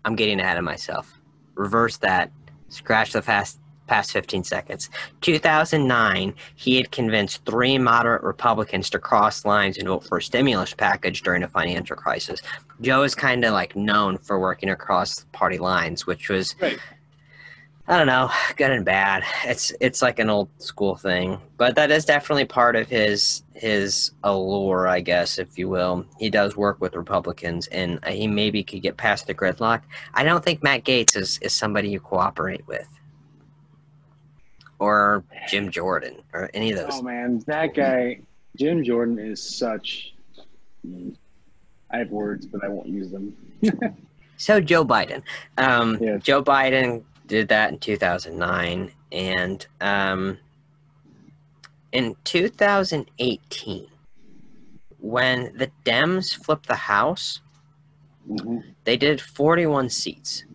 I'm 0.05 0.15
getting 0.15 0.39
ahead 0.39 0.57
of 0.57 0.63
myself. 0.63 1.13
Reverse 1.55 1.97
that. 1.97 2.31
Scratch 2.69 3.13
the 3.13 3.21
past 3.21 3.59
past 3.89 4.11
15 4.11 4.43
seconds. 4.43 4.89
2009, 5.21 6.33
he 6.55 6.77
had 6.77 6.91
convinced 6.91 7.43
three 7.45 7.77
moderate 7.77 8.23
Republicans 8.23 8.89
to 8.91 8.99
cross 8.99 9.43
lines 9.43 9.77
and 9.77 9.87
vote 9.87 10.05
for 10.05 10.19
a 10.19 10.21
stimulus 10.21 10.73
package 10.73 11.23
during 11.23 11.43
a 11.43 11.47
financial 11.47 11.95
crisis. 11.95 12.41
Joe 12.81 13.03
is 13.03 13.15
kind 13.15 13.43
of 13.43 13.53
like 13.53 13.75
known 13.75 14.17
for 14.19 14.39
working 14.39 14.69
across 14.69 15.25
party 15.33 15.57
lines, 15.57 16.05
which 16.07 16.29
was 16.29 16.55
Right. 16.61 16.79
I 17.89 17.97
don't 17.97 18.05
know, 18.05 18.29
good 18.55 18.69
and 18.69 18.85
bad. 18.85 19.23
It's 19.45 19.73
it's 19.81 20.03
like 20.03 20.19
an 20.19 20.29
old 20.29 20.49
school 20.59 20.95
thing, 20.95 21.39
but 21.57 21.75
that 21.75 21.89
is 21.89 22.05
definitely 22.05 22.45
part 22.45 22.75
of 22.75 22.87
his 22.87 23.41
his 23.55 24.11
allure, 24.23 24.87
I 24.87 24.99
guess, 24.99 25.39
if 25.39 25.57
you 25.57 25.69
will. 25.69 26.05
He 26.19 26.29
does 26.29 26.55
work 26.55 26.79
with 26.79 26.93
Republicans, 26.95 27.65
and 27.67 27.97
uh, 28.03 28.11
he 28.11 28.27
maybe 28.27 28.63
could 28.63 28.83
get 28.83 28.97
past 28.97 29.25
the 29.25 29.33
gridlock. 29.33 29.81
I 30.13 30.23
don't 30.23 30.43
think 30.43 30.61
Matt 30.61 30.83
Gaetz 30.83 31.17
is 31.17 31.39
is 31.39 31.51
somebody 31.51 31.89
you 31.89 31.99
cooperate 31.99 32.67
with, 32.67 32.87
or 34.79 35.23
Jim 35.47 35.69
Jordan, 35.69 36.21
or 36.33 36.49
any 36.53 36.71
of 36.71 36.77
those. 36.79 36.89
Oh 36.93 37.01
man, 37.01 37.43
that 37.47 37.73
guy, 37.73 38.19
Jim 38.57 38.83
Jordan, 38.83 39.19
is 39.19 39.41
such. 39.41 40.13
I 41.91 41.97
have 41.97 42.09
words, 42.11 42.45
but 42.45 42.63
I 42.63 42.67
won't 42.69 42.87
use 42.87 43.11
them. 43.11 43.35
So 44.41 44.61
Joe 44.61 44.85
Biden, 44.85 45.21
um, 45.57 45.97
Yes. 45.99 46.23
Joe 46.23 46.41
Biden 46.41 47.03
did 47.27 47.49
that 47.49 47.73
in 47.73 47.77
2009, 47.77 48.89
and 49.11 49.67
um, 49.81 50.37
in 51.91 52.15
2018, 52.23 53.87
when 55.01 55.57
the 55.57 55.69
Dems 55.83 56.33
flipped 56.33 56.67
the 56.69 56.75
House, 56.75 57.41
Mhm. 58.29 58.63
they 58.85 58.95
did 58.95 59.19
41 59.19 59.89
seats, 59.89 60.45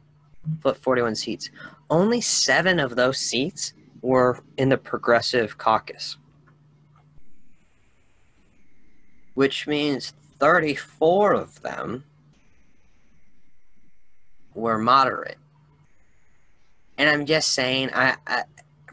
flipped 0.62 0.82
41 0.82 1.14
seats. 1.14 1.50
Only 1.90 2.22
seven 2.22 2.80
of 2.80 2.96
those 2.96 3.18
seats 3.18 3.74
were 4.04 4.38
in 4.58 4.68
the 4.68 4.76
Progressive 4.76 5.56
Caucus, 5.56 6.18
which 9.32 9.66
means 9.66 10.12
34 10.38 11.32
of 11.32 11.62
them 11.62 12.04
were 14.52 14.76
moderate. 14.76 15.38
And 16.98 17.08
I'm 17.08 17.24
just 17.24 17.54
saying, 17.54 17.90
I, 17.94 18.16
I 18.26 18.44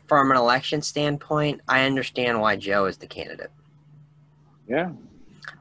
from 0.08 0.32
an 0.32 0.38
election 0.38 0.82
standpoint, 0.82 1.60
I 1.68 1.84
understand 1.84 2.40
why 2.40 2.56
Joe 2.56 2.86
is 2.86 2.98
the 2.98 3.08
candidate. 3.08 3.52
Yeah, 4.66 4.92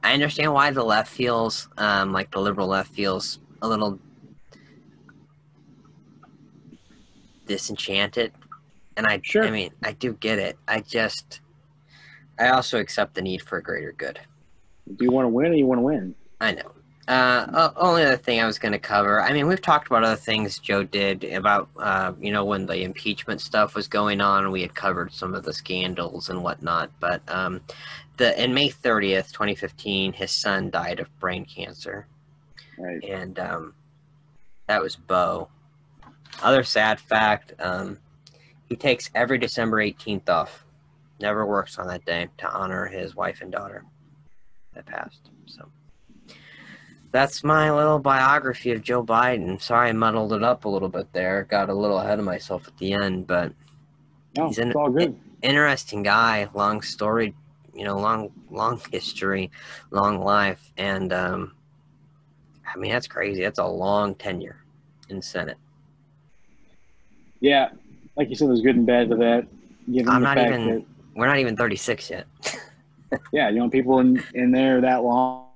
I 0.01 0.13
understand 0.13 0.53
why 0.53 0.71
the 0.71 0.83
left 0.83 1.11
feels 1.11 1.67
um, 1.77 2.13
like 2.13 2.31
the 2.31 2.39
liberal 2.39 2.67
left 2.67 2.93
feels 2.93 3.39
a 3.61 3.67
little 3.67 3.99
disenchanted, 7.47 8.31
and 8.97 9.05
I, 9.07 9.19
Sure. 9.23 9.43
I 9.45 9.51
mean, 9.51 9.71
I 9.83 9.93
do 9.93 10.13
get 10.13 10.39
it. 10.39 10.57
I 10.67 10.81
just, 10.81 11.41
I 12.39 12.49
also 12.49 12.79
accept 12.79 13.13
the 13.15 13.21
need 13.21 13.41
for 13.41 13.57
a 13.57 13.63
greater 13.63 13.91
good. 13.93 14.19
do 14.95 15.05
you 15.05 15.11
want 15.11 15.25
to 15.25 15.29
win 15.29 15.51
or 15.51 15.55
you 15.55 15.65
want 15.65 15.79
to 15.79 15.83
win? 15.83 16.15
I 16.39 16.53
know. 16.53 16.71
Uh, 17.07 17.71
only 17.77 18.03
other 18.03 18.15
thing 18.15 18.39
I 18.39 18.45
was 18.45 18.57
going 18.59 18.71
to 18.71 18.79
cover. 18.79 19.21
I 19.21 19.33
mean, 19.33 19.47
we've 19.47 19.61
talked 19.61 19.87
about 19.87 20.03
other 20.03 20.15
things 20.15 20.59
Joe 20.59 20.83
did 20.83 21.23
about, 21.25 21.67
uh, 21.77 22.13
you 22.21 22.31
know, 22.31 22.45
when 22.45 22.65
the 22.67 22.83
impeachment 22.83 23.41
stuff 23.41 23.75
was 23.75 23.87
going 23.87 24.21
on. 24.21 24.51
We 24.51 24.61
had 24.61 24.75
covered 24.75 25.11
some 25.11 25.33
of 25.33 25.43
the 25.43 25.51
scandals 25.53 26.29
and 26.29 26.41
whatnot. 26.43 26.91
But 26.99 27.21
um, 27.27 27.61
the 28.17 28.41
in 28.41 28.53
May 28.53 28.69
thirtieth, 28.69 29.33
twenty 29.33 29.55
fifteen, 29.55 30.13
his 30.13 30.31
son 30.31 30.69
died 30.69 30.99
of 30.99 31.19
brain 31.19 31.43
cancer, 31.43 32.07
Right. 32.77 33.03
and 33.03 33.37
um, 33.39 33.73
that 34.67 34.81
was 34.81 34.95
Bo. 34.95 35.49
Other 36.41 36.63
sad 36.63 36.99
fact: 36.99 37.53
um, 37.59 37.97
he 38.71 38.77
takes 38.77 39.09
every 39.13 39.37
December 39.37 39.81
eighteenth 39.81 40.29
off. 40.29 40.63
Never 41.19 41.45
works 41.45 41.77
on 41.77 41.87
that 41.87 42.05
day 42.05 42.29
to 42.37 42.49
honor 42.49 42.85
his 42.85 43.17
wife 43.17 43.41
and 43.41 43.51
daughter 43.51 43.83
that 44.73 44.85
passed. 44.85 45.29
So 45.45 45.67
that's 47.11 47.43
my 47.43 47.69
little 47.69 47.99
biography 47.99 48.71
of 48.71 48.81
Joe 48.81 49.03
Biden. 49.03 49.61
Sorry 49.61 49.89
I 49.89 49.91
muddled 49.91 50.31
it 50.31 50.41
up 50.41 50.63
a 50.63 50.69
little 50.69 50.87
bit 50.87 51.11
there. 51.11 51.43
Got 51.49 51.69
a 51.69 51.73
little 51.73 51.99
ahead 51.99 52.17
of 52.17 52.23
myself 52.23 52.65
at 52.65 52.77
the 52.77 52.93
end, 52.93 53.27
but 53.27 53.51
No, 54.37 54.47
He's 54.47 54.57
in- 54.57 54.69
it's 54.69 54.75
all 54.77 54.89
good. 54.89 55.19
interesting 55.41 56.01
guy, 56.01 56.47
long 56.53 56.81
story, 56.81 57.35
you 57.75 57.83
know, 57.83 57.97
long 57.99 58.31
long 58.49 58.79
history, 58.93 59.51
long 59.91 60.21
life, 60.21 60.71
and 60.77 61.11
um, 61.11 61.55
I 62.65 62.77
mean 62.77 62.91
that's 62.91 63.07
crazy. 63.07 63.41
That's 63.43 63.59
a 63.59 63.65
long 63.67 64.15
tenure 64.15 64.63
in 65.09 65.21
Senate. 65.21 65.57
Yeah, 67.41 67.71
like 68.17 68.29
you 68.29 68.35
said, 68.35 68.49
there's 68.49 68.61
good 68.61 68.75
and 68.75 68.85
bad 68.85 69.09
to 69.09 69.15
that. 69.17 69.47
Given 69.91 70.09
I'm 70.09 70.21
the 70.21 70.25
not 70.25 70.37
fact 70.37 70.53
even. 70.53 70.67
that- 70.75 70.85
We're 71.15 71.27
not 71.27 71.39
even 71.39 71.55
36 71.55 72.09
yet. 72.09 72.27
yeah, 73.33 73.49
you 73.49 73.59
know, 73.59 73.69
people 73.69 73.99
in 73.99 74.23
in 74.33 74.51
there 74.51 74.81
that 74.81 75.03
long. 75.03 75.47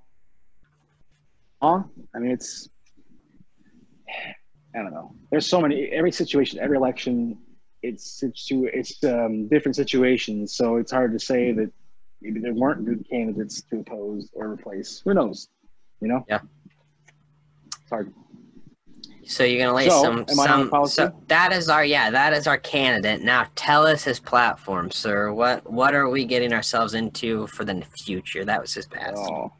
I 1.62 1.84
mean, 2.20 2.32
it's. 2.32 2.70
I 4.76 4.80
don't 4.82 4.94
know. 4.94 5.14
There's 5.32 5.48
so 5.48 5.62
many. 5.62 5.88
Every 5.88 6.12
situation, 6.12 6.60
every 6.60 6.78
election, 6.78 7.38
it's 7.82 8.20
situ. 8.20 8.66
It's 8.74 9.02
um, 9.04 9.48
different 9.48 9.76
situations, 9.76 10.54
so 10.54 10.76
it's 10.78 10.92
hard 10.92 11.14
to 11.14 11.20
say 11.20 11.52
that 11.54 11.72
maybe 12.22 12.40
there 12.40 12.54
weren't 12.54 12.86
good 12.86 13.06
candidates 13.10 13.62
to 13.70 13.80
oppose 13.80 14.30
or 14.34 14.50
replace. 14.52 15.02
Who 15.06 15.14
knows? 15.14 15.48
You 16.02 16.10
know. 16.10 16.26
Yeah. 16.28 16.40
It's 17.82 17.90
hard. 17.90 18.14
So 19.28 19.44
you're 19.44 19.60
gonna 19.66 19.76
lay 19.76 19.90
So, 19.90 20.02
some 20.04 20.20
am 20.30 20.40
I 20.40 20.44
on 20.44 20.48
some. 20.48 20.70
policy? 20.70 20.94
So 20.96 21.14
that 21.28 21.52
is 21.52 21.68
our 21.70 21.84
yeah. 21.84 22.10
That 22.12 22.34
is 22.34 22.46
our 22.48 22.58
candidate. 22.58 23.22
Now 23.24 23.48
tell 23.56 23.86
us 23.88 24.04
his 24.04 24.20
platform, 24.20 24.92
sir. 24.92 25.34
What 25.34 25.70
what 25.72 25.96
are 25.96 26.10
we 26.10 26.26
getting 26.26 26.54
ourselves 26.54 26.94
into 26.94 27.48
for 27.48 27.66
the 27.66 27.82
future? 27.98 28.46
That 28.46 28.62
was 28.62 28.74
his 28.74 28.86
past. 28.88 29.18
Oh. 29.18 29.52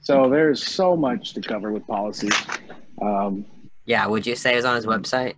So 0.00 0.28
there's 0.28 0.64
so 0.66 0.96
much 0.96 1.34
to 1.34 1.40
cover 1.40 1.72
with 1.72 1.86
policy. 1.86 2.28
Um, 3.02 3.44
Yeah. 3.84 4.06
Would 4.06 4.26
you 4.26 4.36
say 4.36 4.52
it 4.52 4.56
was 4.56 4.64
on 4.64 4.76
his 4.76 4.86
website? 4.86 5.34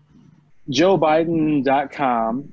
JoeBiden.com 0.71 2.53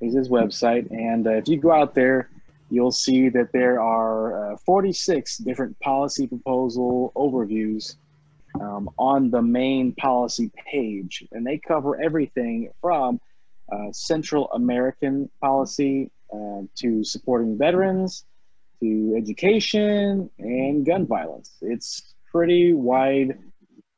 is 0.00 0.14
his 0.14 0.28
website, 0.28 0.90
and 0.90 1.26
uh, 1.26 1.30
if 1.32 1.48
you 1.48 1.58
go 1.58 1.72
out 1.72 1.94
there, 1.94 2.28
you'll 2.70 2.92
see 2.92 3.28
that 3.30 3.52
there 3.52 3.80
are 3.80 4.52
uh, 4.52 4.56
46 4.64 5.38
different 5.38 5.78
policy 5.80 6.26
proposal 6.26 7.12
overviews 7.16 7.96
um, 8.60 8.90
on 8.98 9.30
the 9.30 9.42
main 9.42 9.92
policy 9.94 10.50
page, 10.70 11.24
and 11.32 11.46
they 11.46 11.58
cover 11.58 12.00
everything 12.00 12.70
from 12.80 13.20
uh, 13.72 13.90
Central 13.92 14.50
American 14.52 15.30
policy 15.40 16.10
uh, 16.32 16.62
to 16.76 17.04
supporting 17.04 17.58
veterans 17.58 18.24
to 18.80 19.14
education 19.16 20.30
and 20.38 20.84
gun 20.84 21.06
violence. 21.06 21.56
It's 21.62 22.14
pretty 22.30 22.72
wide, 22.72 23.38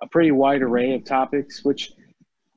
a 0.02 0.06
pretty 0.06 0.30
wide 0.30 0.62
array 0.62 0.94
of 0.94 1.04
topics, 1.04 1.64
which 1.64 1.92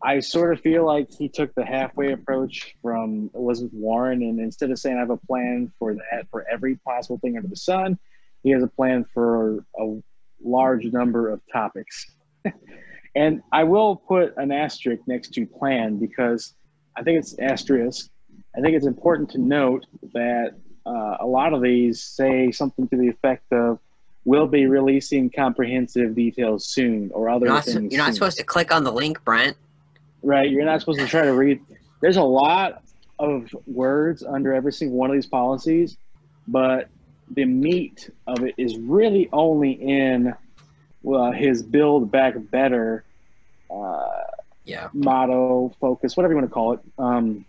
I 0.04 0.20
sort 0.20 0.54
of 0.54 0.62
feel 0.62 0.86
like 0.86 1.12
he 1.12 1.30
took 1.30 1.54
the 1.54 1.66
halfway 1.66 2.12
approach 2.12 2.76
from 2.82 3.30
Elizabeth 3.36 3.74
Warren, 3.74 4.24
and 4.24 4.40
instead 4.40 4.72
of 4.72 4.80
saying 4.80 4.98
I 4.98 5.00
have 5.00 5.10
a 5.12 5.18
plan 5.18 5.72
for 5.78 5.94
that 5.94 6.28
for 6.32 6.46
every 6.52 6.76
possible 6.78 7.20
thing 7.20 7.38
under 7.38 7.48
the 7.48 7.56
sun, 7.56 8.00
he 8.44 8.50
has 8.52 8.64
a 8.64 8.68
plan 8.68 9.06
for 9.14 9.66
a 9.80 10.02
large 10.44 10.86
number 10.86 11.30
of 11.30 11.42
topics. 11.52 12.12
and 13.16 13.42
I 13.52 13.64
will 13.64 13.96
put 13.96 14.34
an 14.38 14.52
asterisk 14.52 15.02
next 15.08 15.34
to 15.34 15.46
plan 15.46 15.98
because 15.98 16.54
I 16.98 17.04
think 17.04 17.20
it's 17.20 17.38
asterisk. 17.40 18.10
I 18.56 18.62
think 18.62 18.76
it's 18.76 18.86
important 18.86 19.30
to 19.32 19.38
note 19.38 19.86
that 20.14 20.56
uh, 20.86 21.18
a 21.20 21.26
lot 21.26 21.54
of 21.54 21.62
these 21.62 22.02
say 22.02 22.52
something 22.52 22.88
to 22.90 22.98
the 22.98 23.08
effect 23.08 23.52
of 23.54 23.80
"We'll 24.26 24.48
be 24.48 24.66
releasing 24.66 25.30
comprehensive 25.30 26.16
details 26.16 26.68
soon" 26.68 27.12
or 27.14 27.30
other 27.30 27.46
You're 27.46 27.56
not, 27.56 27.66
things. 27.66 27.94
you're 27.94 28.00
not 28.02 28.08
soon. 28.08 28.16
supposed 28.16 28.38
to 28.40 28.44
click 28.44 28.74
on 28.74 28.84
the 28.84 28.92
link, 28.92 29.24
Brent. 29.24 29.56
right? 30.22 30.50
You're 30.50 30.66
not 30.66 30.80
supposed 30.80 31.00
to 31.00 31.08
try 31.08 31.24
to 31.24 31.34
read. 31.34 31.62
There's 32.02 32.18
a 32.18 32.24
lot 32.24 32.84
of 33.20 33.54
words 33.68 34.24
under 34.24 34.54
every 34.54 34.74
single 34.74 34.98
one 34.98 35.10
of 35.12 35.16
these 35.16 35.28
policies, 35.28 35.98
but 36.48 36.90
the 37.34 37.46
meat 37.46 38.10
of 38.28 38.44
it 38.44 38.56
is 38.58 38.78
really 38.78 39.30
only 39.32 39.72
in 39.72 40.34
well, 41.04 41.32
his 41.32 41.64
build 41.64 42.12
back 42.12 42.36
better 42.52 43.04
uh, 43.74 44.08
Yeah. 44.66 44.90
motto, 44.94 45.74
focus, 45.80 46.16
whatever 46.16 46.34
you 46.34 46.38
want 46.40 46.50
to 46.50 46.54
call 46.54 46.74
it. 46.74 46.80
Um, 46.98 47.46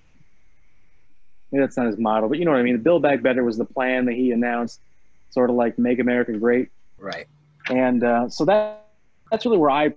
maybe 1.50 1.62
that's 1.62 1.76
not 1.76 1.86
his 1.86 1.98
motto, 1.98 2.28
but 2.28 2.38
you 2.38 2.44
know 2.44 2.52
what 2.52 2.60
I 2.60 2.62
mean. 2.62 2.74
The 2.76 2.82
build 2.82 3.02
back 3.02 3.22
better 3.22 3.44
was 3.44 3.58
the 3.58 3.64
plan 3.66 4.06
that 4.06 4.14
he 4.14 4.30
announced, 4.32 4.80
sort 5.30 5.50
of 5.50 5.56
like 5.56 5.78
make 5.78 5.98
America 5.98 6.32
great 6.32 6.68
Right. 6.98 7.26
and 7.70 8.02
uh, 8.04 8.28
so 8.28 8.44
that 8.44 8.86
that's 9.30 9.44
really 9.44 9.58
where 9.58 9.70
I 9.70 9.94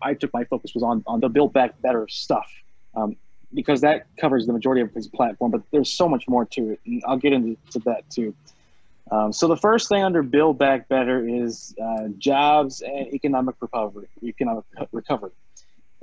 I 0.00 0.14
took 0.14 0.32
my 0.32 0.44
focus 0.44 0.72
was 0.74 0.82
on 0.82 1.02
on 1.06 1.20
the 1.20 1.28
build 1.28 1.52
back 1.52 1.80
better 1.82 2.06
stuff 2.08 2.50
um, 2.96 3.16
because 3.54 3.80
that 3.82 4.06
covers 4.16 4.46
the 4.46 4.52
majority 4.52 4.82
of 4.82 4.92
his 4.92 5.08
platform. 5.08 5.50
But 5.50 5.62
there's 5.70 5.90
so 5.90 6.08
much 6.08 6.28
more 6.28 6.44
to 6.46 6.70
it, 6.70 6.80
and 6.86 7.02
I'll 7.06 7.16
get 7.16 7.32
into 7.32 7.78
that 7.84 8.08
too. 8.10 8.34
Um, 9.10 9.32
so 9.32 9.46
the 9.46 9.56
first 9.56 9.88
thing 9.88 10.02
under 10.02 10.22
build 10.22 10.58
back 10.58 10.88
better 10.88 11.26
is 11.26 11.74
uh, 11.82 12.08
jobs 12.18 12.80
and 12.80 13.08
economic 13.12 13.56
recovery. 13.60 14.08
Economic 14.22 14.64
recovery. 14.90 15.32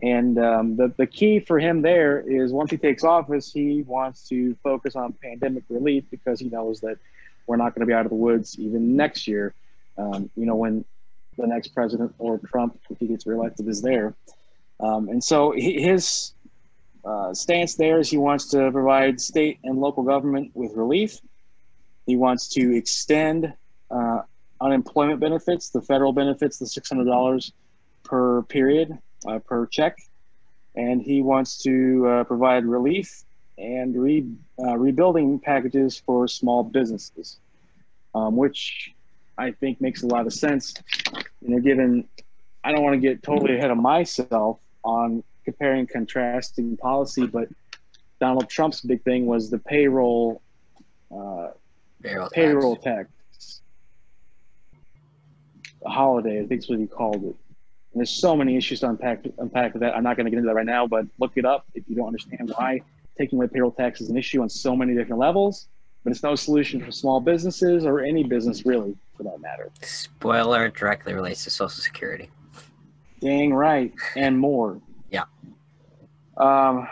And 0.02 0.38
um, 0.38 0.76
the, 0.76 0.94
the 0.96 1.08
key 1.08 1.40
for 1.40 1.60
him 1.60 1.82
there 1.82 2.20
is 2.20 2.54
once 2.54 2.72
he 2.72 2.78
takes 2.78 3.04
office, 3.04 3.52
he 3.52 3.82
wants 3.82 4.28
to 4.30 4.56
focus 4.64 4.96
on 4.96 5.14
pandemic 5.14 5.64
relief 5.70 6.06
because 6.10 6.40
he 6.40 6.50
knows 6.50 6.82
that 6.82 6.98
we're 7.48 7.58
not 7.58 7.74
going 7.74 7.82
to 7.82 7.86
be 7.86 7.94
out 7.94 8.06
of 8.06 8.10
the 8.10 8.16
woods 8.16 8.58
even 8.60 8.96
next 8.96 9.28
year. 9.28 9.54
Um, 9.98 10.30
you 10.36 10.46
know, 10.46 10.56
when 10.56 10.86
the 11.38 11.48
next 11.48 11.70
president 11.70 12.14
or 12.20 12.38
Trump, 12.38 12.80
if 12.90 13.00
he 13.00 13.08
gets 13.08 13.26
reelected, 13.26 13.68
is 13.68 13.82
there. 13.82 14.14
Um, 14.80 15.10
and 15.10 15.22
so 15.22 15.52
his 15.52 16.34
uh, 17.06 17.34
stance 17.34 17.76
there 17.76 18.00
is 18.00 18.10
he 18.10 18.18
wants 18.18 18.48
to 18.50 18.72
provide 18.72 19.20
state 19.22 19.60
and 19.64 19.80
local 19.80 20.04
government 20.04 20.52
with 20.54 20.74
relief. 20.76 21.18
He 22.06 22.16
wants 22.16 22.48
to 22.50 22.76
extend 22.76 23.54
uh, 23.90 24.22
unemployment 24.62 25.20
benefits, 25.20 25.70
the 25.70 25.82
federal 25.82 26.14
benefits, 26.14 26.58
the 26.58 26.66
$600 26.66 27.52
per 28.04 28.44
period, 28.44 28.98
uh, 29.28 29.40
per 29.40 29.66
check. 29.68 29.98
And 30.76 31.02
he 31.02 31.22
wants 31.22 31.62
to 31.64 32.08
uh, 32.08 32.24
provide 32.26 32.66
relief 32.66 33.24
and 33.58 33.96
re, 33.96 34.26
uh, 34.60 34.78
rebuilding 34.78 35.40
packages 35.40 36.02
for 36.06 36.28
small 36.28 36.64
businesses, 36.64 37.40
um, 38.16 38.36
which 38.36 38.94
I 39.38 39.52
think 39.52 39.82
makes 39.82 40.04
a 40.04 40.08
lot 40.08 40.26
of 40.26 40.34
sense. 40.34 40.74
You 41.42 41.56
know, 41.56 41.60
given 41.60 42.08
I 42.64 42.72
don't 42.72 42.84
want 42.84 42.96
to 42.96 43.00
get 43.00 43.24
totally 43.24 43.58
ahead 43.58 43.72
of 43.72 43.78
myself 43.78 44.60
on 44.84 45.24
comparing 45.52 45.88
contrasting 45.88 46.78
policy, 46.78 47.26
but 47.26 47.48
Donald 48.20 48.50
Trump's 48.50 48.82
big 48.82 49.04
thing 49.04 49.26
was 49.26 49.50
the 49.50 49.58
payroll 49.60 50.42
uh, 51.12 51.50
Payroll. 52.04 52.30
payroll 52.30 52.76
tax. 52.76 53.10
tax. 53.32 53.62
Holiday, 55.86 56.42
I 56.42 56.46
think 56.46 56.62
is 56.62 56.70
what 56.70 56.80
he 56.80 56.88
called 56.88 57.24
it. 57.24 57.36
And 57.92 57.96
there's 57.96 58.12
so 58.12 58.36
many 58.36 58.56
issues 58.56 58.82
to 58.82 58.90
unpack 58.90 59.26
unpack 59.40 59.74
with 59.74 59.82
that. 59.82 59.96
I'm 59.96 60.04
not 60.04 60.16
going 60.18 60.26
to 60.26 60.30
get 60.30 60.38
into 60.38 60.48
that 60.48 60.56
right 60.56 60.66
now, 60.66 60.86
but 60.86 61.06
look 61.20 61.32
it 61.36 61.46
up 61.46 61.66
if 61.74 61.84
you 61.88 61.96
don't 61.96 62.08
understand 62.08 62.52
why 62.56 62.82
taking 63.18 63.40
away 63.40 63.48
payroll 63.48 63.72
tax 63.72 64.02
is 64.02 64.10
an 64.10 64.18
issue 64.18 64.42
on 64.42 64.50
so 64.50 64.76
many 64.76 64.94
different 64.94 65.20
levels. 65.20 65.68
But 66.04 66.12
it's 66.12 66.24
no 66.24 66.36
solution 66.36 66.84
for 66.84 66.92
small 66.92 67.20
businesses 67.20 67.86
or 67.86 68.00
any 68.00 68.24
business 68.24 68.66
really, 68.66 68.96
for 69.18 69.24
that 69.24 69.42
matter. 69.42 69.70
Spoiler 69.82 70.70
directly 70.70 71.14
relates 71.14 71.44
to 71.44 71.50
Social 71.50 71.82
Security. 71.82 72.30
Dang 73.20 73.54
right, 73.54 73.92
and 74.16 74.38
more. 74.38 74.80
Yeah. 75.10 75.24
Um, 76.38 76.88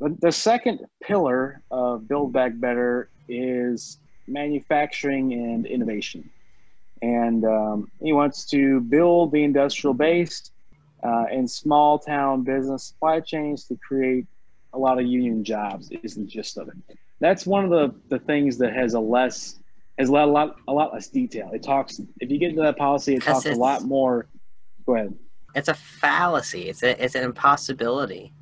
the, 0.00 0.16
the 0.20 0.32
second 0.32 0.80
pillar 1.02 1.62
of 1.70 2.08
Build 2.08 2.32
Back 2.32 2.52
Better 2.56 3.10
is 3.28 3.98
manufacturing 4.26 5.32
and 5.32 5.66
innovation. 5.66 6.28
And 7.02 7.44
um, 7.44 7.90
he 8.00 8.12
wants 8.12 8.44
to 8.50 8.80
build 8.80 9.32
the 9.32 9.42
industrial 9.42 9.94
base 9.94 10.50
uh, 11.02 11.24
and 11.30 11.50
small 11.50 11.98
town 11.98 12.42
business 12.42 12.84
supply 12.84 13.20
chains 13.20 13.64
to 13.64 13.76
create 13.76 14.26
a 14.72 14.78
lot 14.78 14.98
of 14.98 15.06
union 15.06 15.44
jobs, 15.44 15.90
is 16.02 16.14
the 16.14 16.24
gist 16.24 16.56
of 16.58 16.68
it. 16.68 16.98
That's 17.20 17.46
one 17.46 17.64
of 17.64 17.70
the, 17.70 17.94
the 18.08 18.18
things 18.18 18.58
that 18.58 18.72
has 18.72 18.94
a 18.94 19.00
less 19.00 19.58
has 19.98 20.08
a 20.08 20.12
lot, 20.12 20.56
a 20.66 20.72
lot 20.72 20.92
less 20.92 21.08
detail. 21.08 21.50
It 21.52 21.62
talks 21.62 22.00
if 22.20 22.30
you 22.30 22.38
get 22.38 22.50
into 22.50 22.62
that 22.62 22.78
policy, 22.78 23.14
it 23.16 23.22
talks 23.22 23.46
a 23.46 23.54
lot 23.54 23.82
more. 23.82 24.26
Go 24.86 24.96
ahead. 24.96 25.14
It's 25.54 25.68
a 25.68 25.74
fallacy. 25.74 26.68
It's 26.68 26.82
a 26.82 27.02
it's 27.02 27.14
an 27.14 27.24
impossibility. 27.24 28.32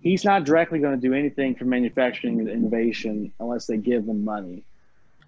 he's 0.00 0.24
not 0.24 0.44
directly 0.44 0.78
going 0.78 0.98
to 1.00 1.08
do 1.08 1.14
anything 1.14 1.54
for 1.54 1.64
manufacturing 1.64 2.38
and 2.38 2.48
innovation 2.48 3.32
unless 3.40 3.66
they 3.66 3.78
give 3.78 4.06
them 4.06 4.24
money. 4.24 4.62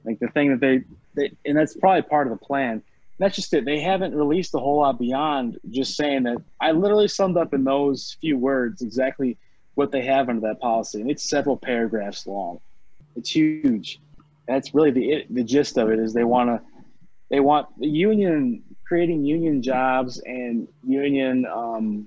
Like 0.04 0.20
the 0.20 0.28
thing 0.28 0.50
that 0.50 0.61
they, 0.61 0.82
they 1.14 1.32
and 1.44 1.57
that's 1.57 1.76
probably 1.76 2.02
part 2.02 2.26
of 2.28 2.38
the 2.38 2.44
plan. 2.44 2.82
That's 3.18 3.34
just 3.34 3.52
it. 3.54 3.64
They 3.64 3.80
haven't 3.80 4.14
released 4.14 4.54
a 4.54 4.59
whole 4.59 4.80
lot 4.80 4.98
beyond 4.98 5.59
just 5.70 5.96
saying 5.96 6.24
that. 6.24 6.36
I 6.61 6.72
literally 6.72 7.09
summed 7.09 7.38
up 7.38 7.54
in 7.54 7.64
those 7.64 8.16
few 8.20 8.36
words 8.36 8.82
exactly 8.82 9.38
what 9.74 9.90
they 9.90 10.04
have 10.04 10.28
under 10.28 10.46
that 10.48 10.61
policy, 10.61 11.00
and 11.00 11.11
it's 11.11 11.28
several 11.28 11.57
paragraphs 11.57 12.26
long. 12.26 12.61
It's 13.16 13.30
huge. 13.30 14.00
That's 14.46 14.74
really 14.74 14.90
the 14.90 15.11
it, 15.12 15.34
the 15.34 15.42
gist 15.42 15.78
of 15.78 15.90
it. 15.90 15.98
Is 15.98 16.12
they 16.12 16.24
want 16.24 16.50
to 16.50 16.61
they 17.30 17.40
want 17.40 17.68
the 17.78 17.88
union 17.88 18.62
creating 18.87 19.24
union 19.24 19.62
jobs 19.62 20.18
and 20.24 20.68
union 20.84 21.45
um, 21.47 22.07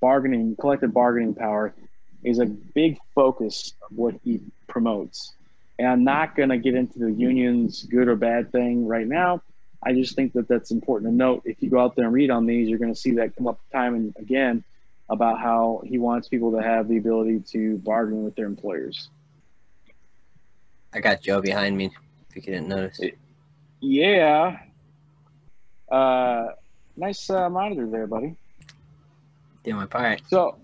bargaining, 0.00 0.54
collective 0.56 0.92
bargaining 0.92 1.34
power 1.34 1.74
is 2.22 2.38
a 2.38 2.46
big 2.46 2.98
focus 3.14 3.72
of 3.82 3.96
what 3.96 4.14
he 4.22 4.40
promotes. 4.68 5.32
And 5.78 5.88
I'm 5.88 6.04
not 6.04 6.36
going 6.36 6.50
to 6.50 6.58
get 6.58 6.74
into 6.74 6.98
the 6.98 7.12
union's 7.12 7.82
good 7.84 8.08
or 8.08 8.16
bad 8.16 8.52
thing 8.52 8.86
right 8.86 9.06
now. 9.06 9.42
I 9.82 9.92
just 9.92 10.14
think 10.14 10.32
that 10.34 10.48
that's 10.48 10.70
important 10.70 11.10
to 11.10 11.16
note. 11.16 11.42
If 11.44 11.62
you 11.62 11.68
go 11.68 11.80
out 11.80 11.96
there 11.96 12.06
and 12.06 12.14
read 12.14 12.30
on 12.30 12.46
these, 12.46 12.68
you're 12.68 12.78
going 12.78 12.94
to 12.94 12.98
see 12.98 13.12
that 13.12 13.36
come 13.36 13.46
up 13.46 13.60
time 13.72 13.94
and 13.94 14.14
again 14.18 14.64
about 15.10 15.40
how 15.40 15.82
he 15.84 15.98
wants 15.98 16.28
people 16.28 16.52
to 16.52 16.62
have 16.62 16.88
the 16.88 16.96
ability 16.96 17.40
to 17.52 17.76
bargain 17.78 18.24
with 18.24 18.34
their 18.34 18.46
employers. 18.46 19.10
I 20.94 21.00
got 21.00 21.20
Joe 21.20 21.42
behind 21.42 21.76
me. 21.76 21.90
If 22.30 22.36
you 22.36 22.42
didn't 22.42 22.68
notice. 22.68 23.00
It, 23.00 23.18
Yeah. 23.80 24.58
Uh, 25.94 26.48
nice 26.96 27.30
uh, 27.30 27.48
monitor 27.48 27.86
there, 27.86 28.08
buddy. 28.08 28.34
Doing 29.62 29.76
my 29.76 29.86
part. 29.86 30.22
So, 30.28 30.56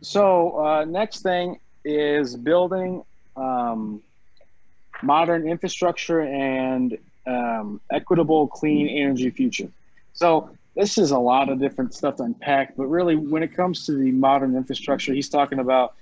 so 0.00 0.58
uh, 0.58 0.84
next 0.84 1.22
thing 1.22 1.60
is 1.84 2.34
building 2.36 3.04
um, 3.36 4.02
modern 5.00 5.46
infrastructure 5.48 6.22
and 6.22 6.98
um, 7.24 7.80
equitable 7.92 8.48
clean 8.48 8.88
energy 8.88 9.30
future. 9.30 9.70
So 10.12 10.50
this 10.74 10.98
is 10.98 11.12
a 11.12 11.18
lot 11.18 11.50
of 11.50 11.60
different 11.60 11.94
stuff 11.94 12.16
to 12.16 12.24
unpack, 12.24 12.76
but 12.76 12.86
really, 12.86 13.14
when 13.14 13.44
it 13.44 13.54
comes 13.54 13.86
to 13.86 13.92
the 13.92 14.10
modern 14.10 14.56
infrastructure, 14.56 15.14
he's 15.14 15.28
talking 15.28 15.60
about 15.60 15.94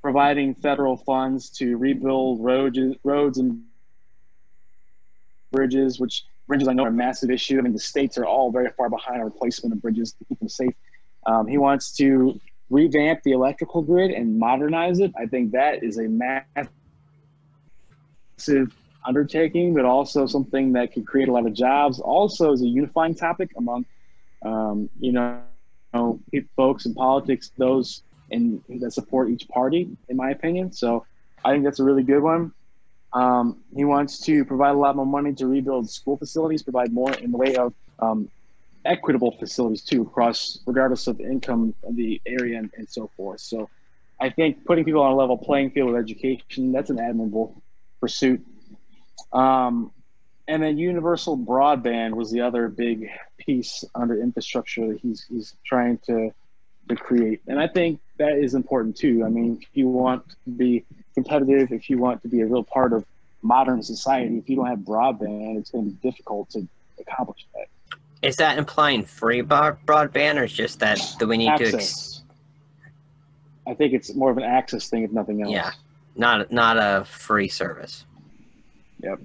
providing 0.00 0.54
federal 0.54 0.96
funds 0.96 1.50
to 1.50 1.76
rebuild 1.76 2.42
roads, 2.42 2.78
roads 3.04 3.36
and 3.36 3.62
bridges, 5.52 6.00
which 6.00 6.24
bridges 6.46 6.68
I 6.68 6.72
know 6.72 6.84
are 6.84 6.88
a 6.88 6.92
massive 6.92 7.30
issue. 7.30 7.58
I 7.58 7.62
mean, 7.62 7.72
the 7.72 7.78
states 7.78 8.16
are 8.18 8.24
all 8.24 8.50
very 8.50 8.70
far 8.76 8.88
behind 8.88 9.20
on 9.20 9.24
replacement 9.24 9.72
of 9.74 9.82
bridges 9.82 10.12
to 10.12 10.24
keep 10.24 10.38
them 10.38 10.48
safe. 10.48 10.74
Um, 11.26 11.46
he 11.46 11.58
wants 11.58 11.92
to 11.96 12.40
revamp 12.70 13.22
the 13.22 13.32
electrical 13.32 13.82
grid 13.82 14.10
and 14.10 14.38
modernize 14.38 15.00
it. 15.00 15.12
I 15.18 15.26
think 15.26 15.52
that 15.52 15.82
is 15.82 15.98
a 15.98 16.08
massive 16.08 16.70
undertaking, 19.04 19.74
but 19.74 19.84
also 19.84 20.26
something 20.26 20.72
that 20.72 20.92
could 20.92 21.06
create 21.06 21.28
a 21.28 21.32
lot 21.32 21.46
of 21.46 21.52
jobs. 21.52 22.00
Also, 22.00 22.52
is 22.52 22.62
a 22.62 22.66
unifying 22.66 23.14
topic 23.14 23.50
among, 23.56 23.84
um, 24.44 24.88
you 25.00 25.12
know, 25.12 25.42
folks 26.56 26.86
in 26.86 26.94
politics, 26.94 27.52
those 27.56 28.02
in 28.30 28.62
that 28.80 28.92
support 28.92 29.30
each 29.30 29.48
party, 29.48 29.88
in 30.08 30.16
my 30.16 30.30
opinion. 30.30 30.72
So, 30.72 31.06
I 31.44 31.52
think 31.52 31.64
that's 31.64 31.78
a 31.78 31.84
really 31.84 32.02
good 32.02 32.22
one. 32.22 32.52
Um, 33.16 33.62
he 33.74 33.84
wants 33.84 34.18
to 34.26 34.44
provide 34.44 34.74
a 34.74 34.78
lot 34.78 34.94
more 34.94 35.06
money 35.06 35.32
to 35.34 35.46
rebuild 35.46 35.88
school 35.88 36.18
facilities, 36.18 36.62
provide 36.62 36.92
more 36.92 37.14
in 37.14 37.30
the 37.32 37.38
way 37.38 37.56
of 37.56 37.72
um, 37.98 38.28
equitable 38.84 39.34
facilities 39.38 39.82
too, 39.82 40.02
across 40.02 40.58
regardless 40.66 41.06
of 41.06 41.18
income 41.18 41.74
the 41.90 42.20
area 42.26 42.58
and, 42.58 42.70
and 42.76 42.86
so 42.88 43.10
forth. 43.16 43.40
So, 43.40 43.70
I 44.20 44.28
think 44.28 44.64
putting 44.66 44.84
people 44.84 45.00
on 45.02 45.12
a 45.12 45.16
level 45.16 45.38
playing 45.38 45.70
field 45.70 45.92
with 45.92 46.02
education 46.02 46.72
that's 46.72 46.90
an 46.90 46.98
admirable 46.98 47.62
pursuit. 48.00 48.44
Um, 49.32 49.92
and 50.48 50.62
then 50.62 50.78
universal 50.78 51.36
broadband 51.38 52.14
was 52.14 52.30
the 52.30 52.42
other 52.42 52.68
big 52.68 53.08
piece 53.38 53.84
under 53.94 54.20
infrastructure 54.20 54.88
that 54.88 55.00
he's 55.00 55.24
he's 55.28 55.54
trying 55.64 55.98
to 56.06 56.30
to 56.88 56.96
create. 56.96 57.40
And 57.46 57.58
I 57.58 57.66
think 57.66 58.00
that 58.18 58.38
is 58.38 58.54
important 58.54 58.96
too. 58.96 59.24
I 59.24 59.28
mean, 59.28 59.58
if 59.62 59.68
you 59.72 59.88
want 59.88 60.28
to 60.28 60.50
be 60.50 60.84
competitive, 61.16 61.72
if 61.72 61.88
you 61.90 61.98
want 61.98 62.22
to 62.22 62.28
be 62.28 62.42
a 62.42 62.46
real 62.46 62.62
part 62.62 62.92
of 62.92 63.04
modern 63.42 63.82
society, 63.82 64.36
if 64.36 64.48
you 64.48 64.56
don't 64.56 64.66
have 64.66 64.80
broadband, 64.80 65.58
it's 65.58 65.70
going 65.70 65.86
to 65.86 65.90
be 65.90 66.08
difficult 66.08 66.50
to 66.50 66.68
accomplish 67.00 67.46
that. 67.54 67.66
Is 68.22 68.36
that 68.36 68.58
implying 68.58 69.04
free 69.04 69.42
broadband, 69.42 70.36
or 70.36 70.46
just 70.46 70.78
that 70.80 71.00
do 71.18 71.26
we 71.26 71.38
need 71.38 71.48
access. 71.48 71.70
to? 71.70 71.76
Ex- 71.76 72.22
I 73.66 73.74
think 73.74 73.94
it's 73.94 74.14
more 74.14 74.30
of 74.30 74.36
an 74.36 74.44
access 74.44 74.88
thing, 74.88 75.02
if 75.02 75.10
nothing 75.10 75.42
else. 75.42 75.52
Yeah, 75.52 75.72
not 76.14 76.52
not 76.52 76.76
a 76.76 77.04
free 77.04 77.48
service. 77.48 78.04
Yep. 79.02 79.20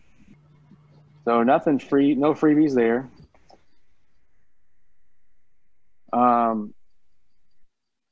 So 1.25 1.43
nothing 1.43 1.77
free, 1.79 2.15
no 2.15 2.33
freebies 2.33 2.73
there. 2.73 3.09
Um, 6.11 6.73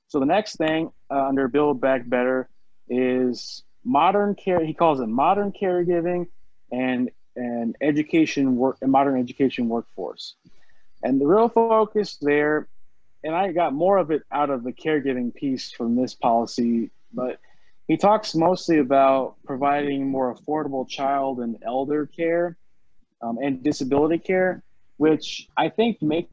so 0.07 0.19
the 0.19 0.25
next 0.25 0.55
thing 0.57 0.91
uh, 1.09 1.27
under 1.27 1.47
Build 1.47 1.81
Back 1.81 2.07
Better 2.07 2.49
is 2.87 3.63
modern 3.83 4.35
care. 4.35 4.63
He 4.63 4.73
calls 4.73 4.99
it 4.99 5.07
modern 5.07 5.51
caregiving 5.51 6.27
and 6.71 7.09
and 7.35 7.75
education 7.81 8.55
work 8.57 8.77
modern 8.81 9.19
education 9.19 9.69
workforce. 9.69 10.35
And 11.03 11.21
the 11.21 11.25
real 11.25 11.47
focus 11.47 12.17
there, 12.21 12.67
and 13.23 13.33
I 13.33 13.51
got 13.51 13.73
more 13.73 13.97
of 13.97 14.11
it 14.11 14.23
out 14.31 14.49
of 14.49 14.63
the 14.63 14.73
caregiving 14.73 15.33
piece 15.33 15.71
from 15.71 15.95
this 15.95 16.13
policy, 16.13 16.91
but 17.13 17.39
he 17.87 17.97
talks 17.97 18.35
mostly 18.35 18.79
about 18.79 19.35
providing 19.45 20.07
more 20.07 20.35
affordable 20.35 20.87
child 20.87 21.39
and 21.39 21.57
elder 21.65 22.05
care 22.05 22.57
um, 23.21 23.37
and 23.41 23.63
disability 23.63 24.17
care, 24.17 24.61
which 24.97 25.47
I 25.57 25.69
think 25.69 26.01
makes 26.01 26.29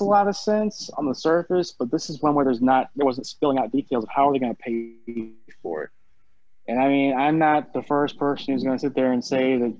a 0.00 0.04
lot 0.04 0.28
of 0.28 0.36
sense 0.36 0.90
on 0.96 1.06
the 1.06 1.14
surface. 1.14 1.72
But 1.72 1.90
this 1.90 2.10
is 2.10 2.20
one 2.20 2.34
where 2.34 2.44
there's 2.44 2.60
not 2.60 2.90
there 2.96 3.06
wasn't 3.06 3.26
spilling 3.26 3.58
out 3.58 3.72
details 3.72 4.04
of 4.04 4.10
how 4.10 4.28
are 4.28 4.32
they 4.32 4.38
going 4.38 4.54
to 4.54 4.62
pay 4.62 5.30
for 5.62 5.84
it. 5.84 5.90
And 6.68 6.80
I 6.80 6.88
mean, 6.88 7.16
I'm 7.16 7.38
not 7.38 7.72
the 7.72 7.82
first 7.82 8.18
person 8.18 8.54
who's 8.54 8.62
going 8.62 8.76
to 8.76 8.80
sit 8.80 8.94
there 8.94 9.12
and 9.12 9.24
say 9.24 9.56
that 9.56 9.76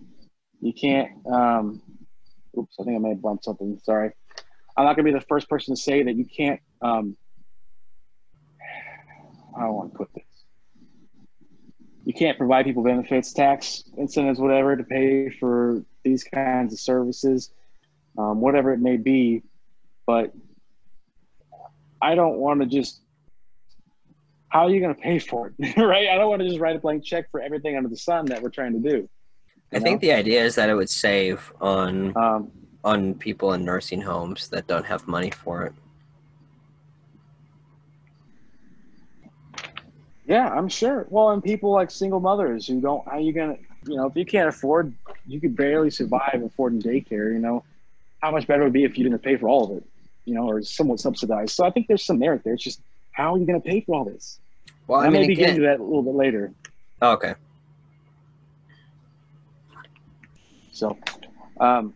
you 0.61 0.73
can't. 0.73 1.11
Um, 1.27 1.83
oops, 2.59 2.77
I 2.81 2.85
think 2.85 2.97
I 2.97 2.99
may 2.99 3.11
have 3.11 3.23
bumped 3.23 3.45
something. 3.45 3.79
Sorry. 3.85 4.11
I'm 4.77 4.85
not 4.85 4.97
going 4.97 5.07
to 5.07 5.13
be 5.13 5.19
the 5.19 5.27
first 5.27 5.49
person 5.49 5.75
to 5.75 5.81
say 5.81 6.03
that 6.03 6.17
you 6.17 6.25
can't. 6.25 6.61
Um, 6.83 7.17
I 9.57 9.63
don't 9.63 9.75
want 9.75 9.93
to 9.93 9.99
put 9.99 10.09
this 10.15 10.25
you 12.09 12.15
can't 12.15 12.39
provide 12.39 12.65
people 12.65 12.83
benefits, 12.83 13.35
tax 13.35 13.85
incentives, 13.99 14.41
whatever, 14.41 14.75
to 14.75 14.83
pay 14.83 15.29
for 15.29 15.85
these 16.05 16.25
kinds 16.25 16.73
of 16.73 16.81
services, 16.81 17.53
um, 18.17 18.41
whatever 18.41 18.73
it 18.73 18.81
may 18.81 18.97
be. 18.97 19.43
But 20.07 20.33
I 22.01 22.15
don't 22.15 22.39
want 22.39 22.63
to 22.63 22.67
just. 22.67 23.03
How 24.49 24.67
are 24.67 24.71
you 24.71 24.81
going 24.81 24.95
to 24.95 25.01
pay 25.01 25.19
for 25.19 25.53
it, 25.59 25.77
right? 25.77 26.09
I 26.09 26.17
don't 26.17 26.29
want 26.29 26.43
to 26.43 26.49
just 26.49 26.61
write 26.61 26.77
a 26.77 26.79
blank 26.79 27.05
check 27.05 27.31
for 27.31 27.41
everything 27.41 27.77
under 27.77 27.89
the 27.89 27.97
sun 27.97 28.27
that 28.27 28.43
we're 28.43 28.51
trying 28.51 28.73
to 28.73 28.89
do. 28.89 29.09
I 29.73 29.79
know? 29.79 29.85
think 29.85 30.01
the 30.01 30.13
idea 30.13 30.43
is 30.43 30.55
that 30.55 30.71
it 30.71 30.75
would 30.75 30.89
save 30.89 31.53
on 31.61 32.17
um, 32.17 32.51
on 32.85 33.15
people 33.15 33.53
in 33.53 33.65
nursing 33.65 34.01
homes 34.01 34.49
that 34.49 34.67
don't 34.67 34.87
have 34.87 35.07
money 35.07 35.31
for 35.31 35.65
it. 35.65 35.75
Yeah, 40.27 40.49
I'm 40.49 40.69
sure. 40.69 41.07
Well, 41.09 41.31
and 41.31 41.43
people 41.43 41.73
like 41.73 41.91
single 41.91 42.21
mothers 42.21 42.67
who 42.67 42.81
don't, 42.81 43.07
how 43.09 43.19
you 43.19 43.33
gonna, 43.33 43.57
you 43.87 43.97
know, 43.97 44.07
if 44.07 44.17
you 44.17 44.27
can't 44.27 44.49
afford, 44.49 44.95
you 45.27 45.41
could 45.41 45.57
barely 45.57 45.91
survive 45.91 46.43
affording 46.45 46.83
daycare. 46.83 47.33
You 47.33 47.39
know, 47.39 47.65
how 48.21 48.31
much 48.31 48.47
better 48.47 48.63
it 48.63 48.65
would 48.65 48.73
be 48.73 48.85
if 48.85 48.99
you 48.99 49.05
didn't 49.05 49.23
pay 49.23 49.37
for 49.37 49.49
all 49.49 49.71
of 49.71 49.79
it, 49.79 49.85
you 50.25 50.35
know, 50.35 50.49
or 50.49 50.63
somewhat 50.63 51.01
subsidized. 51.01 51.53
So 51.53 51.65
I 51.65 51.71
think 51.71 51.89
there's 51.89 52.05
some 52.05 52.19
merit 52.19 52.43
there. 52.45 52.55
It's 52.55 52.63
just 52.63 52.83
how 53.19 53.35
are 53.35 53.39
you 53.39 53.45
going 53.45 53.61
to 53.61 53.69
pay 53.69 53.81
for 53.81 53.97
all 53.97 54.05
this? 54.05 54.39
Well, 54.87 55.01
I, 55.01 55.07
I 55.07 55.11
mean, 55.11 55.23
maybe 55.23 55.35
get 55.35 55.51
into 55.51 55.63
that 55.63 55.81
a 55.81 55.83
little 55.83 56.05
bit 56.05 56.15
later. 56.15 56.53
Oh, 57.03 57.13
okay. 57.15 57.35
So, 60.71 60.97
um, 61.59 61.93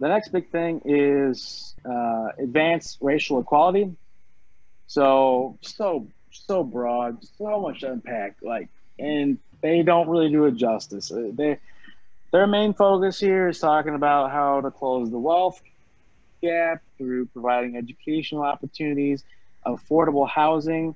the 0.00 0.08
next 0.08 0.30
big 0.30 0.50
thing 0.50 0.82
is 0.84 1.76
uh, 1.88 2.30
advanced 2.36 2.98
racial 3.00 3.38
equality. 3.38 3.94
So, 4.88 5.56
so 5.60 6.08
so 6.30 6.64
broad, 6.64 7.24
so 7.38 7.60
much 7.60 7.80
to 7.80 7.92
unpack. 7.92 8.36
Like, 8.42 8.68
and 8.98 9.38
they 9.60 9.82
don't 9.82 10.08
really 10.08 10.30
do 10.30 10.46
it 10.46 10.56
justice. 10.56 11.12
Uh, 11.12 11.30
they 11.32 11.58
their 12.32 12.48
main 12.48 12.74
focus 12.74 13.20
here 13.20 13.48
is 13.48 13.60
talking 13.60 13.94
about 13.94 14.32
how 14.32 14.60
to 14.60 14.70
close 14.72 15.10
the 15.10 15.18
wealth 15.18 15.62
gap 16.42 16.82
through 16.96 17.26
providing 17.26 17.76
educational 17.76 18.42
opportunities, 18.42 19.22
affordable 19.76 20.28
housing, 20.28 20.94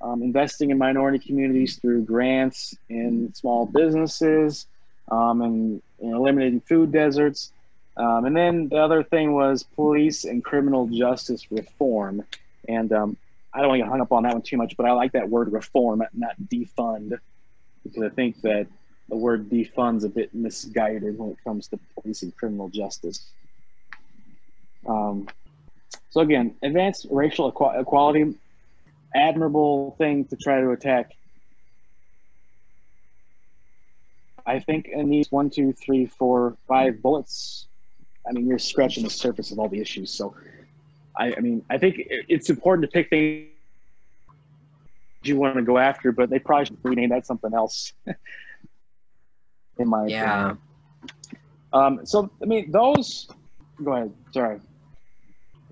um, 0.00 0.22
investing 0.22 0.70
in 0.70 0.78
minority 0.78 1.18
communities 1.18 1.76
through 1.76 2.02
grants 2.04 2.76
in 2.88 3.32
small 3.34 3.66
businesses, 3.66 4.66
um, 5.10 5.42
and 5.42 5.82
you 6.00 6.10
know, 6.10 6.16
eliminating 6.16 6.60
food 6.60 6.92
deserts. 6.92 7.52
Um, 7.96 8.24
and 8.24 8.36
then 8.36 8.68
the 8.68 8.78
other 8.78 9.02
thing 9.02 9.32
was 9.32 9.62
police 9.62 10.24
and 10.24 10.42
criminal 10.42 10.86
justice 10.86 11.46
reform. 11.50 12.24
And 12.68 12.92
um, 12.92 13.16
I 13.52 13.60
don't 13.60 13.68
want 13.68 13.80
to 13.80 13.84
get 13.84 13.90
hung 13.90 14.00
up 14.00 14.12
on 14.12 14.22
that 14.22 14.32
one 14.32 14.42
too 14.42 14.56
much, 14.56 14.76
but 14.76 14.86
I 14.86 14.92
like 14.92 15.12
that 15.12 15.28
word 15.28 15.52
reform, 15.52 16.02
not 16.14 16.34
defund, 16.48 17.18
because 17.84 18.02
I 18.02 18.08
think 18.08 18.40
that 18.42 18.66
the 19.08 19.16
word 19.16 19.50
defund's 19.50 20.04
a 20.04 20.08
bit 20.08 20.34
misguided 20.34 21.18
when 21.18 21.30
it 21.30 21.36
comes 21.44 21.68
to 21.68 21.78
policing 21.94 22.32
criminal 22.32 22.70
justice. 22.70 23.30
Um, 24.86 25.28
so 26.12 26.20
again, 26.20 26.54
advanced 26.62 27.06
racial 27.10 27.48
equality, 27.48 28.34
admirable 29.14 29.94
thing 29.96 30.26
to 30.26 30.36
try 30.36 30.60
to 30.60 30.70
attack. 30.72 31.12
I 34.44 34.60
think 34.60 34.88
in 34.88 35.08
these 35.08 35.32
one, 35.32 35.48
two, 35.48 35.72
three, 35.72 36.04
four, 36.04 36.58
five 36.68 37.00
bullets, 37.00 37.66
I 38.28 38.32
mean, 38.32 38.46
you're 38.46 38.58
scratching 38.58 39.04
the 39.04 39.10
surface 39.10 39.52
of 39.52 39.58
all 39.58 39.70
the 39.70 39.80
issues. 39.80 40.10
So 40.10 40.34
I, 41.16 41.32
I 41.34 41.40
mean, 41.40 41.64
I 41.70 41.78
think 41.78 41.96
it's 42.28 42.50
important 42.50 42.90
to 42.90 42.92
pick 42.92 43.08
things 43.08 43.48
you 45.22 45.38
want 45.38 45.56
to 45.56 45.62
go 45.62 45.78
after, 45.78 46.12
but 46.12 46.28
they 46.28 46.38
probably 46.38 46.66
should 46.66 46.78
rename 46.82 47.08
that 47.08 47.24
something 47.24 47.54
else. 47.54 47.94
in 49.78 49.88
my 49.88 50.04
yeah. 50.08 50.34
opinion. 50.34 50.58
Um, 51.72 52.00
so 52.04 52.30
I 52.42 52.44
mean, 52.44 52.70
those. 52.70 53.30
Go 53.82 53.94
ahead. 53.94 54.12
Sorry. 54.32 54.60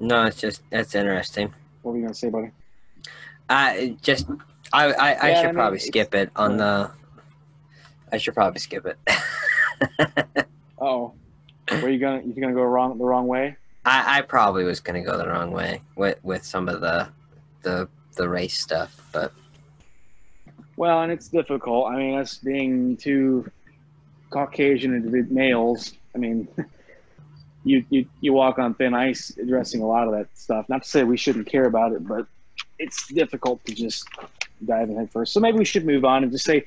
No, 0.01 0.25
it's 0.25 0.41
just 0.41 0.63
that's 0.71 0.95
interesting. 0.95 1.53
What 1.83 1.93
were 1.93 1.99
you 1.99 2.05
gonna 2.05 2.15
say, 2.15 2.31
buddy? 2.31 2.51
I 3.49 3.97
just 4.03 4.27
I 4.73 4.87
I, 4.87 5.13
I 5.13 5.29
yeah, 5.29 5.35
should 5.37 5.45
I 5.45 5.47
mean, 5.49 5.55
probably 5.55 5.79
skip 5.79 6.15
it 6.15 6.31
on 6.35 6.57
the. 6.57 6.91
I 8.11 8.17
should 8.17 8.35
probably 8.35 8.61
skip 8.61 8.87
it. 8.87 10.47
oh, 10.81 11.13
were 11.71 11.91
you 11.91 11.99
gonna 11.99 12.23
you 12.23 12.33
gonna 12.41 12.55
go 12.55 12.63
wrong 12.63 12.97
the 12.99 13.05
wrong 13.05 13.27
way? 13.27 13.57
I, 13.85 14.19
I 14.19 14.23
probably 14.23 14.65
was 14.65 14.81
gonna 14.81 15.03
go 15.03 15.17
the 15.17 15.29
wrong 15.29 15.53
way 15.53 15.83
with 15.97 16.19
with 16.23 16.45
some 16.45 16.69
of 16.69 16.81
the 16.81 17.09
the 17.63 17.89
the 18.17 18.29
race 18.29 18.59
stuff, 18.59 19.09
but 19.13 19.33
well, 20.77 21.03
and 21.03 21.13
it's 21.13 21.29
difficult. 21.29 21.93
I 21.93 21.97
mean, 21.97 22.19
us 22.19 22.39
being 22.39 22.97
two 22.97 23.51
Caucasian 24.31 25.29
males, 25.31 25.93
I 26.15 26.19
mean, 26.19 26.49
you 27.65 27.85
you 27.91 28.07
you 28.21 28.33
walk 28.33 28.59
on 28.59 28.75
thin 28.75 28.95
ice 28.95 29.37
addressing 29.39 29.83
a 29.83 29.87
lot 29.87 30.07
of 30.07 30.13
that 30.15 30.29
stuff. 30.35 30.69
Not 30.69 30.83
to 30.83 30.89
say 30.89 31.05
we 31.05 31.17
shouldn't 31.17 31.47
care 31.47 31.67
about 31.67 31.93
it, 31.93 32.07
but 32.07 32.27
it's 32.79 33.09
difficult 33.13 33.65
to 33.67 33.75
just 33.75 34.09
dive 34.65 34.89
in 34.89 34.97
head 34.97 35.11
first. 35.11 35.33
So 35.33 35.41
maybe 35.41 35.59
we 35.59 35.65
should 35.65 35.87
move 35.87 36.05
on 36.05 36.23
and 36.23 36.33
just 36.33 36.45
say, 36.45 36.65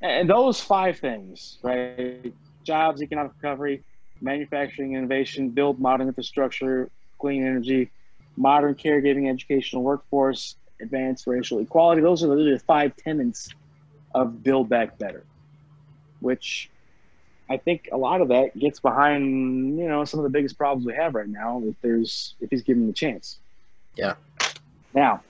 and 0.00 0.28
those 0.28 0.60
five 0.60 0.98
things, 0.98 1.58
right? 1.62 2.32
Jobs, 2.64 3.02
economic 3.02 3.32
recovery, 3.40 3.84
manufacturing 4.20 4.94
innovation, 4.94 5.50
build 5.50 5.78
modern 5.80 6.08
infrastructure, 6.08 6.90
clean 7.18 7.46
energy, 7.46 7.90
modern 8.36 8.74
caregiving, 8.74 9.30
educational 9.30 9.82
workforce, 9.82 10.56
advanced 10.80 11.26
racial 11.26 11.58
equality. 11.60 12.02
Those 12.02 12.22
are 12.22 12.28
the 12.28 12.60
five 12.66 12.96
tenets 12.96 13.48
of 14.14 14.42
Build 14.42 14.68
Back 14.68 14.98
Better, 14.98 15.24
which 16.20 16.70
I 17.48 17.56
think 17.56 17.88
a 17.92 17.96
lot 17.96 18.20
of 18.20 18.28
that 18.28 18.58
gets 18.58 18.80
behind, 18.80 19.78
you 19.78 19.86
know, 19.86 20.04
some 20.04 20.18
of 20.18 20.24
the 20.24 20.30
biggest 20.30 20.58
problems 20.58 20.86
we 20.86 20.94
have 20.94 21.14
right 21.14 21.28
now. 21.28 21.62
If 21.64 21.74
there's, 21.80 22.34
if 22.40 22.50
he's 22.50 22.62
given 22.62 22.86
the 22.86 22.92
chance. 22.92 23.38
Yeah. 23.94 24.14
Now, 24.94 25.22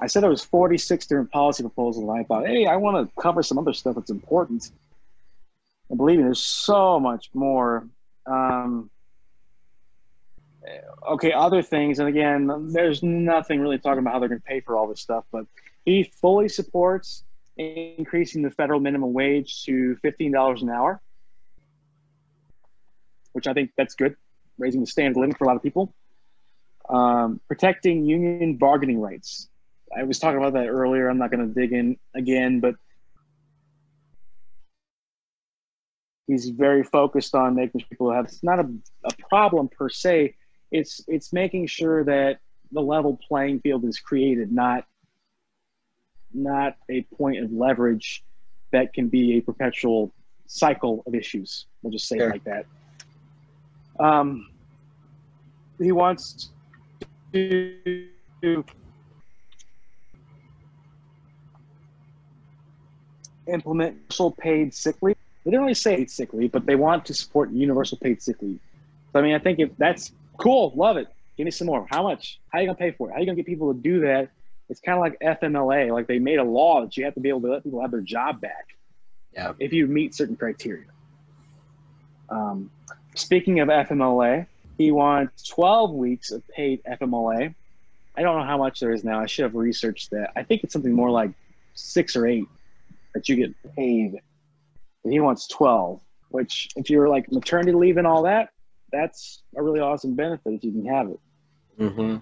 I 0.00 0.06
said 0.06 0.22
there 0.22 0.30
was 0.30 0.44
46 0.44 1.06
different 1.06 1.30
policy 1.30 1.62
proposals, 1.62 2.02
and 2.02 2.18
I 2.18 2.24
thought, 2.24 2.46
hey, 2.46 2.66
I 2.66 2.76
want 2.76 3.08
to 3.08 3.20
cover 3.20 3.42
some 3.42 3.58
other 3.58 3.72
stuff 3.72 3.94
that's 3.94 4.10
important. 4.10 4.70
And 5.88 5.96
believe 5.96 6.18
me, 6.18 6.24
there's 6.24 6.42
so 6.42 7.00
much 7.00 7.30
more. 7.32 7.86
Um, 8.26 8.90
okay, 11.08 11.32
other 11.32 11.62
things, 11.62 11.98
and 11.98 12.08
again, 12.08 12.72
there's 12.72 13.02
nothing 13.02 13.60
really 13.60 13.78
talking 13.78 14.00
about 14.00 14.12
how 14.12 14.18
they're 14.18 14.28
going 14.28 14.40
to 14.40 14.46
pay 14.46 14.60
for 14.60 14.76
all 14.76 14.88
this 14.88 15.00
stuff, 15.00 15.24
but 15.30 15.46
he 15.84 16.02
fully 16.20 16.48
supports 16.48 17.22
increasing 17.56 18.42
the 18.42 18.50
federal 18.50 18.80
minimum 18.80 19.12
wage 19.12 19.64
to 19.64 19.96
$15 20.04 20.62
an 20.62 20.70
hour, 20.70 21.00
which 23.36 23.46
I 23.46 23.52
think 23.52 23.72
that's 23.76 23.94
good, 23.94 24.16
raising 24.56 24.80
the 24.80 24.86
standard 24.86 25.18
of 25.18 25.20
living 25.20 25.34
for 25.34 25.44
a 25.44 25.46
lot 25.46 25.56
of 25.56 25.62
people. 25.62 25.92
Um, 26.88 27.38
protecting 27.48 28.06
union 28.06 28.56
bargaining 28.56 28.98
rights. 28.98 29.50
I 29.94 30.04
was 30.04 30.18
talking 30.18 30.38
about 30.38 30.54
that 30.54 30.68
earlier. 30.68 31.10
I'm 31.10 31.18
not 31.18 31.30
going 31.30 31.46
to 31.46 31.54
dig 31.54 31.74
in 31.74 31.98
again, 32.14 32.60
but 32.60 32.76
he's 36.26 36.48
very 36.48 36.82
focused 36.82 37.34
on 37.34 37.54
making 37.54 37.82
sure 37.82 37.88
people 37.90 38.10
have 38.10 38.24
it's 38.24 38.42
not 38.42 38.58
a, 38.58 38.68
a 39.04 39.28
problem 39.28 39.68
per 39.68 39.88
se 39.88 40.34
it's 40.72 41.00
it's 41.06 41.32
making 41.32 41.68
sure 41.68 42.02
that 42.02 42.40
the 42.72 42.80
level 42.80 43.16
playing 43.28 43.60
field 43.60 43.84
is 43.84 44.00
created 44.00 44.50
not 44.50 44.84
not 46.34 46.76
a 46.90 47.02
point 47.16 47.38
of 47.44 47.52
leverage 47.52 48.24
that 48.72 48.92
can 48.92 49.06
be 49.08 49.36
a 49.38 49.40
perpetual 49.40 50.12
cycle 50.48 51.04
of 51.06 51.14
issues 51.14 51.66
we'll 51.82 51.92
just 51.92 52.08
say 52.08 52.18
sure. 52.18 52.28
it 52.28 52.32
like 52.32 52.44
that 52.44 52.66
um, 53.98 54.48
he 55.78 55.92
wants 55.92 56.50
to 57.32 58.08
implement 63.46 63.94
universal 63.94 64.30
paid 64.32 64.74
sick 64.74 64.96
leave 65.02 65.16
they 65.46 65.52
didn't 65.52 65.62
really 65.62 65.74
say 65.74 66.04
sick 66.06 66.34
leave, 66.34 66.50
but 66.50 66.66
they 66.66 66.74
want 66.74 67.04
to 67.04 67.14
support 67.14 67.52
universal 67.52 67.96
paid 67.98 68.20
sick 68.20 68.42
leave. 68.42 68.58
So 69.12 69.20
I 69.20 69.22
mean, 69.22 69.36
I 69.36 69.38
think 69.38 69.60
if 69.60 69.70
that's 69.78 70.10
cool, 70.38 70.72
love 70.74 70.96
it. 70.96 71.06
Give 71.36 71.44
me 71.44 71.52
some 71.52 71.68
more. 71.68 71.86
How 71.88 72.02
much? 72.02 72.40
How 72.48 72.58
are 72.58 72.62
you 72.62 72.66
gonna 72.66 72.76
pay 72.76 72.90
for 72.90 73.08
it? 73.08 73.12
How 73.12 73.18
are 73.18 73.20
you 73.20 73.26
gonna 73.26 73.36
get 73.36 73.46
people 73.46 73.72
to 73.72 73.78
do 73.78 74.00
that? 74.00 74.30
It's 74.68 74.80
kind 74.80 74.98
of 74.98 75.02
like 75.02 75.16
FMLA. 75.20 75.92
Like 75.92 76.08
they 76.08 76.18
made 76.18 76.40
a 76.40 76.44
law 76.44 76.80
that 76.80 76.96
you 76.96 77.04
have 77.04 77.14
to 77.14 77.20
be 77.20 77.28
able 77.28 77.42
to 77.42 77.46
let 77.52 77.62
people 77.62 77.80
have 77.80 77.92
their 77.92 78.00
job 78.00 78.40
back. 78.40 78.76
Yeah. 79.32 79.52
If 79.60 79.72
you 79.72 79.86
meet 79.86 80.16
certain 80.16 80.34
criteria. 80.34 80.86
Um, 82.28 82.68
speaking 83.18 83.60
of 83.60 83.68
FMLA, 83.68 84.46
he 84.78 84.90
wants 84.90 85.48
12 85.48 85.92
weeks 85.92 86.30
of 86.30 86.46
paid 86.48 86.82
FMLA. 86.84 87.54
I 88.16 88.22
don't 88.22 88.38
know 88.38 88.46
how 88.46 88.58
much 88.58 88.80
there 88.80 88.92
is 88.92 89.04
now. 89.04 89.20
I 89.20 89.26
should 89.26 89.42
have 89.42 89.54
researched 89.54 90.10
that. 90.10 90.30
I 90.36 90.42
think 90.42 90.64
it's 90.64 90.72
something 90.72 90.92
more 90.92 91.10
like 91.10 91.30
six 91.74 92.16
or 92.16 92.26
eight 92.26 92.46
that 93.14 93.28
you 93.28 93.36
get 93.36 93.74
paid 93.74 94.20
and 95.06 95.12
he 95.12 95.20
wants 95.20 95.46
12 95.48 96.00
which 96.30 96.68
if 96.76 96.90
you're 96.90 97.08
like 97.08 97.30
maternity 97.30 97.72
leave 97.72 97.96
and 97.96 98.06
all 98.06 98.22
that 98.24 98.50
that's 98.92 99.42
a 99.56 99.62
really 99.62 99.80
awesome 99.80 100.14
benefit 100.14 100.52
if 100.52 100.64
you 100.64 100.72
can 100.72 100.84
have 100.84 101.08
it 101.08 101.20
mm-hmm. 101.78 102.16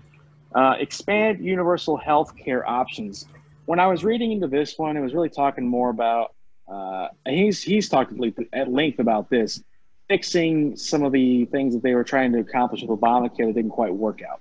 uh, 0.56 0.74
expand 0.74 1.44
universal 1.44 1.96
health 1.96 2.36
care 2.36 2.68
options 2.68 3.26
when 3.64 3.80
i 3.80 3.86
was 3.86 4.04
reading 4.04 4.32
into 4.32 4.46
this 4.46 4.78
one 4.78 4.96
it 4.96 5.00
was 5.00 5.14
really 5.14 5.28
talking 5.28 5.66
more 5.66 5.90
about 5.90 6.34
uh, 6.72 7.08
he's 7.26 7.62
he's 7.62 7.88
talked 7.88 8.12
at 8.52 8.70
length 8.70 8.98
about 8.98 9.28
this 9.30 9.62
fixing 10.08 10.76
some 10.76 11.02
of 11.02 11.12
the 11.12 11.46
things 11.46 11.74
that 11.74 11.82
they 11.82 11.94
were 11.94 12.04
trying 12.04 12.32
to 12.32 12.38
accomplish 12.38 12.82
with 12.82 12.90
obamacare 12.90 13.46
that 13.46 13.54
didn't 13.54 13.70
quite 13.70 13.94
work 13.94 14.20
out 14.22 14.40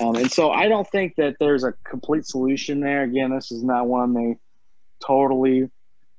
um, 0.00 0.16
and 0.16 0.30
so 0.30 0.50
i 0.50 0.68
don't 0.68 0.88
think 0.88 1.14
that 1.16 1.36
there's 1.40 1.64
a 1.64 1.72
complete 1.84 2.26
solution 2.26 2.80
there 2.80 3.02
again 3.02 3.30
this 3.30 3.50
is 3.50 3.62
not 3.62 3.86
one 3.86 4.14
they 4.14 4.36
totally 5.04 5.68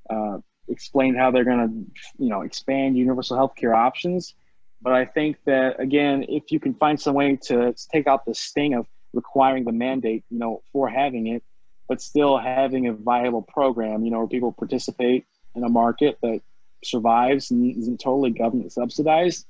uh, 0.09 0.37
explain 0.67 1.15
how 1.15 1.31
they're 1.31 1.43
going 1.43 1.67
to, 1.67 2.23
you 2.23 2.29
know, 2.29 2.41
expand 2.41 2.97
universal 2.97 3.37
health 3.37 3.55
care 3.55 3.73
options. 3.73 4.33
But 4.81 4.93
I 4.93 5.05
think 5.05 5.37
that 5.45 5.79
again, 5.79 6.25
if 6.27 6.51
you 6.51 6.59
can 6.59 6.73
find 6.73 6.99
some 6.99 7.13
way 7.13 7.37
to 7.43 7.75
take 7.91 8.07
out 8.07 8.25
the 8.25 8.33
sting 8.33 8.73
of 8.73 8.87
requiring 9.13 9.65
the 9.65 9.71
mandate, 9.71 10.23
you 10.29 10.39
know, 10.39 10.63
for 10.73 10.89
having 10.89 11.27
it, 11.27 11.43
but 11.87 12.01
still 12.01 12.37
having 12.37 12.87
a 12.87 12.93
viable 12.93 13.41
program, 13.41 14.03
you 14.03 14.11
know, 14.11 14.19
where 14.19 14.27
people 14.27 14.51
participate 14.51 15.25
in 15.55 15.63
a 15.63 15.69
market 15.69 16.17
that 16.21 16.41
survives 16.83 17.51
and 17.51 17.75
isn't 17.77 17.99
totally 17.99 18.31
government 18.31 18.71
subsidized. 18.71 19.45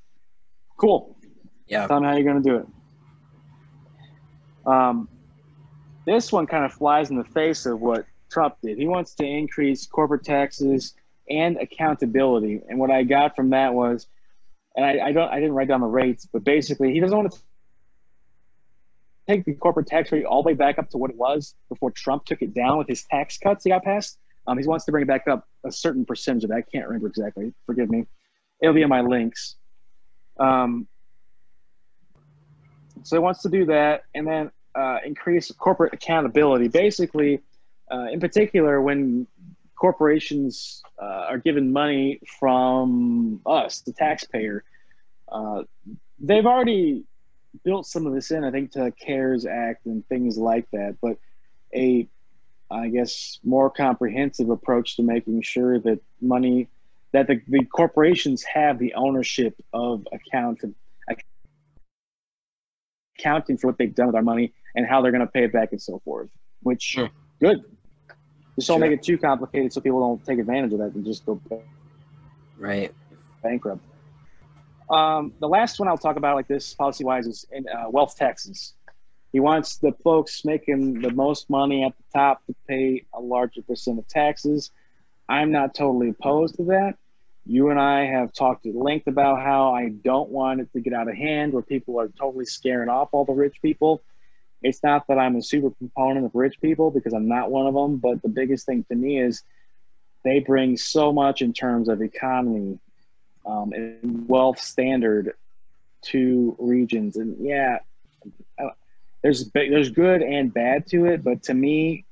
Cool. 0.78 1.18
Yeah. 1.68 1.88
Tell 1.88 2.00
me 2.00 2.08
how 2.08 2.16
you're 2.16 2.24
going 2.24 2.44
to 2.44 2.50
do 2.50 2.56
it. 2.58 2.68
Um, 4.66 5.08
this 6.06 6.32
one 6.32 6.48
kind 6.48 6.66
of 6.66 6.74
flies 6.74 7.10
in 7.10 7.18
the 7.18 7.24
face 7.24 7.66
of 7.66 7.80
what 7.80 8.06
Trump 8.32 8.56
did. 8.62 8.78
He 8.78 8.88
wants 8.88 9.14
to 9.16 9.26
increase 9.26 9.86
corporate 9.86 10.24
taxes 10.24 10.94
and 11.30 11.58
accountability. 11.58 12.62
And 12.68 12.80
what 12.80 12.92
I 12.92 13.04
got 13.04 13.36
from 13.36 13.52
that 13.52 13.74
was, 13.74 14.08
and 14.76 14.86
I, 14.86 15.08
I 15.08 15.12
don't, 15.12 15.30
I 15.30 15.36
didn't 15.36 15.54
write 15.54 15.68
down 15.68 15.82
the 15.82 15.88
rates, 15.88 16.28
but 16.32 16.44
basically, 16.44 16.94
he 16.94 17.00
doesn't 17.00 17.18
want 17.18 17.32
to 17.32 17.40
take 19.28 19.46
the 19.46 19.54
corporate 19.54 19.88
tax 19.88 20.12
rate 20.12 20.26
all 20.26 20.44
the 20.44 20.48
way 20.48 20.54
back 20.54 20.80
up 20.80 20.90
to 20.90 20.98
what 20.98 21.12
it 21.12 21.18
was 21.18 21.56
before 21.70 21.92
Trump 21.92 22.26
took 22.26 22.42
it 22.42 22.54
down 22.54 22.78
with 22.78 22.88
his 22.88 23.04
tax 23.04 23.38
cuts 23.38 23.64
he 23.64 23.70
got 23.70 23.84
passed. 23.84 24.18
Um, 24.48 24.58
he 24.58 24.66
wants 24.66 24.86
to 24.86 24.92
bring 24.92 25.06
back 25.06 25.28
up 25.28 25.48
a 25.64 25.72
certain 25.72 26.06
percentage 26.06 26.44
of 26.44 26.50
that. 26.50 26.58
I 26.58 26.62
can't 26.62 26.88
remember 26.88 27.08
exactly. 27.08 27.54
Forgive 27.66 27.90
me. 27.90 28.06
It'll 28.62 28.74
be 28.74 28.82
in 28.82 28.90
my 28.90 29.02
links. 29.02 29.56
Um, 30.40 30.88
so 33.04 33.16
he 33.16 33.20
wants 33.20 33.42
to 33.44 33.50
do 33.50 33.66
that, 33.66 34.04
and 34.14 34.28
then 34.28 34.52
uh, 34.76 34.98
increase 35.06 35.52
corporate 35.52 35.94
accountability. 35.94 36.68
Basically, 36.68 37.42
uh, 37.92 38.08
in 38.12 38.20
particular, 38.20 38.82
when 38.82 39.28
corporations 39.82 40.84
uh, 41.02 41.26
are 41.28 41.40
given 41.40 41.74
money 41.74 42.20
from 42.40 43.42
us, 43.48 43.82
the 43.82 43.92
taxpayer. 43.92 44.64
Uh, 45.32 45.64
they've 46.20 46.46
already 46.46 47.04
built 47.64 47.88
some 47.88 48.06
of 48.06 48.14
this 48.14 48.30
in, 48.30 48.44
I 48.44 48.52
think, 48.52 48.72
to 48.74 48.92
CARES 48.92 49.48
Act 49.48 49.88
and 49.88 50.08
things 50.08 50.38
like 50.38 50.70
that. 50.72 50.98
But 51.02 51.18
a, 51.74 52.08
I 52.72 52.88
guess, 52.90 53.40
more 53.44 53.70
comprehensive 53.70 54.50
approach 54.50 54.96
to 54.96 55.04
making 55.04 55.42
sure 55.42 55.80
that 55.80 56.00
money, 56.22 56.70
that 57.12 57.28
the, 57.28 57.42
the 57.48 57.66
corporations 57.66 58.44
have 58.44 58.80
the 58.80 58.94
ownership 58.94 59.56
of 59.74 60.08
account, 60.14 60.60
accounting 63.20 63.58
for 63.58 63.68
what 63.68 63.78
they've 63.78 63.94
done 63.94 64.08
with 64.08 64.16
our 64.16 64.22
money 64.22 64.54
and 64.76 64.86
how 64.88 65.02
they're 65.02 65.12
going 65.12 65.26
to 65.26 65.32
pay 65.32 65.44
it 65.44 65.54
back 65.54 65.72
and 65.72 65.82
so 65.82 66.02
forth. 66.06 66.30
Which 66.64 66.82
sure. 66.82 67.10
good, 67.40 67.64
just 68.56 68.68
don't 68.68 68.80
sure. 68.80 68.90
make 68.90 68.92
it 68.92 69.04
too 69.04 69.18
complicated 69.18 69.74
so 69.74 69.82
people 69.82 70.00
don't 70.00 70.24
take 70.26 70.40
advantage 70.40 70.74
of 70.74 70.80
that 70.80 70.94
and 70.94 71.06
just 71.06 71.26
go 71.26 71.42
right 72.58 72.94
bankrupt. 73.42 73.82
Um, 74.90 75.34
the 75.40 75.48
last 75.48 75.80
one 75.80 75.88
I'll 75.88 75.98
talk 75.98 76.18
about 76.18 76.36
like 76.36 76.48
this 76.48 76.74
policy 76.74 77.04
wise 77.04 77.26
is 77.26 77.46
in 77.52 77.66
uh, 77.68 77.90
wealth 77.90 78.16
taxes. 78.16 78.74
He 79.32 79.40
wants 79.40 79.78
the 79.78 79.94
folks 80.04 80.44
making 80.44 81.02
the 81.02 81.12
most 81.12 81.50
money 81.50 81.84
at 81.84 81.94
the 81.98 82.04
top 82.20 82.46
to 82.48 82.56
pay 82.68 83.06
a 83.14 83.22
larger 83.22 83.62
percent 83.62 83.98
of 83.98 84.08
taxes. 84.08 84.72
I'm 85.30 85.52
not 85.52 85.74
totally 85.74 86.10
opposed 86.10 86.56
to 86.58 86.64
that. 86.66 86.98
You 87.46 87.70
and 87.70 87.80
I 87.80 88.06
have 88.06 88.34
talked 88.34 88.66
at 88.66 88.76
length 88.76 89.08
about 89.08 89.42
how 89.42 89.74
I 89.74 89.90
don't 89.90 90.30
want 90.30 90.60
it 90.60 90.72
to 90.74 90.82
get 90.82 90.94
out 90.94 91.08
of 91.08 91.16
hand 91.16 91.54
where 91.54 91.64
people 91.64 92.00
are 92.00 92.10
totally 92.10 92.46
scaring 92.46 92.90
off 92.90 93.10
all 93.14 93.26
the 93.26 93.34
rich 93.34 93.62
people. 93.62 94.02
It's 94.62 94.84
not 94.84 95.08
that 95.08 95.18
I'm 95.18 95.36
a 95.38 95.42
super 95.42 95.72
proponent 95.72 96.26
of 96.26 96.36
rich 96.36 96.62
people 96.62 96.92
because 96.92 97.14
I'm 97.14 97.28
not 97.28 97.50
one 97.50 97.66
of 97.66 97.74
them, 97.74 97.98
but 97.98 98.22
the 98.22 98.30
biggest 98.30 98.66
thing 98.66 98.84
to 98.90 98.96
me 98.96 99.20
is 99.20 99.42
they 100.24 100.40
bring 100.40 100.78
so 100.78 101.12
much 101.12 101.42
in 101.42 101.52
terms 101.54 101.90
of 101.90 102.02
economy 102.02 102.78
um, 103.46 103.74
and 103.74 104.28
wealth 104.30 104.60
standard 104.60 105.34
to 106.04 106.56
regions. 106.60 107.16
And 107.16 107.38
yeah, 107.40 107.80
there's 109.22 109.50
there's 109.54 109.90
good 109.90 110.22
and 110.22 110.54
bad 110.54 110.88
to 110.88 111.06
it, 111.06 111.24
but 111.24 111.44
to 111.44 111.54
me, 111.54 112.06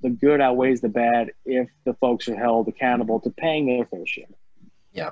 the 0.00 0.10
good 0.10 0.40
outweighs 0.40 0.80
the 0.80 0.88
bad 0.88 1.32
if 1.44 1.68
the 1.84 1.94
folks 1.94 2.28
are 2.28 2.36
held 2.36 2.68
accountable 2.68 3.20
to 3.20 3.30
paying 3.30 3.66
their 3.66 3.84
fair 3.86 4.06
share. 4.06 4.24
Yeah. 4.92 5.10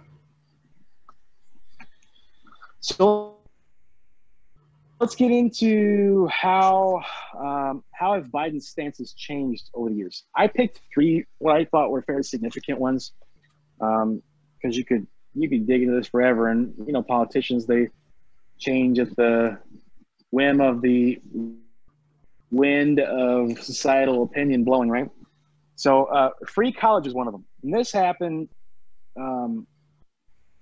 So 2.80 3.36
let's 5.00 5.14
get 5.16 5.30
into 5.30 6.28
how 6.28 7.02
um, 7.38 7.82
how 7.92 8.14
have 8.14 8.26
Biden's 8.26 8.68
stances 8.68 9.12
changed 9.12 9.70
over 9.74 9.90
the 9.90 9.96
years. 9.96 10.24
I 10.34 10.46
picked 10.46 10.80
three 10.92 11.26
what 11.38 11.56
I 11.56 11.64
thought 11.64 11.90
were 11.90 12.02
fairly 12.02 12.22
significant 12.22 12.78
ones 12.78 13.12
because 13.78 14.02
um, 14.02 14.22
you 14.62 14.84
could 14.84 15.06
you 15.34 15.48
could 15.48 15.66
dig 15.66 15.82
into 15.82 15.94
this 15.94 16.08
forever, 16.08 16.48
and 16.48 16.74
you 16.86 16.92
know 16.92 17.02
politicians 17.02 17.66
they 17.66 17.88
change 18.58 18.98
at 18.98 19.14
the 19.16 19.58
whim 20.30 20.60
of 20.60 20.80
the 20.80 21.20
wind 22.50 23.00
of 23.00 23.62
societal 23.62 24.22
opinion 24.22 24.64
blowing, 24.64 24.88
right? 24.88 25.08
So 25.76 26.04
uh, 26.06 26.30
free 26.46 26.72
college 26.72 27.06
is 27.06 27.14
one 27.14 27.26
of 27.26 27.32
them, 27.32 27.44
and 27.62 27.72
this 27.72 27.92
happened. 27.92 28.48
Um, 29.18 29.66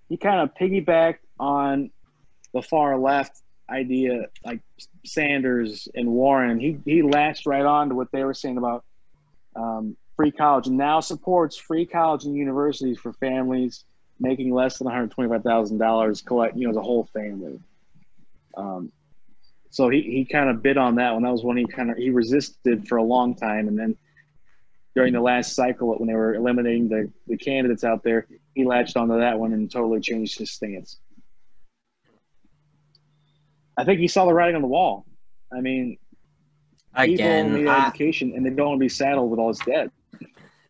he 0.08 0.16
kind 0.16 0.40
of 0.40 0.54
piggybacked 0.54 1.18
on 1.38 1.90
the 2.54 2.62
far 2.62 2.98
left 2.98 3.42
idea 3.68 4.26
like 4.44 4.60
Sanders 5.04 5.88
and 5.94 6.08
Warren. 6.08 6.58
He 6.58 6.78
he 6.84 7.02
latched 7.02 7.46
right 7.46 7.64
on 7.64 7.90
to 7.90 7.94
what 7.94 8.10
they 8.12 8.24
were 8.24 8.34
saying 8.34 8.58
about 8.58 8.84
um, 9.56 9.96
free 10.16 10.30
college 10.30 10.66
and 10.66 10.76
now 10.76 11.00
supports 11.00 11.56
free 11.56 11.84
college 11.84 12.24
and 12.24 12.34
universities 12.34 12.98
for 12.98 13.12
families 13.14 13.84
making 14.20 14.52
less 14.52 14.78
than 14.78 14.86
one 14.86 14.94
hundred 14.94 15.10
twenty 15.10 15.30
five 15.30 15.42
thousand 15.42 15.78
dollars, 15.78 16.22
collect 16.22 16.56
you 16.56 16.66
know, 16.66 16.74
the 16.74 16.82
whole 16.82 17.08
family. 17.12 17.60
Um, 18.56 18.90
so 19.70 19.88
he, 19.88 20.02
he 20.02 20.24
kind 20.24 20.48
of 20.48 20.62
bit 20.62 20.76
on 20.76 20.96
that 20.96 21.12
one. 21.14 21.22
That 21.22 21.32
was 21.32 21.44
when 21.44 21.56
he 21.56 21.66
kind 21.66 21.90
of 21.90 21.96
he 21.96 22.10
resisted 22.10 22.88
for 22.88 22.96
a 22.96 23.02
long 23.02 23.34
time, 23.34 23.68
and 23.68 23.78
then 23.78 23.96
during 24.94 25.12
the 25.12 25.20
last 25.20 25.54
cycle 25.54 25.96
when 25.98 26.08
they 26.08 26.14
were 26.14 26.34
eliminating 26.34 26.88
the, 26.88 27.10
the 27.26 27.36
candidates 27.36 27.84
out 27.84 28.02
there, 28.02 28.26
he 28.54 28.64
latched 28.64 28.96
onto 28.96 29.18
that 29.18 29.38
one 29.38 29.52
and 29.52 29.70
totally 29.70 30.00
changed 30.00 30.38
his 30.38 30.50
stance. 30.50 30.98
I 33.76 33.84
think 33.84 34.00
he 34.00 34.08
saw 34.08 34.26
the 34.26 34.34
writing 34.34 34.56
on 34.56 34.62
the 34.62 34.68
wall. 34.68 35.06
I 35.52 35.60
mean, 35.60 35.98
Again, 36.94 37.46
people 37.46 37.60
need 37.60 37.68
I, 37.68 37.86
education, 37.86 38.32
and 38.34 38.44
they 38.44 38.50
don't 38.50 38.70
want 38.70 38.78
to 38.78 38.84
be 38.84 38.88
saddled 38.88 39.30
with 39.30 39.38
all 39.38 39.48
this 39.48 39.60
debt. 39.64 39.90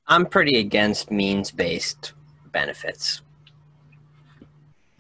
I'm 0.07 0.27
pretty 0.27 0.59
against 0.59 1.11
means-based 1.11 2.13
benefits. 2.53 3.23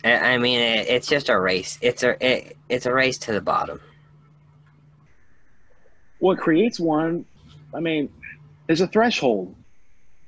I 0.05 0.13
I 0.13 0.39
mean, 0.39 0.61
it's 0.61 1.07
just 1.07 1.29
a 1.29 1.39
race. 1.39 1.79
It's 1.83 2.03
a 2.03 2.17
it, 2.25 2.57
it's 2.69 2.87
a 2.87 2.95
race 2.95 3.19
to 3.19 3.33
the 3.33 3.41
bottom. 3.41 3.81
What 6.19 6.39
creates 6.39 6.81
one? 6.81 7.25
I 7.75 7.81
mean, 7.81 8.11
there's 8.66 8.81
a 8.81 8.87
threshold. 8.87 9.55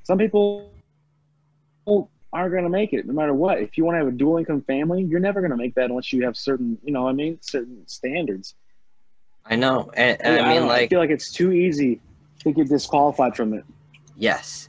Some 0.05 0.19
people 0.19 0.71
aren't 2.33 2.53
going 2.53 2.65
to 2.65 2.71
make 2.71 2.93
it, 2.93 3.07
no 3.07 3.13
matter 3.13 3.35
what. 3.35 3.61
If 3.61 3.77
you 3.77 3.85
want 3.85 3.97
to 3.97 3.99
have 3.99 4.09
a 4.09 4.17
dual 4.17 4.39
income 4.39 4.63
family, 4.63 5.03
you're 5.03 5.21
never 5.21 5.41
going 5.41 5.51
to 5.51 5.57
make 5.57 5.75
that 5.75 5.91
unless 5.91 6.13
you 6.13 6.25
have 6.25 6.37
certain, 6.37 6.79
you 6.85 6.93
know, 6.93 7.03
what 7.03 7.11
I 7.11 7.13
mean, 7.13 7.39
certain 7.41 7.87
standards. 7.87 8.55
I 9.45 9.57
know, 9.57 9.91
and, 9.97 10.21
and 10.23 10.37
Yeah, 10.37 10.45
I 10.45 10.55
mean. 10.55 10.63
I 10.63 10.67
like, 10.67 10.91
feel 10.91 11.01
like 11.01 11.11
it's 11.11 11.33
too 11.33 11.53
easy 11.53 12.01
to 12.41 12.53
get 12.53 12.69
disqualified 12.69 13.37
from 13.37 13.55
it. 13.55 13.65
yes, 14.17 14.69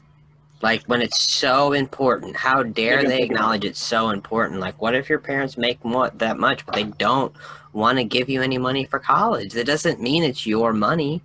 like 0.60 0.82
when 0.84 1.02
it's 1.02 1.20
so 1.20 1.72
important. 1.72 2.36
How 2.36 2.62
dare 2.62 3.02
they 3.02 3.18
pick 3.18 3.20
it 3.20 3.24
up. 3.24 3.30
acknowledge 3.36 3.64
it's 3.64 3.80
so 3.80 4.10
important? 4.10 4.60
Like, 4.60 4.80
what 4.80 4.94
if 4.94 5.08
your 5.08 5.18
parents 5.18 5.56
make 5.56 5.84
more, 5.84 6.10
that 6.10 6.38
much, 6.38 6.64
but 6.66 6.74
they 6.74 6.84
don't 6.84 7.34
want 7.72 7.98
to 7.98 8.04
give 8.04 8.28
you 8.28 8.42
any 8.42 8.58
money 8.58 8.84
for 8.84 8.98
college? 8.98 9.52
That 9.52 9.66
doesn't 9.66 10.00
mean 10.00 10.22
it's 10.22 10.46
your 10.46 10.72
money. 10.72 11.22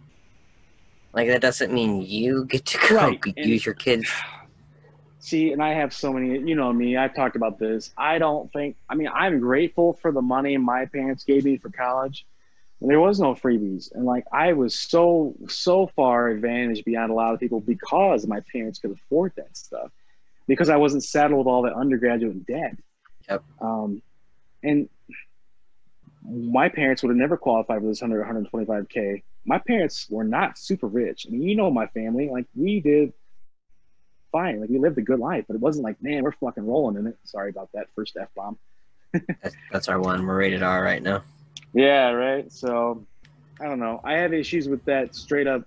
Like, 1.14 1.28
that 1.30 1.42
doesn't 1.42 1.74
mean 1.74 2.02
you 2.02 2.46
get 2.46 2.66
to 2.68 2.78
go 2.90 2.96
Right, 2.96 3.24
g- 3.24 3.34
and- 3.38 3.46
use 3.46 3.66
your 3.66 3.76
kids. 3.76 4.10
See, 5.20 5.52
and 5.52 5.62
I 5.62 5.74
have 5.74 5.94
so 5.94 6.14
many, 6.14 6.40
you 6.48 6.56
know 6.56 6.72
me, 6.72 6.96
I've 6.96 7.14
talked 7.14 7.36
about 7.36 7.60
this. 7.60 7.92
I 7.98 8.18
don't 8.18 8.52
think, 8.54 8.78
I 8.90 8.96
mean, 8.96 9.10
I'm 9.14 9.40
grateful 9.40 9.94
for 9.94 10.12
the 10.14 10.22
money 10.22 10.56
my 10.58 10.86
parents 10.86 11.26
gave 11.26 11.44
me 11.44 11.58
for 11.58 11.70
college. 11.70 12.26
And 12.80 12.90
there 12.90 13.00
was 13.00 13.20
no 13.20 13.34
freebies. 13.34 13.94
And 13.94 14.06
like, 14.06 14.24
I 14.32 14.54
was 14.54 14.80
so, 14.80 15.34
so 15.50 15.88
far 15.96 16.30
advantaged 16.30 16.86
beyond 16.86 17.12
a 17.12 17.14
lot 17.14 17.34
of 17.34 17.40
people 17.42 17.60
because 17.60 18.26
my 18.26 18.40
parents 18.54 18.80
could 18.80 18.92
afford 18.92 19.34
that 19.36 19.58
stuff, 19.58 19.92
because 20.48 20.70
I 20.70 20.78
wasn't 20.78 21.04
saddled 21.04 21.40
with 21.40 21.48
all 21.48 21.64
that 21.64 21.74
undergraduate 21.74 22.46
debt. 22.46 22.78
Yep. 23.28 23.44
Um, 23.60 24.02
and 24.64 24.88
my 26.30 26.70
parents 26.70 27.04
would 27.04 27.10
have 27.10 27.18
never 27.18 27.38
qualified 27.38 27.82
for 27.82 27.88
this 27.88 28.02
100, 28.02 28.52
125K. 28.52 29.24
My 29.46 29.60
parents 29.60 30.08
were 30.10 30.24
not 30.24 30.58
super 30.58 30.88
rich. 30.88 31.26
I 31.28 31.32
mean, 31.32 31.44
you 31.44 31.56
know, 31.56 31.72
my 31.72 31.88
family, 31.88 32.30
like, 32.30 32.46
we 32.56 32.82
did 32.82 33.14
fine. 34.32 34.60
Like 34.60 34.70
we 34.70 34.80
lived 34.80 34.98
a 34.98 35.02
good 35.02 35.20
life, 35.20 35.46
but 35.48 35.56
it 35.56 35.62
wasn't 35.62 35.86
like, 35.86 36.02
man, 36.02 36.24
we're 36.24 36.32
fucking 36.34 36.66
rolling 36.66 36.98
in 36.98 37.08
it. 37.08 37.18
Sorry 37.24 37.50
about 37.50 37.70
that 37.74 37.88
first 37.96 38.18
f 38.20 38.28
bomb. 38.36 38.58
That's, 39.42 39.56
that's 39.72 39.88
our 39.88 40.00
one. 40.00 40.26
We're 40.26 40.38
rated 40.38 40.62
R 40.62 40.84
right 40.84 41.02
now. 41.02 41.24
Yeah, 41.74 42.12
right. 42.12 42.52
So 42.52 43.06
I 43.60 43.66
don't 43.66 43.80
know. 43.80 44.02
I 44.04 44.16
have 44.16 44.34
issues 44.34 44.68
with 44.68 44.84
that 44.86 45.16
straight 45.16 45.48
up. 45.48 45.64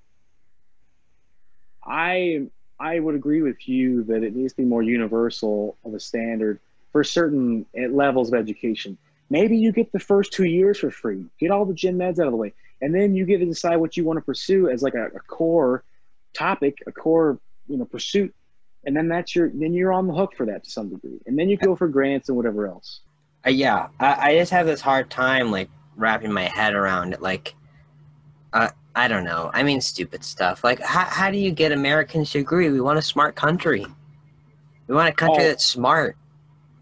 I 1.85 2.47
I 2.79 3.01
would 3.01 3.15
agree 3.15 3.41
with 3.41 3.67
you 3.67 4.05
that 4.05 4.23
it 4.23 4.37
needs 4.37 4.53
to 4.53 4.59
be 4.59 4.65
more 4.69 4.83
universal 4.83 5.79
of 5.85 5.95
a 5.95 6.01
standard 6.01 6.61
for 6.93 7.03
certain 7.03 7.65
eh, 7.75 7.89
levels 7.91 8.29
of 8.29 8.39
education. 8.39 8.99
Maybe 9.31 9.57
you 9.57 9.73
get 9.73 9.93
the 9.93 10.01
first 10.01 10.33
two 10.33 10.45
years 10.45 10.79
for 10.79 10.91
free, 10.91 11.25
get 11.39 11.51
all 11.51 11.65
the 11.65 11.75
gen 11.75 12.01
eds 12.01 12.19
out 12.19 12.27
of 12.27 12.33
the 12.33 12.37
way, 12.37 12.53
and 12.83 12.95
then 12.95 13.15
you 13.15 13.25
get 13.25 13.39
to 13.39 13.47
decide 13.47 13.77
what 13.77 13.97
you 13.97 14.05
want 14.05 14.17
to 14.19 14.23
pursue 14.23 14.69
as 14.69 14.83
like 14.83 14.95
a, 14.95 15.07
a 15.07 15.21
core 15.21 15.85
topic, 16.35 16.79
a 16.87 16.93
core 16.93 17.39
you 17.69 17.77
know 17.77 17.85
pursuit, 17.85 18.35
and 18.85 18.97
then 18.97 19.09
that's 19.09 19.35
your 19.35 19.51
then 19.51 19.73
you're 19.73 19.93
on 19.93 20.09
the 20.09 20.15
hook 20.15 20.35
for 20.37 20.47
that 20.47 20.65
to 20.65 20.71
some 20.71 20.89
degree, 20.91 21.21
and 21.27 21.39
then 21.39 21.49
you 21.49 21.57
go 21.57 21.77
for 21.77 21.89
grants 21.89 22.29
and 22.29 22.37
whatever 22.37 22.67
else. 22.67 23.01
Uh, 23.47 23.51
yeah, 23.51 23.89
I, 24.01 24.31
I 24.33 24.39
just 24.39 24.51
have 24.51 24.67
this 24.67 24.81
hard 24.81 25.11
time 25.11 25.51
like 25.51 25.71
wrapping 25.97 26.33
my 26.33 26.45
head 26.45 26.75
around 26.75 27.13
it. 27.15 27.23
Like, 27.23 27.55
uh, 28.53 28.71
I 28.95 29.09
don't 29.09 29.25
know. 29.25 29.51
I 29.55 29.63
mean, 29.63 29.81
stupid 29.81 30.25
stuff. 30.25 30.65
Like, 30.65 30.81
how, 30.81 31.05
how 31.05 31.31
do 31.31 31.39
you 31.39 31.51
get 31.51 31.73
Americans 31.73 32.31
to 32.33 32.41
agree? 32.41 32.69
We 32.69 32.81
want 32.81 32.99
a 32.99 33.03
smart 33.03 33.37
country. 33.37 33.87
We 34.89 34.95
want 34.95 35.09
a 35.09 35.13
country 35.13 35.45
Oh. 35.45 35.49
that's 35.49 35.65
smart, 35.65 36.17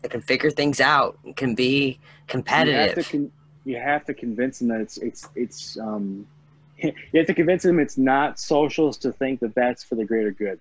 that 0.03 0.11
can 0.11 0.23
figure 0.23 0.51
things 0.51 0.81
out, 0.81 1.19
and 1.25 1.37
can 1.37 1.55
be 1.55 2.01
You 2.33 2.39
have 2.39 2.45
competitive. 2.45 3.09
con- 3.09 3.33
you 3.65 3.77
have 3.77 4.05
to 4.07 4.15
convince 4.15 4.59
them 4.59 4.69
that 4.69 4.81
it's 4.81 4.99
it's 4.99 5.29
it's 5.35 5.79
um 5.79 6.27
you 6.79 6.93
have 7.15 7.27
to 7.27 7.35
convince 7.35 7.63
them 7.63 7.79
it's 7.79 7.99
not 7.99 8.39
socialist 8.39 9.03
to 9.03 9.13
think 9.13 9.41
that 9.41 9.55
that's 9.55 9.83
for 9.85 9.95
the 9.95 10.05
greater 10.05 10.31
good. 10.31 10.61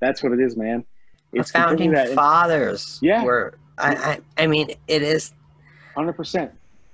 That's 0.00 0.22
what 0.22 0.32
it 0.32 0.40
is, 0.40 0.56
man. 0.56 0.84
The 1.32 1.40
It's 1.40 1.50
completely 1.50 1.94
founding 1.94 2.14
fathers 2.14 2.98
Yeah. 3.02 3.24
were. 3.24 3.54
I, 3.78 3.94
I, 3.94 4.20
I 4.44 4.46
mean, 4.46 4.70
it 4.88 5.02
is. 5.02 5.32
hundred 5.94 6.14
percent. 6.14 6.52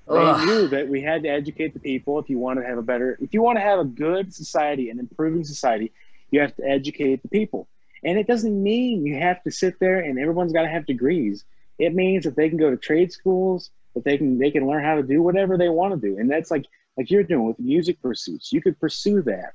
They 0.08 0.44
knew 0.44 0.66
that 0.68 0.88
we 0.88 1.00
had 1.00 1.22
to 1.22 1.28
educate 1.28 1.72
the 1.74 1.80
people 1.80 2.18
if 2.18 2.28
you 2.28 2.38
want 2.38 2.58
to 2.60 2.66
have 2.66 2.76
a 2.76 2.82
better 2.82 3.16
if 3.20 3.32
you 3.32 3.40
want 3.40 3.56
to 3.56 3.62
have 3.62 3.78
a 3.78 3.84
good 3.84 4.34
society 4.34 4.90
and 4.90 4.98
improving 5.00 5.44
society, 5.44 5.92
you 6.30 6.40
have 6.40 6.54
to 6.56 6.64
educate 6.68 7.22
the 7.22 7.28
people. 7.28 7.68
And 8.04 8.18
it 8.18 8.26
doesn't 8.26 8.60
mean 8.62 9.06
you 9.06 9.16
have 9.20 9.42
to 9.44 9.50
sit 9.52 9.78
there 9.78 10.00
and 10.00 10.18
everyone's 10.18 10.52
got 10.52 10.62
to 10.62 10.68
have 10.68 10.86
degrees. 10.86 11.44
It 11.78 11.94
means 11.94 12.24
that 12.24 12.34
they 12.36 12.48
can 12.48 12.58
go 12.58 12.68
to 12.70 12.76
trade 12.76 13.12
schools, 13.12 13.70
that 13.94 14.04
they 14.04 14.16
can 14.16 14.38
they 14.38 14.50
can 14.50 14.66
learn 14.66 14.84
how 14.84 14.96
to 14.96 15.02
do 15.02 15.22
whatever 15.22 15.56
they 15.56 15.68
want 15.68 15.94
to 15.94 16.08
do. 16.08 16.18
And 16.18 16.30
that's 16.30 16.50
like 16.50 16.66
like 16.96 17.10
you're 17.10 17.22
doing 17.22 17.46
with 17.46 17.58
music 17.58 18.00
pursuits. 18.00 18.52
You 18.52 18.60
could 18.60 18.78
pursue 18.78 19.22
that. 19.22 19.52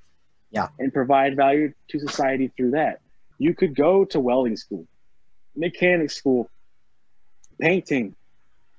Yeah. 0.52 0.70
And 0.80 0.94
provide 0.94 1.36
value 1.36 1.74
to 1.90 2.00
society 2.00 2.52
through 2.56 2.72
that. 2.72 3.02
You 3.38 3.54
could 3.54 3.76
go 3.76 4.06
to 4.06 4.20
welding 4.20 4.56
school, 4.56 4.88
mechanic 5.56 6.10
school, 6.10 6.50
painting, 7.60 8.16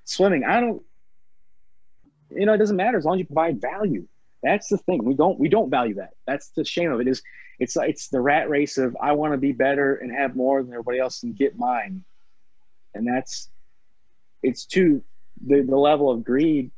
swimming. 0.04 0.44
I 0.44 0.61
don't 0.61 0.82
you 2.30 2.46
know, 2.46 2.54
it 2.54 2.59
doesn't 2.59 2.76
matter 2.76 2.98
as 2.98 3.04
long 3.04 3.14
as 3.16 3.20
you 3.20 3.26
provide 3.26 3.61
value. 3.61 4.06
That's 4.42 4.68
the 4.68 4.78
thing. 4.78 5.04
We 5.04 5.14
don't 5.14 5.38
we 5.38 5.48
don't 5.48 5.70
value 5.70 5.94
that. 5.94 6.11
That's 6.26 6.48
the 6.50 6.64
shame 6.64 6.92
of 6.92 7.00
it. 7.00 7.09
Is 7.09 7.22
it's 7.59 7.76
it's 7.76 8.09
the 8.09 8.20
rat 8.20 8.48
race 8.48 8.78
of 8.78 8.96
I 9.00 9.12
want 9.12 9.32
to 9.32 9.38
be 9.38 9.52
better 9.52 9.96
and 9.96 10.12
have 10.12 10.36
more 10.36 10.62
than 10.62 10.72
everybody 10.72 11.00
else 11.00 11.22
and 11.22 11.34
get 11.34 11.59
mine, 11.59 12.04
and 12.94 13.06
that's 13.06 13.50
it's 14.42 14.64
too 14.64 15.02
the 15.47 15.62
the 15.62 15.76
level 15.76 16.11
of 16.11 16.24
greed 16.24 16.70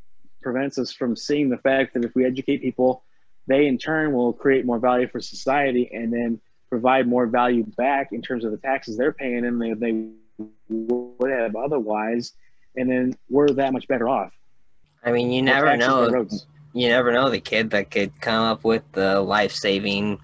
prevents 0.43 0.79
us 0.79 0.93
from 0.93 1.17
seeing 1.17 1.51
the 1.51 1.59
fact 1.59 1.95
that 1.95 2.05
if 2.05 2.15
we 2.15 2.25
educate 2.25 2.63
people, 2.63 3.05
they 3.47 3.67
in 3.67 3.79
turn 3.79 4.13
will 4.13 4.33
create 4.33 4.65
more 4.65 4.79
value 4.79 5.09
for 5.09 5.21
society 5.21 5.91
and 5.93 6.13
then 6.13 6.41
provide 6.69 7.07
more 7.07 7.27
value 7.27 7.65
back 7.77 8.13
in 8.13 8.23
terms 8.23 8.45
of 8.45 8.53
the 8.53 8.57
taxes 8.57 8.97
they're 8.97 9.13
paying 9.13 9.45
and 9.45 9.61
they, 9.61 9.73
they 9.75 10.09
would 10.69 11.31
have 11.31 11.57
otherwise, 11.57 12.33
and 12.77 12.91
then 12.91 13.15
we're 13.29 13.49
that 13.49 13.73
much 13.73 13.89
better 13.89 14.09
off. 14.09 14.33
I 15.05 15.13
mean, 15.13 15.31
you 15.31 15.43
never 15.43 15.77
know. 15.77 16.27
You 16.73 16.89
never 16.89 17.11
know 17.13 17.29
the 17.31 17.41
kid 17.41 17.71
that 17.71 17.91
could 17.91 18.13
come 18.21 18.45
up 18.45 18.63
with 18.63 18.85
the 18.93 19.21
life-saving 19.21 20.21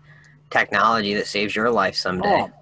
technology 0.51 1.15
that 1.15 1.27
saves 1.27 1.57
your 1.57 1.71
life 1.71 1.97
someday. 1.97 2.47
Oh, 2.47 2.53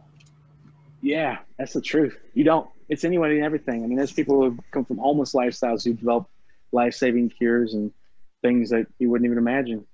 yeah, 1.02 1.40
that's 1.58 1.74
the 1.74 1.82
truth. 1.82 2.16
You 2.32 2.44
don't. 2.44 2.66
It's 2.94 3.04
anyone 3.04 3.32
and 3.32 3.42
everything. 3.42 3.82
I 3.82 3.86
mean, 3.88 3.96
there's 3.96 4.12
people 4.12 4.40
who 4.40 4.58
come 4.70 4.84
from 4.84 4.98
homeless 4.98 5.32
lifestyles 5.32 5.84
who 5.84 5.94
develop 5.94 6.28
life-saving 6.70 7.30
cures 7.30 7.74
and 7.74 7.92
things 8.40 8.70
that 8.70 8.86
you 9.00 9.10
wouldn't 9.10 9.26
even 9.26 9.36
imagine. 9.36 9.84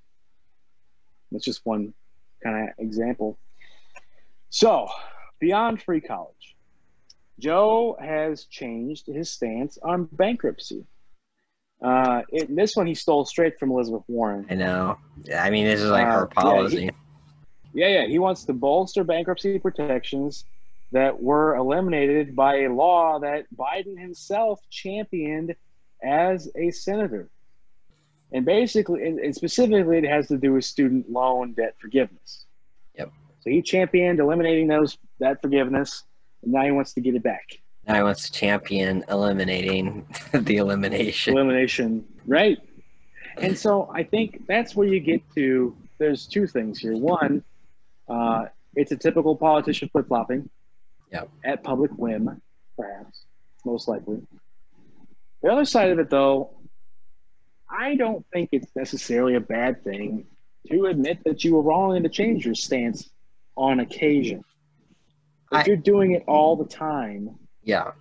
That's 1.32 1.46
just 1.46 1.62
one 1.64 1.94
kind 2.44 2.68
of 2.68 2.74
example. 2.78 3.38
So, 4.50 4.88
beyond 5.40 5.80
free 5.80 6.02
college, 6.02 6.56
Joe 7.38 7.96
has 7.98 8.44
changed 8.44 9.06
his 9.06 9.30
stance 9.30 9.78
on 9.82 10.08
bankruptcy. 10.12 10.84
Uh, 11.82 12.20
it, 12.28 12.54
this 12.54 12.76
one 12.76 12.86
he 12.86 12.94
stole 12.94 13.24
straight 13.24 13.58
from 13.58 13.70
Elizabeth 13.70 14.02
Warren. 14.08 14.44
I 14.50 14.54
know. 14.56 14.98
I 15.34 15.48
mean, 15.48 15.64
this 15.64 15.80
is 15.80 15.90
like 15.90 16.06
Uh, 16.06 16.10
her 16.12 16.28
yeah, 16.36 16.42
he- 16.42 16.50
policy. 16.50 16.90
Yeah, 17.72 17.88
yeah. 17.88 18.06
He 18.08 18.18
wants 18.18 18.44
to 18.44 18.52
bolster 18.52 19.04
bankruptcy 19.04 19.58
protections 19.58 20.44
that 20.92 21.22
were 21.22 21.54
eliminated 21.56 22.34
by 22.34 22.62
a 22.62 22.68
law 22.72 23.18
that 23.20 23.46
Biden 23.56 23.98
himself 23.98 24.60
championed 24.70 25.54
as 26.02 26.50
a 26.56 26.70
senator. 26.70 27.30
And 28.32 28.44
basically, 28.44 29.06
and, 29.06 29.34
specifically, 29.34 29.98
it 29.98 30.04
has 30.04 30.28
to 30.28 30.38
do 30.38 30.52
with 30.52 30.64
student 30.64 31.10
loan 31.10 31.52
debt 31.52 31.74
forgiveness. 31.78 32.46
Yep. 32.96 33.12
So 33.40 33.50
he 33.50 33.62
championed 33.62 34.20
eliminating 34.20 34.68
those 34.68 34.98
that 35.18 35.42
forgiveness, 35.42 36.04
and 36.42 36.52
now 36.52 36.64
he 36.64 36.70
wants 36.70 36.92
to 36.94 37.00
get 37.00 37.14
it 37.14 37.22
back. 37.22 37.58
Now 37.86 37.96
he 37.96 38.02
wants 38.02 38.28
to 38.28 38.32
champion 38.32 39.04
eliminating 39.08 40.06
the 40.32 40.58
elimination. 40.58 41.34
elimination, 41.34 42.04
right? 42.26 42.58
And 43.38 43.56
so 43.58 43.90
I 43.94 44.02
think 44.02 44.46
that's 44.46 44.76
where 44.76 44.86
you 44.86 45.00
get 45.00 45.22
to. 45.34 45.76
There's 45.98 46.26
two 46.26 46.46
things 46.46 46.78
here. 46.78 46.96
One, 46.96 47.42
uh, 48.08 48.46
it's 48.74 48.92
a 48.92 48.96
typical 48.96 49.36
politician 49.36 49.88
flip 49.88 50.08
flopping. 50.08 50.48
Yep. 51.12 51.28
At 51.44 51.64
public 51.64 51.90
whim, 51.96 52.40
perhaps. 52.76 53.24
most 53.64 53.88
likely. 53.88 54.18
The 55.42 55.50
other 55.50 55.64
side 55.64 55.90
of 55.90 55.98
it, 55.98 56.08
though, 56.10 56.50
I 57.68 57.94
don't 57.96 58.24
think 58.32 58.50
it's 58.52 58.74
necessarily 58.74 59.34
a 59.34 59.40
bad 59.40 59.82
thing 59.84 60.24
to 60.70 60.86
admit 60.86 61.18
that 61.24 61.44
you 61.44 61.54
were 61.54 61.62
wrong 61.62 61.96
and 61.96 62.04
to 62.04 62.10
change 62.10 62.44
your 62.44 62.54
stance 62.54 63.10
on 63.56 63.80
occasion. 63.80 64.44
If 65.52 65.58
I- 65.58 65.64
you're 65.66 65.76
doing 65.76 66.12
it 66.12 66.24
all 66.26 66.56
the 66.56 66.64
time, 66.64 67.38
Yeah. 67.64 67.92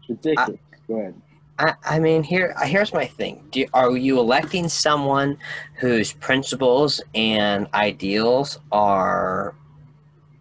it's 0.00 0.08
ridiculous. 0.08 0.60
Go 0.88 0.96
ahead. 1.00 1.14
I, 1.60 1.74
I 1.84 1.98
mean, 1.98 2.22
here 2.22 2.54
here's 2.64 2.92
my 2.94 3.04
thing. 3.06 3.44
Do 3.50 3.66
are 3.74 3.96
you 3.96 4.20
electing 4.20 4.68
someone 4.68 5.38
whose 5.74 6.12
principles 6.12 7.00
and 7.16 7.66
ideals 7.74 8.60
are, 8.70 9.56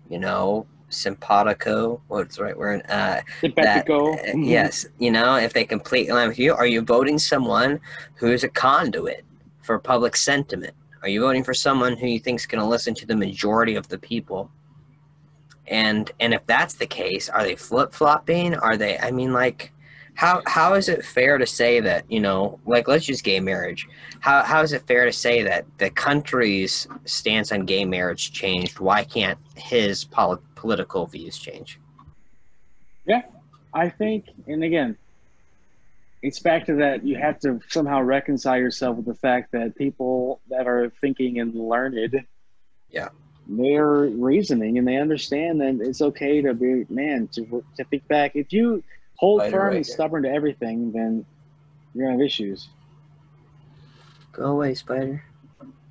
you 0.09 0.19
know, 0.19 0.67
simpatico? 0.89 2.01
What's 2.07 2.37
the 2.37 2.43
right 2.43 2.57
word? 2.57 2.83
Uh, 2.89 3.21
Simpatico. 3.41 4.13
uh, 4.13 4.17
Mhm. 4.33 4.47
yes, 4.47 4.85
you 4.99 5.11
know, 5.11 5.35
if 5.35 5.53
they 5.53 5.65
completely 5.65 6.09
align 6.09 6.27
with 6.29 6.39
you, 6.39 6.53
are 6.53 6.67
you 6.67 6.81
voting 6.81 7.19
someone 7.19 7.79
who 8.15 8.31
is 8.31 8.43
a 8.43 8.49
conduit 8.49 9.23
for 9.61 9.77
public 9.79 10.15
sentiment? 10.15 10.73
Are 11.03 11.09
you 11.09 11.21
voting 11.21 11.43
for 11.43 11.53
someone 11.53 11.95
who 11.97 12.07
you 12.07 12.19
think 12.19 12.39
is 12.39 12.45
going 12.45 12.61
to 12.61 12.67
listen 12.67 12.93
to 12.95 13.05
the 13.05 13.15
majority 13.15 13.75
of 13.75 13.87
the 13.87 13.97
people? 13.97 14.49
And 15.67 16.09
and 16.19 16.33
if 16.33 16.45
that's 16.47 16.75
the 16.75 16.87
case, 16.87 17.27
are 17.29 17.43
they 17.43 17.55
flip 17.55 17.93
flopping? 17.93 18.55
Are 18.55 18.77
they? 18.77 18.97
I 18.99 19.11
mean, 19.11 19.33
like, 19.33 19.73
how 20.13 20.41
how 20.47 20.75
is 20.75 20.87
it 20.87 21.03
fair 21.03 21.37
to 21.37 21.45
say 21.45 21.81
that 21.81 22.09
you 22.09 22.21
know, 22.21 22.59
like, 22.65 22.87
let's 22.87 23.09
use 23.09 23.21
gay 23.21 23.39
marriage. 23.41 23.85
How 24.21 24.43
how 24.43 24.61
is 24.61 24.71
it 24.71 24.87
fair 24.87 25.03
to 25.05 25.11
say 25.11 25.43
that 25.43 25.65
the 25.77 25.89
country's 25.89 26.87
stance 27.05 27.51
on 27.51 27.65
gay 27.65 27.83
marriage 27.83 28.31
changed? 28.31 28.79
Why 28.79 29.03
can't 29.03 29.37
his 29.55 30.05
poli- 30.05 30.39
political 30.57 31.05
views 31.05 31.37
change? 31.37 31.79
Yeah, 33.05 33.21
I 33.73 33.89
think, 33.89 34.25
and 34.47 34.63
again, 34.63 34.97
it's 36.21 36.39
back 36.39 36.65
to 36.65 36.75
that 36.75 37.05
you 37.05 37.15
have 37.15 37.39
to 37.41 37.61
somehow 37.69 38.01
reconcile 38.01 38.57
yourself 38.57 38.97
with 38.97 39.05
the 39.05 39.13
fact 39.13 39.51
that 39.53 39.75
people 39.75 40.41
that 40.49 40.67
are 40.67 40.91
thinking 40.99 41.39
and 41.39 41.53
learned, 41.53 42.25
Yeah. 42.89 43.09
they're 43.47 44.09
reasoning 44.09 44.77
and 44.77 44.87
they 44.87 44.97
understand 44.97 45.61
that 45.61 45.79
it's 45.79 46.01
okay 46.01 46.41
to 46.41 46.53
be 46.53 46.85
man 46.89 47.27
to 47.29 47.63
to 47.77 47.83
think 47.85 48.05
back. 48.07 48.35
If 48.35 48.51
you 48.51 48.83
hold 49.15 49.41
Right, 49.41 49.51
firm 49.51 49.75
and 49.75 49.85
stubborn 49.85 50.23
to 50.23 50.29
everything, 50.29 50.91
then 50.91 51.23
you're 51.93 52.07
gonna 52.07 52.17
have 52.17 52.25
issues. 52.25 52.67
Go 54.33 54.45
away, 54.45 54.73
spider. 54.73 55.23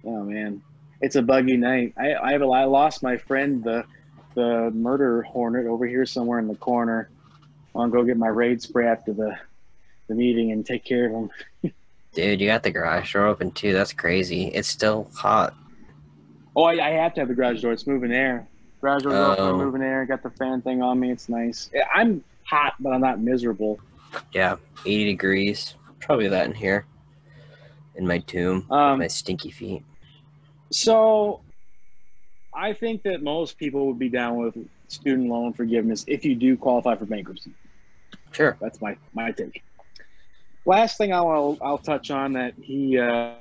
Oh 0.05 0.23
man, 0.25 0.61
it's 1.01 1.17
a 1.17 1.23
buggy 1.23 1.57
night. 1.57 1.95
I 1.97 2.15
I, 2.15 2.33
have, 2.33 2.43
I 2.43 2.65
lost 2.65 3.03
my 3.03 3.17
friend 3.17 3.63
the 3.65 3.85
the 4.37 4.71
murder 4.73 5.23
hornet 5.23 5.67
over 5.67 5.85
here 5.87 6.07
somewhere 6.07 6.39
in 6.39 6.47
the 6.47 6.55
corner. 6.55 7.09
I'm 7.75 7.91
gonna 7.91 7.93
go 7.93 8.05
get 8.05 8.17
my 8.17 8.29
raid 8.29 8.63
spray 8.63 8.87
after 8.87 9.13
the 9.13 9.37
the 10.07 10.15
meeting 10.15 10.53
and 10.53 10.65
take 10.65 10.85
care 10.85 11.07
of 11.07 11.13
him. 11.13 11.73
Dude, 12.15 12.41
you 12.41 12.47
got 12.47 12.63
the 12.63 12.71
garage 12.71 13.13
door 13.13 13.27
open 13.27 13.51
too. 13.51 13.73
That's 13.73 13.93
crazy. 13.93 14.45
It's 14.47 14.69
still 14.69 15.11
hot. 15.17 15.55
Oh, 16.55 16.63
I, 16.65 16.73
I 16.87 16.91
have 16.91 17.13
to 17.15 17.21
have 17.21 17.29
the 17.29 17.35
garage 17.35 17.61
door. 17.63 17.73
It's 17.73 17.87
moving 17.87 18.13
air. 18.13 18.47
Garage 18.81 19.03
door 19.03 19.13
Oh. 19.13 19.33
open, 19.37 19.57
moving 19.67 19.83
air. 19.83 20.07
Got 20.07 20.23
the 20.23 20.31
fan 20.31 20.63
thing 20.63 20.81
on 20.81 21.01
me. 21.01 21.11
It's 21.11 21.29
nice. 21.29 21.69
I'm 21.95 22.23
hot, 22.45 22.75
but 22.79 22.93
I'm 22.93 23.01
not 23.01 23.21
miserable. 23.21 23.81
Yeah, 24.33 24.57
80 24.87 25.05
degrees. 25.05 25.75
Probably 26.01 26.29
that 26.29 26.47
in 26.47 26.55
here. 26.55 26.87
In 27.97 28.07
my 28.07 28.19
tomb. 28.19 28.71
Um, 28.71 29.01
my 29.01 29.09
stinky 29.09 29.51
feet. 29.51 29.83
So, 30.71 31.41
I 32.57 32.73
think 32.73 33.03
that 33.03 33.23
most 33.23 33.59
people 33.59 33.87
would 33.87 33.99
be 33.99 34.09
down 34.09 34.37
with 34.37 34.57
student 34.89 35.29
loan 35.29 35.53
forgiveness 35.53 36.05
if 36.07 36.25
you 36.25 36.35
do 36.35 36.57
qualify 36.57 36.97
for 36.97 37.05
bankruptcy. 37.05 37.53
Sure. 38.33 38.57
That's 38.61 38.81
my 38.81 38.97
my 39.13 39.33
take. 39.33 39.63
Last 40.65 40.97
thing 40.97 41.13
I'll 41.13 41.59
I'll 41.61 41.79
touch 41.79 42.11
on 42.11 42.33
that 42.33 42.55
he 42.61 42.99
uh, 42.99 43.35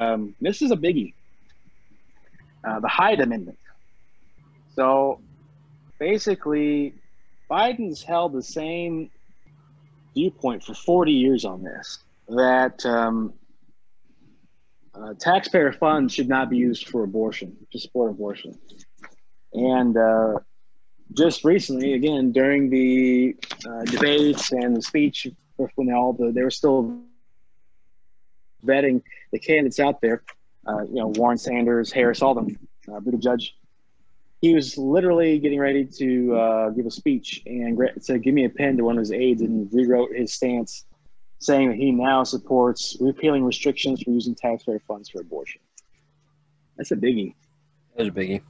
um, 0.00 0.34
this 0.40 0.60
is 0.60 0.72
a 0.72 0.76
biggie. 0.76 1.14
Uh, 2.64 2.80
the 2.80 2.88
Hyde 2.88 3.20
Amendment. 3.20 3.58
So 4.74 5.20
basically, 5.98 6.94
Biden's 7.50 8.02
held 8.02 8.32
the 8.32 8.42
same 8.42 9.10
viewpoint 10.14 10.62
for 10.62 10.74
40 10.74 11.12
years 11.12 11.44
on 11.44 11.62
this 11.62 11.98
that 12.28 12.84
um, 12.86 13.32
uh, 14.94 15.14
taxpayer 15.18 15.72
funds 15.72 16.14
should 16.14 16.28
not 16.28 16.50
be 16.50 16.56
used 16.56 16.88
for 16.88 17.02
abortion, 17.02 17.56
to 17.72 17.78
support 17.78 18.10
abortion. 18.10 18.58
And 19.52 19.96
uh, 19.96 20.38
just 21.14 21.44
recently, 21.44 21.94
again, 21.94 22.32
during 22.32 22.70
the 22.70 23.36
uh, 23.68 23.84
debates 23.84 24.52
and 24.52 24.76
the 24.76 24.82
speech, 24.82 25.26
when 25.74 25.92
all 25.92 26.12
the 26.12 26.32
they 26.32 26.42
were 26.42 26.50
still 26.50 27.02
vetting 28.64 29.02
the 29.32 29.38
candidates 29.38 29.78
out 29.78 30.00
there, 30.00 30.22
uh, 30.66 30.82
you 30.82 30.94
know, 30.94 31.08
Warren 31.08 31.38
Sanders, 31.38 31.92
Harris, 31.92 32.22
all 32.22 32.34
them, 32.34 32.58
uh, 32.88 33.00
Buttigieg. 33.00 33.50
He 34.40 34.54
was 34.54 34.76
literally 34.76 35.38
getting 35.38 35.60
ready 35.60 35.84
to 35.84 36.34
uh, 36.34 36.70
give 36.70 36.86
a 36.86 36.90
speech 36.90 37.42
and 37.46 37.78
said, 38.00 38.22
"Give 38.22 38.34
me 38.34 38.44
a 38.44 38.48
pen" 38.48 38.76
to 38.76 38.82
one 38.82 38.96
of 38.96 39.00
his 39.00 39.12
aides, 39.12 39.42
and 39.42 39.72
rewrote 39.72 40.14
his 40.14 40.32
stance, 40.32 40.84
saying 41.42 41.70
that 41.70 41.76
he 41.76 41.90
now 41.90 42.22
supports 42.22 42.96
repealing 43.00 43.44
restrictions 43.44 44.00
for 44.00 44.10
using 44.10 44.32
taxpayer 44.32 44.80
funds 44.86 45.08
for 45.08 45.20
abortion. 45.20 45.60
That's 46.76 46.92
a 46.92 46.96
biggie. 46.96 47.34
That's 47.96 48.08
a 48.08 48.12
biggie. 48.12 48.42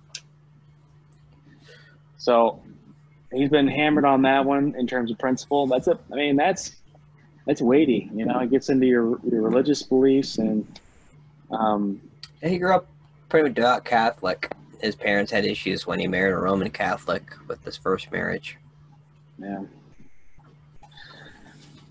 So 2.19 2.63
he's 3.33 3.49
been 3.49 3.67
hammered 3.67 4.05
on 4.05 4.23
that 4.23 4.45
one 4.45 4.75
in 4.79 4.87
terms 4.87 5.11
of 5.11 5.19
principle. 5.19 5.67
That's 5.67 5.89
a, 5.89 5.99
I 6.13 6.17
mean, 6.17 6.37
that's 6.37 6.77
that's 7.47 7.63
weighty. 7.63 8.11
You 8.15 8.27
know, 8.27 8.39
it 8.41 8.51
gets 8.51 8.69
into 8.69 8.87
your 8.87 9.19
your 9.25 9.41
religious 9.41 9.83
beliefs 9.83 10.37
and 10.37 10.79
um, 11.51 12.01
Yeah, 12.43 12.51
he 12.51 12.59
grew 12.59 12.75
up 12.75 12.87
pretty 13.31 13.49
much 13.49 13.55
devout 13.55 13.87
Catholic. 13.87 14.53
His 14.81 14.95
parents 14.95 15.33
had 15.33 15.47
issues 15.47 15.87
when 15.87 15.99
he 15.99 16.07
married 16.07 16.33
a 16.33 16.37
Roman 16.37 16.71
Catholic 16.71 17.23
with 17.49 17.65
his 17.65 17.77
first 17.79 18.13
marriage. 18.13 18.59
yeah. 19.39 19.63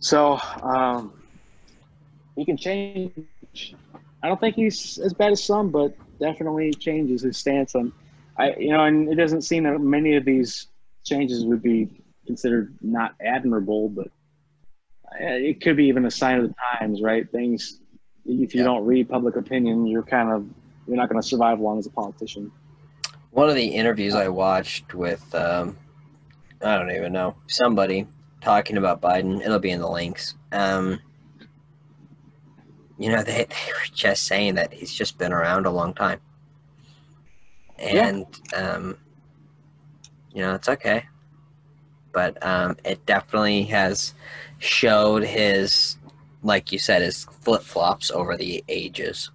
So 0.02 0.40
um, 0.62 1.14
he 2.36 2.46
can 2.46 2.58
change. 2.58 3.16
I 4.24 4.28
don't 4.28 4.40
think 4.40 4.56
he's 4.56 5.00
as 5.04 5.14
bad 5.14 5.32
as 5.32 5.44
some, 5.44 5.70
but 5.72 5.96
definitely 6.20 6.72
changes 6.74 7.22
his 7.24 7.38
stance 7.38 7.76
on. 7.76 7.94
I 8.38 8.56
you 8.58 8.72
know, 8.72 8.84
and 8.86 9.10
it 9.10 9.16
doesn't 9.16 9.44
seem 9.44 9.64
that 9.64 9.80
many 9.80 10.16
of 10.16 10.26
these 10.26 10.68
changes 11.06 11.46
would 11.46 11.62
be 11.64 12.04
considered 12.26 12.76
not 12.82 13.16
admirable, 13.22 13.90
but 13.90 14.08
uh, 15.12 15.16
it 15.20 15.62
could 15.62 15.78
be 15.78 15.86
even 15.86 16.06
a 16.06 16.12
sign 16.12 16.40
of 16.40 16.50
the 16.50 16.56
times, 16.80 17.02
right? 17.02 17.30
Things 17.32 17.80
if 18.26 18.54
you 18.54 18.62
Yeah. 18.62 18.66
don't 18.66 18.86
read 18.86 19.10
public 19.10 19.36
opinion, 19.36 19.88
you're 19.88 20.04
kind 20.04 20.32
of 20.32 20.46
you're 20.88 20.98
not 20.98 21.10
going 21.10 21.22
to 21.22 21.28
survive 21.28 21.60
long 21.60 21.80
as 21.80 21.86
a 21.86 21.92
politician. 21.92 22.52
One 23.32 23.50
of 23.50 23.56
the 23.56 23.66
interviews 23.66 24.16
I 24.16 24.28
watched 24.30 24.94
with, 24.94 25.34
um, 25.36 25.78
I 26.64 26.78
don't 26.78 26.92
even 26.92 27.14
know, 27.14 27.36
somebody 27.48 28.08
talking 28.42 28.78
about 28.78 29.02
Biden, 29.02 29.42
it'll 29.42 29.60
be 29.60 29.72
in 29.72 29.80
the 29.80 29.90
links. 29.90 30.36
Um, 30.52 31.00
you 32.98 33.10
know, 33.10 33.24
they, 33.24 33.46
they 33.46 33.72
were 33.72 33.94
just 33.94 34.26
saying 34.26 34.56
that 34.56 34.74
he's 34.74 34.94
just 34.94 35.18
been 35.18 35.34
around 35.34 35.66
a 35.66 35.72
long 35.72 35.94
time. 35.94 36.20
Yeah. 37.80 38.08
And, 38.08 38.26
um, 38.56 38.98
you 40.34 40.42
know, 40.42 40.54
it's 40.54 40.70
okay. 40.70 41.06
But 42.14 42.44
um, 42.46 42.78
it 42.84 43.06
definitely 43.06 43.64
has 43.64 44.14
showed 44.60 45.24
his, 45.24 45.98
like 46.44 46.72
you 46.72 46.80
said, 46.80 47.02
his 47.02 47.24
flip 47.26 47.64
flops 47.64 48.12
over 48.12 48.38
the 48.38 48.64
ages. 48.68 49.32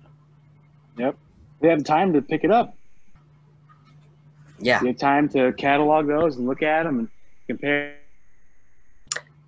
Yep. 0.99 1.17
They 1.61 1.69
have 1.69 1.85
time 1.85 2.13
to 2.13 2.23
pick 2.23 2.45
it 2.45 2.51
up. 2.51 2.77
Yeah. 4.59 4.81
You 4.81 4.89
have 4.89 4.99
time 4.99 5.29
to 5.31 5.53
catalog 5.53 6.07
those 6.07 6.37
and 6.37 6.47
look 6.47 6.63
at 6.63 6.85
them 6.85 7.01
and 7.01 7.09
compare. 7.47 7.97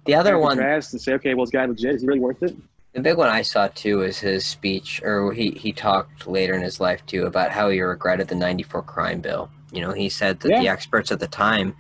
The 0.08 0.14
other 0.14 0.38
one, 0.38 0.56
contrast 0.56 0.94
and 0.94 1.02
say, 1.02 1.12
okay, 1.12 1.34
well, 1.34 1.44
this 1.44 1.50
guy 1.50 1.66
legit? 1.66 1.96
Is 1.96 2.00
he 2.00 2.06
really 2.06 2.18
worth 2.18 2.42
it? 2.42 2.56
The 2.94 3.00
big 3.00 3.18
one 3.18 3.28
I 3.28 3.42
saw 3.42 3.68
too 3.68 4.00
is 4.00 4.18
his 4.18 4.46
speech, 4.46 5.02
or 5.04 5.34
he, 5.34 5.50
he 5.50 5.70
talked 5.70 6.26
later 6.26 6.54
in 6.54 6.62
his 6.62 6.80
life 6.80 7.04
too 7.04 7.26
about 7.26 7.50
how 7.50 7.68
he 7.68 7.82
regretted 7.82 8.28
the 8.28 8.34
94 8.34 8.84
crime 8.84 9.20
bill. 9.20 9.50
You 9.70 9.82
know, 9.82 9.92
he 9.92 10.08
said 10.08 10.40
that 10.40 10.48
the 10.48 10.66
experts 10.66 11.12
at 11.12 11.20
the 11.20 11.28
time, 11.28 11.76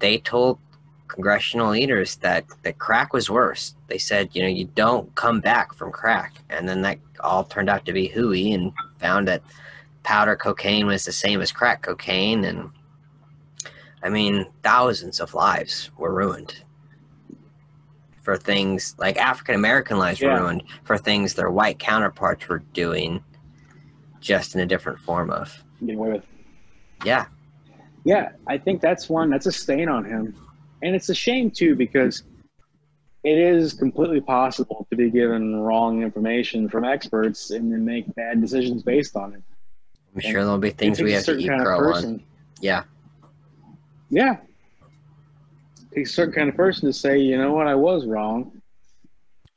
they 0.00 0.18
told 0.18 0.58
congressional 1.06 1.70
leaders 1.70 2.16
that, 2.16 2.44
that 2.64 2.80
crack 2.80 3.12
was 3.12 3.30
worse. 3.30 3.76
They 3.86 3.98
said, 3.98 4.30
you 4.32 4.42
know, 4.42 4.48
you 4.48 4.64
don't 4.74 5.14
come 5.14 5.40
back 5.40 5.72
from 5.72 5.92
crack. 5.92 6.34
And 6.48 6.68
then 6.68 6.82
that 6.82 6.98
all 7.20 7.44
turned 7.44 7.70
out 7.70 7.86
to 7.86 7.92
be 7.92 8.08
hooey 8.08 8.52
and 8.52 8.72
found 8.98 9.28
that 9.28 9.44
powder 10.02 10.34
cocaine 10.34 10.88
was 10.88 11.04
the 11.04 11.12
same 11.12 11.40
as 11.40 11.52
crack 11.52 11.82
cocaine. 11.82 12.44
And 12.44 12.70
I 14.02 14.08
mean, 14.08 14.46
thousands 14.64 15.20
of 15.20 15.34
lives 15.34 15.92
were 15.96 16.12
ruined 16.12 16.64
for 18.22 18.36
things 18.36 18.94
like 18.98 19.16
African 19.16 19.54
American 19.54 19.98
lives 19.98 20.20
Yeah. 20.20 20.38
ruined 20.38 20.62
for 20.84 20.98
things 20.98 21.34
their 21.34 21.50
white 21.50 21.78
counterparts 21.78 22.48
were 22.48 22.58
doing 22.72 23.22
just 24.20 24.54
in 24.54 24.60
a 24.60 24.66
different 24.66 24.98
form 24.98 25.30
of. 25.30 25.64
Getting 25.80 25.96
away 25.98 26.12
with. 26.12 26.26
Yeah. 27.04 27.24
Yeah, 28.04 28.32
I 28.46 28.58
think 28.58 28.80
that's 28.80 29.08
one. 29.08 29.30
That's 29.30 29.46
a 29.46 29.52
stain 29.52 29.88
on 29.88 30.04
him. 30.04 30.34
and 30.82 30.96
it's 30.96 31.10
a 31.10 31.14
shame 31.14 31.50
too 31.50 31.76
because 31.76 32.22
it 33.22 33.36
is 33.36 33.74
completely 33.74 34.20
possible 34.22 34.86
to 34.88 34.96
be 34.96 35.10
given 35.10 35.56
wrong 35.56 36.02
information 36.02 36.70
from 36.70 36.84
experts 36.86 37.50
and 37.50 37.70
then 37.70 37.84
make 37.84 38.06
bad 38.14 38.40
decisions 38.40 38.82
based 38.82 39.14
on 39.14 39.34
it. 39.34 39.42
I'm 40.14 40.20
sure 40.22 40.42
there'll 40.42 40.56
be 40.56 40.70
things 40.70 40.98
we 41.00 41.12
have 41.12 41.24
to 41.24 41.36
eat 41.36 41.48
crow 41.48 41.92
on. 41.92 42.22
Yeah. 42.62 42.84
Yeah. 44.08 44.38
A 45.96 46.04
certain 46.04 46.32
kind 46.32 46.48
of 46.48 46.56
person 46.56 46.86
to 46.86 46.92
say, 46.92 47.18
you 47.18 47.36
know 47.36 47.52
what, 47.52 47.66
I 47.66 47.74
was 47.74 48.06
wrong. 48.06 48.60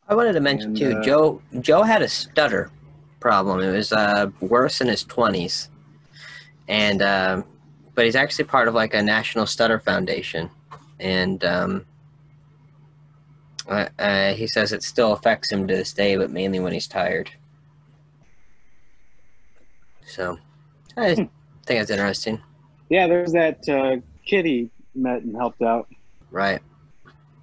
I 0.08 0.16
wanted 0.16 0.34
to 0.34 0.40
mention 0.40 0.70
And, 0.70 0.78
too, 0.78 0.92
uh, 0.92 1.04
Joe 1.04 1.42
Joe 1.62 1.84
had 1.84 2.02
a 2.02 2.08
stutter 2.08 2.72
problem. 3.20 3.60
It 3.62 3.72
was 3.72 3.94
uh, 3.94 4.32
worse 4.42 4.82
in 4.82 4.88
his 4.88 5.04
twenties, 5.04 5.70
and 6.68 7.02
um, 7.02 7.46
but 7.96 8.06
he's 8.06 8.16
actually 8.16 8.46
part 8.46 8.68
of 8.68 8.74
like 8.74 8.94
a 8.94 9.02
national 9.02 9.46
stutter 9.46 9.80
foundation, 9.80 10.50
and 11.00 11.44
um, 11.46 11.86
uh, 13.68 13.88
uh, 13.98 14.34
he 14.34 14.48
says 14.48 14.74
it 14.74 14.84
still 14.84 15.14
affects 15.14 15.52
him 15.52 15.68
to 15.68 15.76
this 15.76 15.94
day, 15.94 16.18
but 16.18 16.32
mainly 16.32 16.60
when 16.60 16.74
he's 16.74 16.88
tired. 16.88 17.30
So, 20.06 20.38
I 20.98 21.16
think 21.16 21.30
that's 21.66 21.90
interesting, 21.90 22.42
Yeah, 22.90 23.08
there's 23.08 23.32
that 23.32 23.68
uh, 23.70 24.02
he 24.22 24.70
met 24.94 25.22
and 25.22 25.36
helped 25.36 25.62
out, 25.62 25.88
right? 26.34 26.62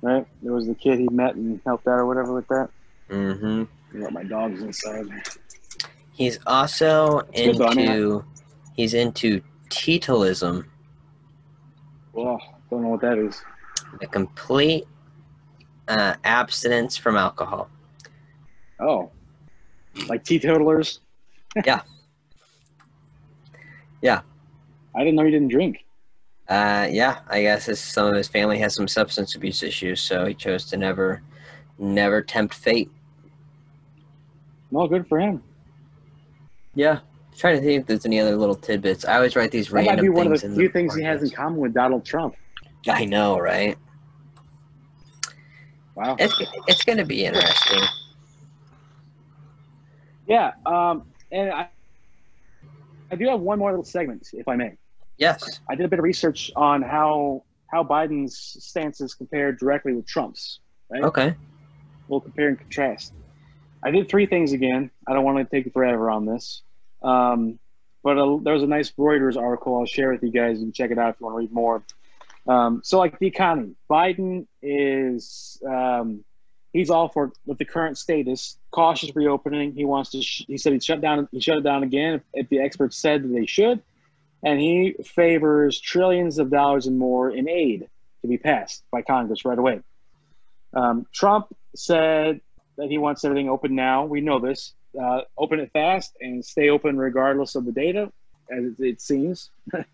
right? 0.02 0.26
There 0.42 0.52
was 0.52 0.66
the 0.66 0.74
kid 0.74 0.98
he 0.98 1.08
met 1.08 1.36
and 1.36 1.60
helped 1.64 1.88
out 1.88 1.98
or 1.98 2.06
whatever 2.06 2.34
with 2.34 2.48
that. 2.48 2.68
Mm-hmm. 3.08 3.64
You 3.94 4.00
know, 4.00 4.10
my 4.10 4.24
dog's 4.24 4.62
inside. 4.62 5.06
He's 6.12 6.38
also 6.46 7.20
It's 7.32 7.58
good 7.58 7.58
though, 7.58 7.66
I 7.66 7.74
mean, 7.74 7.90
into 7.90 8.24
he's 8.74 8.92
into 8.92 9.40
teetotalism. 9.70 10.66
Well, 12.12 12.40
don't 12.70 12.82
know 12.82 12.88
what 12.88 13.00
that 13.00 13.16
is. 13.16 13.42
a 14.02 14.06
complete 14.06 14.84
uh, 15.88 16.14
abstinence 16.24 16.96
from 16.96 17.16
alcohol. 17.16 17.70
Oh, 18.80 19.10
like 20.08 20.24
teetotalers? 20.24 21.00
Yeah. 21.64 21.80
Yeah. 24.02 24.22
I 24.96 25.00
didn't 25.00 25.16
know 25.16 25.24
you 25.24 25.30
didn't 25.30 25.48
drink. 25.48 25.84
Uh, 26.50 26.88
yeah, 26.90 27.20
I 27.28 27.42
guess 27.42 27.66
his, 27.66 27.78
some 27.78 28.08
of 28.08 28.16
his 28.16 28.26
family 28.26 28.58
has 28.58 28.74
some 28.74 28.88
substance 28.88 29.36
abuse 29.36 29.62
issues, 29.62 30.02
so 30.02 30.26
he 30.26 30.34
chose 30.34 30.64
to 30.66 30.76
never, 30.76 31.22
never 31.78 32.22
tempt 32.22 32.54
fate. 32.54 32.90
Well, 34.72 34.88
good 34.88 35.06
for 35.06 35.20
him. 35.20 35.44
Yeah, 36.74 36.98
trying 37.36 37.60
to 37.60 37.64
think 37.64 37.82
if 37.82 37.86
there's 37.86 38.04
any 38.04 38.18
other 38.18 38.34
little 38.34 38.56
tidbits. 38.56 39.04
I 39.04 39.14
always 39.14 39.36
write 39.36 39.52
these 39.52 39.68
That 39.68 39.74
random 39.74 39.96
might 39.96 40.02
be 40.02 40.08
one 40.08 40.26
of 40.26 40.40
the 40.40 40.54
few 40.54 40.68
things 40.68 40.96
he 40.96 41.04
has 41.04 41.22
in 41.22 41.30
common 41.30 41.60
with 41.60 41.72
Donald 41.72 42.04
Trump. 42.04 42.34
I 42.88 43.04
know, 43.04 43.38
right? 43.38 43.78
Wow. 45.94 46.16
It's 46.18 46.34
it's 46.66 46.82
going 46.82 46.98
to 46.98 47.04
be 47.04 47.26
interesting. 47.26 47.82
Yeah, 50.26 50.52
um, 50.66 51.04
and 51.30 51.52
I, 51.52 51.68
I 53.12 53.16
do 53.16 53.28
have 53.28 53.40
one 53.40 53.60
more 53.60 53.70
little 53.70 53.84
segment, 53.84 54.28
if 54.32 54.48
I 54.48 54.56
may. 54.56 54.76
Yes. 55.20 55.60
I 55.68 55.74
did 55.74 55.84
a 55.84 55.88
bit 55.88 55.98
of 55.98 56.02
research 56.02 56.50
on 56.56 56.82
how 56.82 57.44
how 57.70 57.84
Biden's 57.84 58.56
stances 58.58 59.14
compare 59.14 59.52
directly 59.52 59.92
with 59.92 60.06
Trump's. 60.06 60.58
Right? 60.90 61.04
Okay. 61.04 61.34
We'll 62.08 62.20
compare 62.20 62.48
and 62.48 62.58
contrast. 62.58 63.12
I 63.84 63.92
did 63.92 64.08
three 64.08 64.26
things 64.26 64.52
again. 64.52 64.90
I 65.06 65.12
don't 65.12 65.24
want 65.24 65.38
to 65.38 65.44
take 65.44 65.72
forever 65.72 66.10
on 66.10 66.26
this, 66.26 66.62
um, 67.02 67.58
but 68.02 68.18
uh 68.18 68.38
there 68.42 68.54
was 68.54 68.62
a 68.62 68.66
nice 68.66 68.90
Reuters 68.92 69.36
article 69.36 69.78
I'll 69.78 69.86
share 69.86 70.10
with 70.10 70.22
you 70.22 70.32
guys. 70.32 70.58
You 70.58 70.66
can 70.66 70.72
check 70.72 70.90
it 70.90 70.98
out 70.98 71.14
if 71.14 71.20
you 71.20 71.26
want 71.26 71.34
to 71.34 71.38
read 71.38 71.52
more. 71.52 71.82
Um, 72.48 72.80
so, 72.82 72.98
like 72.98 73.18
the 73.18 73.26
economy, 73.26 73.74
Biden 73.88 74.46
is 74.62 75.62
um, 75.68 76.24
he's 76.72 76.90
all 76.90 77.08
for 77.08 77.32
with 77.46 77.58
the 77.58 77.64
current 77.64 77.98
status, 77.98 78.58
cautious 78.70 79.14
reopening. 79.14 79.72
He 79.72 79.84
wants 79.84 80.10
to. 80.10 80.22
Sh- 80.22 80.44
he 80.48 80.58
said 80.58 80.72
he'd 80.72 80.82
shut 80.82 81.00
down. 81.00 81.28
He 81.30 81.40
shut 81.40 81.58
it 81.58 81.64
down 81.64 81.82
again 81.82 82.14
if, 82.14 82.22
if 82.32 82.48
the 82.48 82.58
experts 82.58 82.96
said 82.96 83.22
that 83.22 83.28
they 83.28 83.46
should, 83.46 83.82
and 84.42 84.60
he 84.60 84.94
favors 85.04 85.80
trillions 85.80 86.38
of 86.38 86.50
dollars 86.50 86.86
and 86.86 86.98
more 86.98 87.30
in 87.30 87.48
aid 87.48 87.88
to 88.22 88.28
be 88.28 88.38
passed 88.38 88.84
by 88.90 89.02
Congress 89.02 89.44
right 89.44 89.58
away. 89.58 89.80
Um, 90.74 91.06
Trump 91.12 91.46
said 91.74 92.40
that 92.76 92.88
he 92.88 92.98
wants 92.98 93.24
everything 93.24 93.48
open 93.48 93.74
now. 93.74 94.04
We 94.04 94.20
know 94.20 94.38
this. 94.38 94.72
Uh, 95.00 95.22
open 95.38 95.60
it 95.60 95.70
fast 95.72 96.16
and 96.20 96.44
stay 96.44 96.68
open 96.68 96.98
regardless 96.98 97.54
of 97.54 97.64
the 97.64 97.72
data, 97.72 98.10
as 98.50 98.72
it, 98.78 99.00
seems. 99.00 99.50
I 99.74 99.84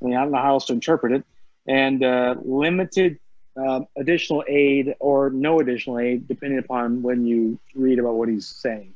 mean, 0.00 0.14
I 0.14 0.22
don't 0.22 0.32
know 0.32 0.38
how 0.38 0.54
else 0.54 0.66
to 0.66 0.72
interpret 0.72 1.12
it. 1.12 1.24
And 1.66 2.04
uh, 2.04 2.34
limited 2.42 3.18
uh, 3.56 3.80
additional 3.96 4.44
aid 4.48 4.94
or 5.00 5.30
no 5.30 5.60
additional 5.60 5.98
aid, 5.98 6.28
depending 6.28 6.58
upon 6.58 7.02
when 7.02 7.26
you 7.26 7.58
read 7.74 7.98
about 7.98 8.14
what 8.14 8.28
he's 8.28 8.46
saying. 8.46 8.94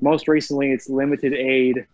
Most 0.00 0.28
recently, 0.28 0.72
it's 0.72 0.88
limited 0.88 1.32
aid, 1.32 1.86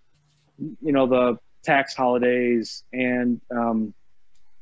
you 0.58 0.92
know, 0.92 1.06
the 1.06 1.38
tax 1.62 1.94
holidays 1.94 2.84
and, 2.92 3.40
um, 3.50 3.94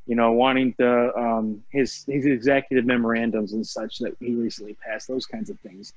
you 0.06 0.16
know, 0.16 0.32
wanting 0.32 0.74
the 0.78 1.12
um, 1.16 1.62
his 1.70 2.04
his 2.08 2.24
executive 2.24 2.86
memorandums 2.86 3.52
and 3.52 3.66
such 3.66 3.98
that 3.98 4.16
he 4.20 4.34
recently 4.34 4.74
passed, 4.74 5.06
those 5.06 5.26
kinds 5.26 5.50
of 5.50 5.60
things. 5.60 5.92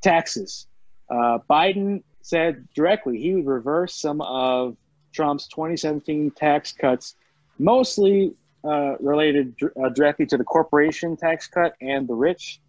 Taxes. 0.00 0.66
Uh, 1.10 1.38
Biden 1.48 2.02
said 2.22 2.66
directly 2.74 3.18
he 3.18 3.34
would 3.34 3.46
reverse 3.46 3.94
some 3.94 4.20
of 4.22 4.76
Trump's 5.12 5.48
2017 5.48 6.30
tax 6.30 6.72
cuts, 6.72 7.16
mostly 7.58 8.34
uh, 8.64 8.96
related 9.00 9.54
uh, 9.82 9.88
directly 9.90 10.26
to 10.26 10.36
the 10.36 10.44
corporation 10.44 11.16
tax 11.16 11.46
cut 11.46 11.74
and 11.80 12.08
the 12.08 12.14
rich 12.14 12.60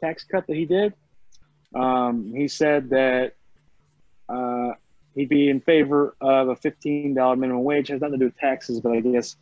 tax 0.00 0.24
cut 0.24 0.46
that 0.46 0.56
he 0.56 0.64
did. 0.64 0.92
Um, 1.74 2.32
he 2.34 2.48
said 2.48 2.90
that 2.90 3.34
uh, 4.28 4.72
he'd 5.14 5.28
be 5.28 5.48
in 5.48 5.60
favor 5.60 6.14
of 6.20 6.48
a 6.48 6.56
$15 6.56 7.38
minimum 7.38 7.64
wage. 7.64 7.90
It 7.90 7.94
has 7.94 8.00
nothing 8.02 8.18
to 8.18 8.18
do 8.18 8.24
with 8.26 8.38
taxes, 8.38 8.80
but 8.80 8.92
I 8.92 9.00
guess 9.00 9.36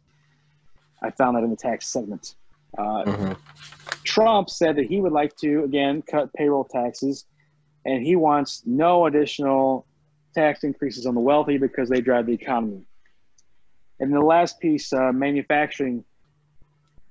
I 1.02 1.10
found 1.10 1.36
that 1.36 1.44
in 1.44 1.50
the 1.50 1.56
tax 1.56 1.88
segment. 1.88 2.36
Uh, 2.76 3.04
Mhm. 3.04 3.36
Trump 4.04 4.50
said 4.50 4.76
that 4.76 4.86
he 4.86 5.00
would 5.00 5.12
like 5.12 5.36
to, 5.36 5.64
again, 5.64 6.02
cut 6.02 6.32
payroll 6.34 6.64
taxes, 6.64 7.26
and 7.84 8.02
he 8.02 8.16
wants 8.16 8.62
no 8.66 9.06
additional 9.06 9.86
tax 10.34 10.64
increases 10.64 11.06
on 11.06 11.14
the 11.14 11.20
wealthy 11.20 11.58
because 11.58 11.88
they 11.88 12.00
drive 12.00 12.26
the 12.26 12.32
economy. 12.32 12.84
And 14.00 14.12
the 14.12 14.20
last 14.20 14.60
piece, 14.60 14.92
uh, 14.92 15.12
manufacturing. 15.12 16.04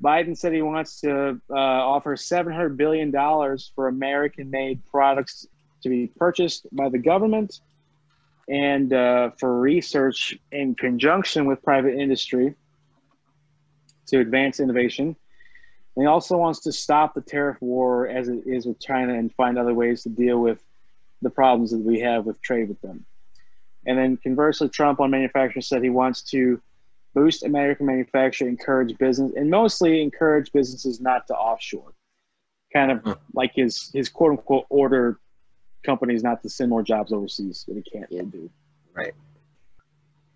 Biden 0.03 0.35
said 0.35 0.51
he 0.51 0.63
wants 0.63 0.99
to 1.01 1.39
uh, 1.49 1.53
offer 1.53 2.15
$700 2.15 2.75
billion 2.75 3.11
for 3.75 3.87
American 3.87 4.49
made 4.49 4.83
products 4.89 5.47
to 5.83 5.89
be 5.89 6.07
purchased 6.07 6.65
by 6.71 6.89
the 6.89 6.97
government 6.97 7.61
and 8.49 8.93
uh, 8.93 9.31
for 9.39 9.59
research 9.59 10.37
in 10.51 10.75
conjunction 10.75 11.45
with 11.45 11.61
private 11.63 11.95
industry 11.95 12.55
to 14.07 14.19
advance 14.19 14.59
innovation. 14.59 15.15
And 15.95 16.03
he 16.03 16.05
also 16.05 16.37
wants 16.37 16.61
to 16.61 16.71
stop 16.71 17.13
the 17.13 17.21
tariff 17.21 17.61
war 17.61 18.07
as 18.07 18.29
it 18.29 18.43
is 18.45 18.65
with 18.65 18.79
China 18.79 19.13
and 19.13 19.33
find 19.33 19.57
other 19.57 19.73
ways 19.73 20.03
to 20.03 20.09
deal 20.09 20.39
with 20.39 20.63
the 21.21 21.29
problems 21.29 21.71
that 21.71 21.79
we 21.79 21.99
have 21.99 22.25
with 22.25 22.41
trade 22.41 22.69
with 22.69 22.81
them. 22.81 23.05
And 23.85 23.97
then 23.97 24.17
conversely, 24.17 24.69
Trump 24.69 24.99
on 24.99 25.11
manufacturing 25.11 25.61
said 25.61 25.83
he 25.83 25.89
wants 25.89 26.21
to 26.31 26.61
boost 27.13 27.43
American 27.43 27.85
manufacturing, 27.85 28.51
encourage 28.51 28.97
business, 28.97 29.31
and 29.35 29.49
mostly 29.49 30.01
encourage 30.01 30.51
businesses 30.51 31.01
not 31.01 31.27
to 31.27 31.35
offshore. 31.35 31.93
Kind 32.71 32.91
of 32.91 33.17
like 33.33 33.51
his 33.53 33.91
his 33.93 34.07
quote 34.07 34.31
unquote 34.31 34.65
order 34.69 35.19
companies 35.83 36.23
not 36.23 36.41
to 36.43 36.49
send 36.49 36.69
more 36.69 36.83
jobs 36.83 37.11
overseas 37.11 37.65
that 37.67 37.75
he 37.75 37.81
can't 37.81 38.11
Yeah. 38.11 38.23
do. 38.23 38.49
Right. 38.93 39.13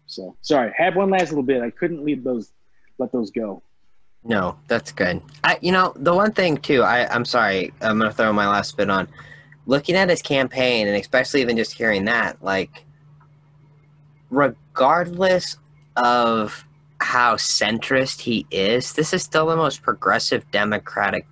So 0.07 0.35
sorry, 0.41 0.71
had 0.77 0.95
one 0.95 1.09
last 1.09 1.29
little 1.29 1.43
bit. 1.43 1.61
I 1.61 1.69
couldn't 1.71 2.03
leave 2.03 2.23
those 2.23 2.51
let 2.97 3.11
those 3.11 3.31
go. 3.31 3.61
No, 4.23 4.57
that's 4.67 4.91
good. 4.91 5.21
I, 5.43 5.59
you 5.61 5.71
know, 5.71 5.93
the 5.97 6.13
one 6.13 6.31
thing 6.31 6.57
too. 6.57 6.81
I, 6.81 7.07
I'm 7.13 7.25
sorry. 7.25 7.73
I'm 7.81 7.99
gonna 7.99 8.11
throw 8.11 8.31
my 8.33 8.47
last 8.47 8.77
bit 8.77 8.89
on. 8.89 9.07
Looking 9.67 9.95
at 9.95 10.09
his 10.09 10.21
campaign, 10.21 10.87
and 10.87 10.95
especially 10.95 11.41
even 11.41 11.57
just 11.57 11.73
hearing 11.73 12.05
that, 12.05 12.41
like, 12.43 12.85
regardless 14.29 15.57
of 15.95 16.65
how 16.99 17.35
centrist 17.35 18.21
he 18.21 18.45
is, 18.51 18.93
this 18.93 19.13
is 19.13 19.23
still 19.23 19.47
the 19.47 19.55
most 19.55 19.81
progressive 19.81 20.49
Democratic 20.51 21.25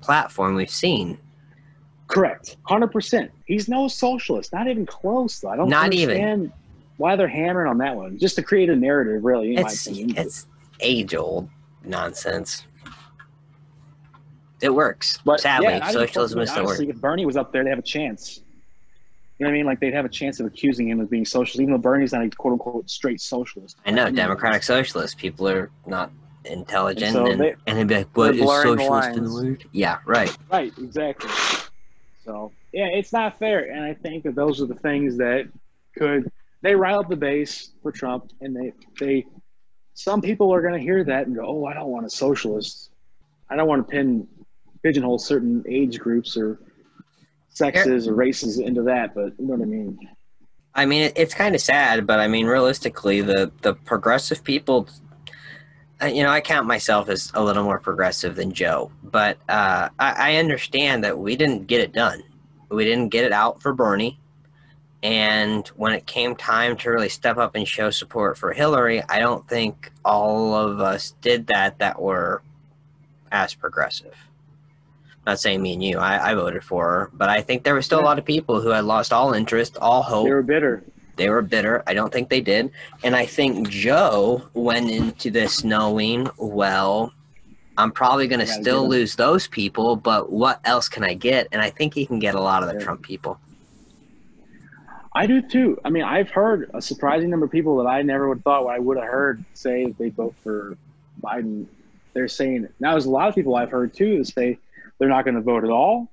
platform 0.00 0.54
we've 0.54 0.70
seen. 0.70 1.18
Correct, 2.08 2.56
hundred 2.64 2.88
percent. 2.88 3.30
He's 3.46 3.68
no 3.68 3.86
socialist, 3.88 4.52
not 4.52 4.66
even 4.66 4.86
close. 4.86 5.38
Though 5.40 5.50
I 5.50 5.56
don't 5.56 5.68
Not 5.68 5.92
even. 5.92 6.16
understand 6.16 6.52
why 6.96 7.14
they're 7.16 7.28
hammering 7.28 7.68
on 7.68 7.78
that 7.78 7.94
one, 7.94 8.18
just 8.18 8.34
to 8.36 8.42
create 8.42 8.68
a 8.70 8.76
narrative. 8.76 9.22
Really, 9.24 9.54
in 9.54 9.58
It's 9.58 9.86
it's 9.86 10.46
age 10.80 11.14
old 11.14 11.48
nonsense. 11.84 12.64
It 14.60 14.70
works. 14.74 15.18
But 15.24 15.40
Sadly, 15.40 15.68
yeah, 15.68 15.88
socialism 15.90 16.40
is 16.40 16.52
the 16.52 16.64
word. 16.64 16.80
If 16.80 16.96
Bernie 16.96 17.24
was 17.26 17.36
up 17.36 17.52
there, 17.52 17.62
they 17.62 17.70
have 17.70 17.78
a 17.78 17.82
chance. 17.82 18.40
You 19.38 19.44
know 19.44 19.50
what 19.50 19.54
I 19.54 19.58
mean? 19.58 19.66
Like 19.66 19.78
they'd 19.78 19.94
have 19.94 20.04
a 20.04 20.08
chance 20.08 20.40
of 20.40 20.46
accusing 20.46 20.88
him 20.88 20.98
of 20.98 21.08
being 21.08 21.24
socialist, 21.24 21.60
even 21.60 21.72
though 21.72 21.78
Bernie's 21.78 22.12
not 22.12 22.24
a 22.24 22.30
quote 22.30 22.54
unquote 22.54 22.90
straight 22.90 23.20
socialist. 23.20 23.76
I 23.86 23.92
know 23.92 24.10
Democratic 24.10 24.64
Socialist 24.64 25.16
people 25.16 25.48
are 25.48 25.70
not 25.86 26.10
intelligent, 26.44 27.04
And 27.04 27.12
so 27.12 27.30
and, 27.30 27.40
they- 27.40 27.54
and 27.68 27.78
they'd 27.78 27.86
be 27.86 27.94
like, 27.98 28.16
"What 28.16 28.34
is 28.34 28.40
socialist 28.50 29.10
in 29.16 29.24
the 29.24 29.32
word?" 29.32 29.64
Yeah, 29.70 29.98
right. 30.06 30.36
Right, 30.50 30.72
exactly. 30.78 31.30
So 32.28 32.52
yeah, 32.74 32.88
it's 32.88 33.10
not 33.10 33.38
fair, 33.38 33.70
and 33.70 33.82
I 33.82 33.94
think 33.94 34.24
that 34.24 34.34
those 34.34 34.60
are 34.60 34.66
the 34.66 34.74
things 34.74 35.16
that 35.16 35.48
could 35.96 36.30
they 36.60 36.74
rile 36.74 37.00
up 37.00 37.08
the 37.08 37.16
base 37.16 37.70
for 37.82 37.90
Trump, 37.90 38.30
and 38.42 38.54
they 38.54 38.72
they 39.00 39.24
some 39.94 40.20
people 40.20 40.52
are 40.52 40.60
going 40.60 40.74
to 40.74 40.80
hear 40.80 41.02
that 41.04 41.26
and 41.26 41.34
go, 41.34 41.46
"Oh, 41.46 41.64
I 41.64 41.72
don't 41.72 41.88
want 41.88 42.04
a 42.04 42.10
socialist. 42.10 42.90
I 43.48 43.56
don't 43.56 43.66
want 43.66 43.86
to 43.86 43.90
pin 43.90 44.28
pigeonhole 44.82 45.18
certain 45.18 45.64
age 45.66 45.98
groups 45.98 46.36
or 46.36 46.60
sexes 47.48 48.06
or 48.06 48.14
races 48.14 48.58
into 48.58 48.82
that." 48.82 49.14
But 49.14 49.32
you 49.38 49.46
know 49.46 49.54
what 49.54 49.62
I 49.62 49.64
mean? 49.64 49.98
I 50.74 50.84
mean, 50.84 51.10
it's 51.16 51.32
kind 51.32 51.54
of 51.54 51.62
sad, 51.62 52.06
but 52.06 52.20
I 52.20 52.28
mean, 52.28 52.44
realistically, 52.44 53.22
the 53.22 53.50
the 53.62 53.72
progressive 53.72 54.44
people, 54.44 54.86
you 56.06 56.22
know, 56.22 56.30
I 56.30 56.40
count 56.40 56.66
myself 56.66 57.08
as 57.08 57.32
a 57.34 57.42
little 57.42 57.64
more 57.64 57.80
progressive 57.80 58.36
than 58.36 58.52
Joe, 58.52 58.92
but 59.02 59.38
uh, 59.48 59.88
I, 59.98 60.32
I 60.32 60.36
understand 60.36 61.02
that 61.04 61.18
we 61.18 61.36
didn't 61.36 61.66
get 61.66 61.80
it 61.80 61.92
done. 61.92 62.22
We 62.68 62.84
didn't 62.84 63.08
get 63.08 63.24
it 63.24 63.32
out 63.32 63.60
for 63.60 63.72
Bernie, 63.72 64.18
and 65.02 65.66
when 65.68 65.92
it 65.92 66.06
came 66.06 66.36
time 66.36 66.76
to 66.78 66.90
really 66.90 67.08
step 67.08 67.36
up 67.36 67.54
and 67.54 67.66
show 67.66 67.90
support 67.90 68.36
for 68.36 68.52
Hillary, 68.52 69.02
I 69.08 69.18
don't 69.18 69.46
think 69.48 69.90
all 70.04 70.54
of 70.54 70.80
us 70.80 71.14
did 71.20 71.46
that 71.48 71.78
that 71.78 72.00
were 72.00 72.42
as 73.32 73.54
progressive. 73.54 74.14
Not 75.26 75.38
saying 75.38 75.60
me 75.60 75.74
and 75.74 75.82
you, 75.82 75.98
I, 75.98 76.30
I 76.30 76.34
voted 76.34 76.64
for 76.64 76.88
her, 76.88 77.10
but 77.12 77.28
I 77.28 77.42
think 77.42 77.62
there 77.62 77.74
was 77.74 77.84
still 77.84 78.00
a 78.00 78.02
lot 78.02 78.18
of 78.18 78.24
people 78.24 78.60
who 78.60 78.70
had 78.70 78.84
lost 78.84 79.12
all 79.12 79.34
interest, 79.34 79.76
all 79.76 80.02
hope 80.02 80.26
They 80.26 80.32
were 80.32 80.42
bitter. 80.42 80.82
They 81.18 81.28
were 81.28 81.42
bitter. 81.42 81.82
I 81.86 81.92
don't 81.92 82.12
think 82.12 82.30
they 82.30 82.40
did. 82.40 82.70
And 83.04 83.14
I 83.14 83.26
think 83.26 83.68
Joe 83.68 84.48
went 84.54 84.90
into 84.90 85.30
this 85.30 85.64
knowing, 85.64 86.28
well, 86.38 87.12
I'm 87.76 87.92
probably 87.92 88.26
going 88.26 88.40
to 88.40 88.46
still 88.46 88.88
lose 88.88 89.14
those 89.14 89.46
people, 89.46 89.94
but 89.94 90.32
what 90.32 90.60
else 90.64 90.88
can 90.88 91.04
I 91.04 91.14
get? 91.14 91.46
And 91.52 91.60
I 91.60 91.70
think 91.70 91.94
he 91.94 92.06
can 92.06 92.18
get 92.18 92.34
a 92.34 92.40
lot 92.40 92.62
of 92.62 92.72
the. 92.72 92.78
Trump 92.80 93.02
people. 93.02 93.38
I 95.14 95.26
do 95.26 95.42
too. 95.42 95.80
I 95.84 95.90
mean, 95.90 96.04
I've 96.04 96.30
heard 96.30 96.70
a 96.74 96.80
surprising 96.80 97.28
number 97.30 97.46
of 97.46 97.52
people 97.52 97.76
that 97.78 97.88
I 97.88 98.02
never 98.02 98.28
would 98.28 98.38
have 98.38 98.44
thought 98.44 98.66
I 98.66 98.78
would 98.78 98.96
have 98.96 99.06
heard 99.06 99.44
say 99.52 99.86
that 99.86 99.98
they 99.98 100.10
vote 100.10 100.34
for 100.42 100.76
Biden. 101.20 101.66
They're 102.14 102.28
saying 102.28 102.68
now 102.78 102.92
there's 102.92 103.06
a 103.06 103.10
lot 103.10 103.28
of 103.28 103.34
people 103.34 103.56
I've 103.56 103.70
heard 103.70 103.94
too 103.94 104.18
that 104.18 104.26
say 104.26 104.58
they're 104.98 105.08
not 105.08 105.24
going 105.24 105.34
to 105.34 105.40
vote 105.40 105.64
at 105.64 105.70
all, 105.70 106.10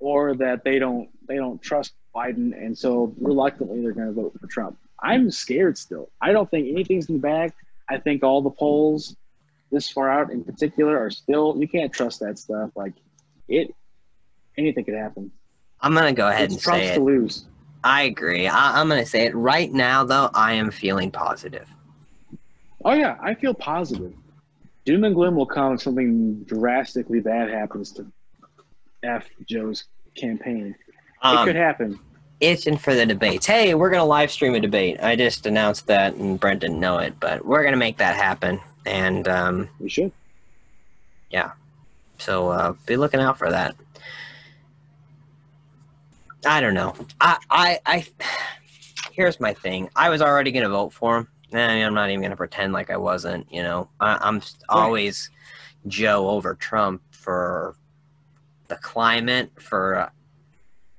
or 0.00 0.34
that 0.36 0.64
they 0.64 0.78
don't 0.78 1.08
they 1.28 1.36
don't 1.36 1.60
trust 1.62 1.94
Biden, 2.18 2.52
and 2.56 2.76
so 2.76 3.14
reluctantly 3.20 3.80
they're 3.82 3.92
going 3.92 4.08
to 4.08 4.12
vote 4.12 4.32
for 4.40 4.46
Trump. 4.46 4.76
I'm 5.00 5.30
scared 5.30 5.78
still. 5.78 6.10
I 6.20 6.32
don't 6.32 6.50
think 6.50 6.68
anything's 6.68 7.08
in 7.08 7.16
the 7.16 7.20
bag. 7.20 7.52
I 7.88 7.98
think 7.98 8.22
all 8.22 8.42
the 8.42 8.50
polls 8.50 9.16
this 9.70 9.90
far 9.90 10.10
out 10.10 10.30
in 10.32 10.42
particular 10.44 10.98
are 10.98 11.10
still 11.10 11.56
you 11.58 11.68
can't 11.68 11.92
trust 11.92 12.20
that 12.20 12.38
stuff. 12.38 12.70
Like 12.74 12.94
it, 13.48 13.72
anything 14.56 14.84
could 14.84 14.94
happen. 14.94 15.30
I'm 15.80 15.94
going 15.94 16.06
to 16.06 16.12
go 16.12 16.28
ahead 16.28 16.46
It's 16.46 16.54
and 16.54 16.62
Trump's 16.62 16.86
say 16.88 16.94
to 16.94 17.00
lose. 17.00 17.44
I 17.84 18.02
agree. 18.02 18.48
I, 18.48 18.80
I'm 18.80 18.88
going 18.88 19.02
to 19.02 19.08
say 19.08 19.26
it. 19.26 19.34
Right 19.36 19.72
now, 19.72 20.02
though, 20.02 20.30
I 20.34 20.54
am 20.54 20.70
feeling 20.70 21.10
positive. 21.10 21.68
Oh 22.84 22.92
yeah, 22.92 23.16
I 23.22 23.34
feel 23.34 23.54
positive. 23.54 24.12
Doom 24.84 25.04
and 25.04 25.14
gloom 25.14 25.36
will 25.36 25.46
come 25.46 25.74
if 25.74 25.82
something 25.82 26.42
drastically 26.44 27.20
bad 27.20 27.50
happens 27.50 27.92
to 27.92 28.06
F 29.02 29.26
Joe's 29.48 29.84
campaign. 30.16 30.74
it 31.24 31.26
Um, 31.26 31.46
could 31.46 31.56
happen. 31.56 32.00
Itching 32.40 32.76
for 32.78 32.94
the 32.94 33.04
debates. 33.06 33.46
Hey, 33.46 33.74
we're 33.74 33.90
going 33.90 34.00
to 34.00 34.04
live 34.04 34.30
stream 34.30 34.54
a 34.54 34.60
debate. 34.60 34.98
I 35.02 35.16
just 35.16 35.46
announced 35.46 35.86
that, 35.88 36.14
and 36.14 36.38
Brent 36.38 36.60
didn't 36.60 36.80
know 36.80 36.98
it, 36.98 37.18
but 37.20 37.44
we're 37.44 37.62
going 37.62 37.72
to 37.72 37.78
make 37.78 37.98
that 37.98 38.16
happen. 38.16 38.60
And 38.86 39.26
um, 39.28 39.68
We 39.80 39.88
should. 39.88 40.12
Yeah. 41.30 41.52
So 42.18 42.48
uh, 42.48 42.74
be 42.86 42.96
looking 42.96 43.20
out 43.20 43.38
for 43.38 43.50
that. 43.50 43.74
I 46.46 46.60
don't 46.60 46.74
know. 46.74 46.94
I, 47.20 47.38
I, 47.50 47.78
I. 47.86 48.06
Here's 49.12 49.40
my 49.40 49.52
thing. 49.52 49.90
I 49.96 50.10
was 50.10 50.22
already 50.22 50.52
gonna 50.52 50.68
vote 50.68 50.92
for 50.92 51.18
him. 51.18 51.28
and 51.52 51.84
I'm 51.84 51.92
not 51.94 52.08
even 52.10 52.22
gonna 52.22 52.36
pretend 52.36 52.72
like 52.72 52.88
I 52.88 52.96
wasn't. 52.96 53.52
You 53.52 53.64
know, 53.64 53.88
I, 53.98 54.16
I'm 54.20 54.36
s- 54.36 54.56
always 54.68 55.30
Joe 55.88 56.28
over 56.30 56.54
Trump 56.54 57.02
for 57.10 57.74
the 58.68 58.76
climate, 58.76 59.50
for 59.58 59.96
uh, 59.96 60.10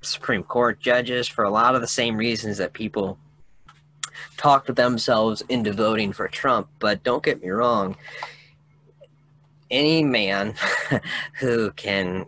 Supreme 0.01 0.43
Court 0.43 0.79
judges, 0.79 1.27
for 1.27 1.43
a 1.43 1.49
lot 1.49 1.75
of 1.75 1.81
the 1.81 1.87
same 1.87 2.17
reasons 2.17 2.57
that 2.57 2.73
people 2.73 3.17
talked 4.37 4.73
themselves 4.75 5.41
into 5.49 5.73
voting 5.73 6.13
for 6.13 6.27
Trump. 6.27 6.67
But 6.79 7.03
don't 7.03 7.23
get 7.23 7.41
me 7.41 7.49
wrong. 7.49 7.95
Any 9.69 10.03
man 10.03 10.55
who 11.39 11.71
can 11.71 12.25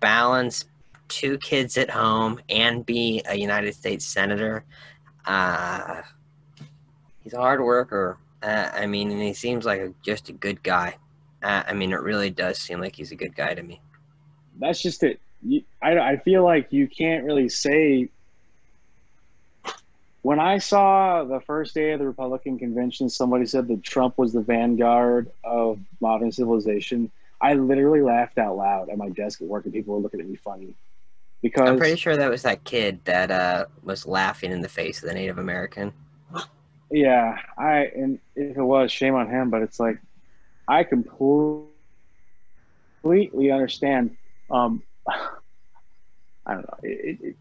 balance 0.00 0.64
two 1.08 1.38
kids 1.38 1.76
at 1.76 1.90
home 1.90 2.40
and 2.48 2.86
be 2.86 3.22
a 3.28 3.36
United 3.36 3.74
States 3.74 4.04
senator. 4.04 4.64
Uh, 5.26 6.02
he's 7.22 7.34
a 7.34 7.38
hard 7.38 7.60
worker. 7.60 8.18
Uh, 8.42 8.70
I 8.72 8.86
mean, 8.86 9.10
and 9.10 9.20
he 9.20 9.34
seems 9.34 9.66
like 9.66 9.80
a, 9.80 9.92
just 10.02 10.30
a 10.30 10.32
good 10.32 10.62
guy. 10.62 10.96
Uh, 11.42 11.62
I 11.66 11.74
mean, 11.74 11.92
it 11.92 12.00
really 12.00 12.30
does 12.30 12.58
seem 12.58 12.80
like 12.80 12.96
he's 12.96 13.12
a 13.12 13.16
good 13.16 13.36
guy 13.36 13.54
to 13.54 13.62
me. 13.62 13.80
That's 14.58 14.80
just 14.80 15.02
it. 15.02 15.20
You, 15.42 15.62
I, 15.82 15.98
I 15.98 16.16
feel 16.18 16.44
like 16.44 16.72
you 16.72 16.88
can't 16.88 17.24
really 17.24 17.48
say. 17.48 18.08
When 20.22 20.38
I 20.38 20.58
saw 20.58 21.24
the 21.24 21.40
first 21.40 21.74
day 21.74 21.92
of 21.92 21.98
the 21.98 22.06
Republican 22.06 22.58
convention, 22.58 23.08
somebody 23.08 23.46
said 23.46 23.68
that 23.68 23.82
Trump 23.82 24.18
was 24.18 24.34
the 24.34 24.42
vanguard 24.42 25.30
of 25.42 25.78
modern 26.00 26.30
civilization. 26.30 27.10
I 27.40 27.54
literally 27.54 28.02
laughed 28.02 28.36
out 28.36 28.56
loud 28.56 28.90
at 28.90 28.98
my 28.98 29.08
desk 29.08 29.40
at 29.40 29.48
work, 29.48 29.64
and 29.64 29.72
people 29.72 29.94
were 29.94 30.00
looking 30.00 30.20
at 30.20 30.28
me 30.28 30.36
funny 30.36 30.74
because 31.42 31.68
I'm 31.68 31.78
pretty 31.78 31.96
sure 31.96 32.16
that 32.16 32.30
was 32.30 32.42
that 32.42 32.64
kid 32.64 33.00
that 33.04 33.30
uh, 33.30 33.66
was 33.82 34.06
laughing 34.06 34.52
in 34.52 34.60
the 34.60 34.68
face 34.68 35.02
of 35.02 35.08
the 35.08 35.14
Native 35.14 35.38
American. 35.38 35.92
Yeah, 36.90 37.38
I 37.56 37.90
and 37.94 38.18
if 38.36 38.56
it 38.56 38.62
was, 38.62 38.92
shame 38.92 39.14
on 39.14 39.28
him. 39.28 39.50
But 39.50 39.62
it's 39.62 39.80
like 39.80 39.98
I 40.68 40.84
completely 40.84 41.70
understand. 43.50 44.16
Um, 44.50 44.82
I 46.46 46.54
don't 46.54 46.62
know. 46.62 46.78
It, 46.82 46.88
it, 46.88 47.18
it, 47.22 47.36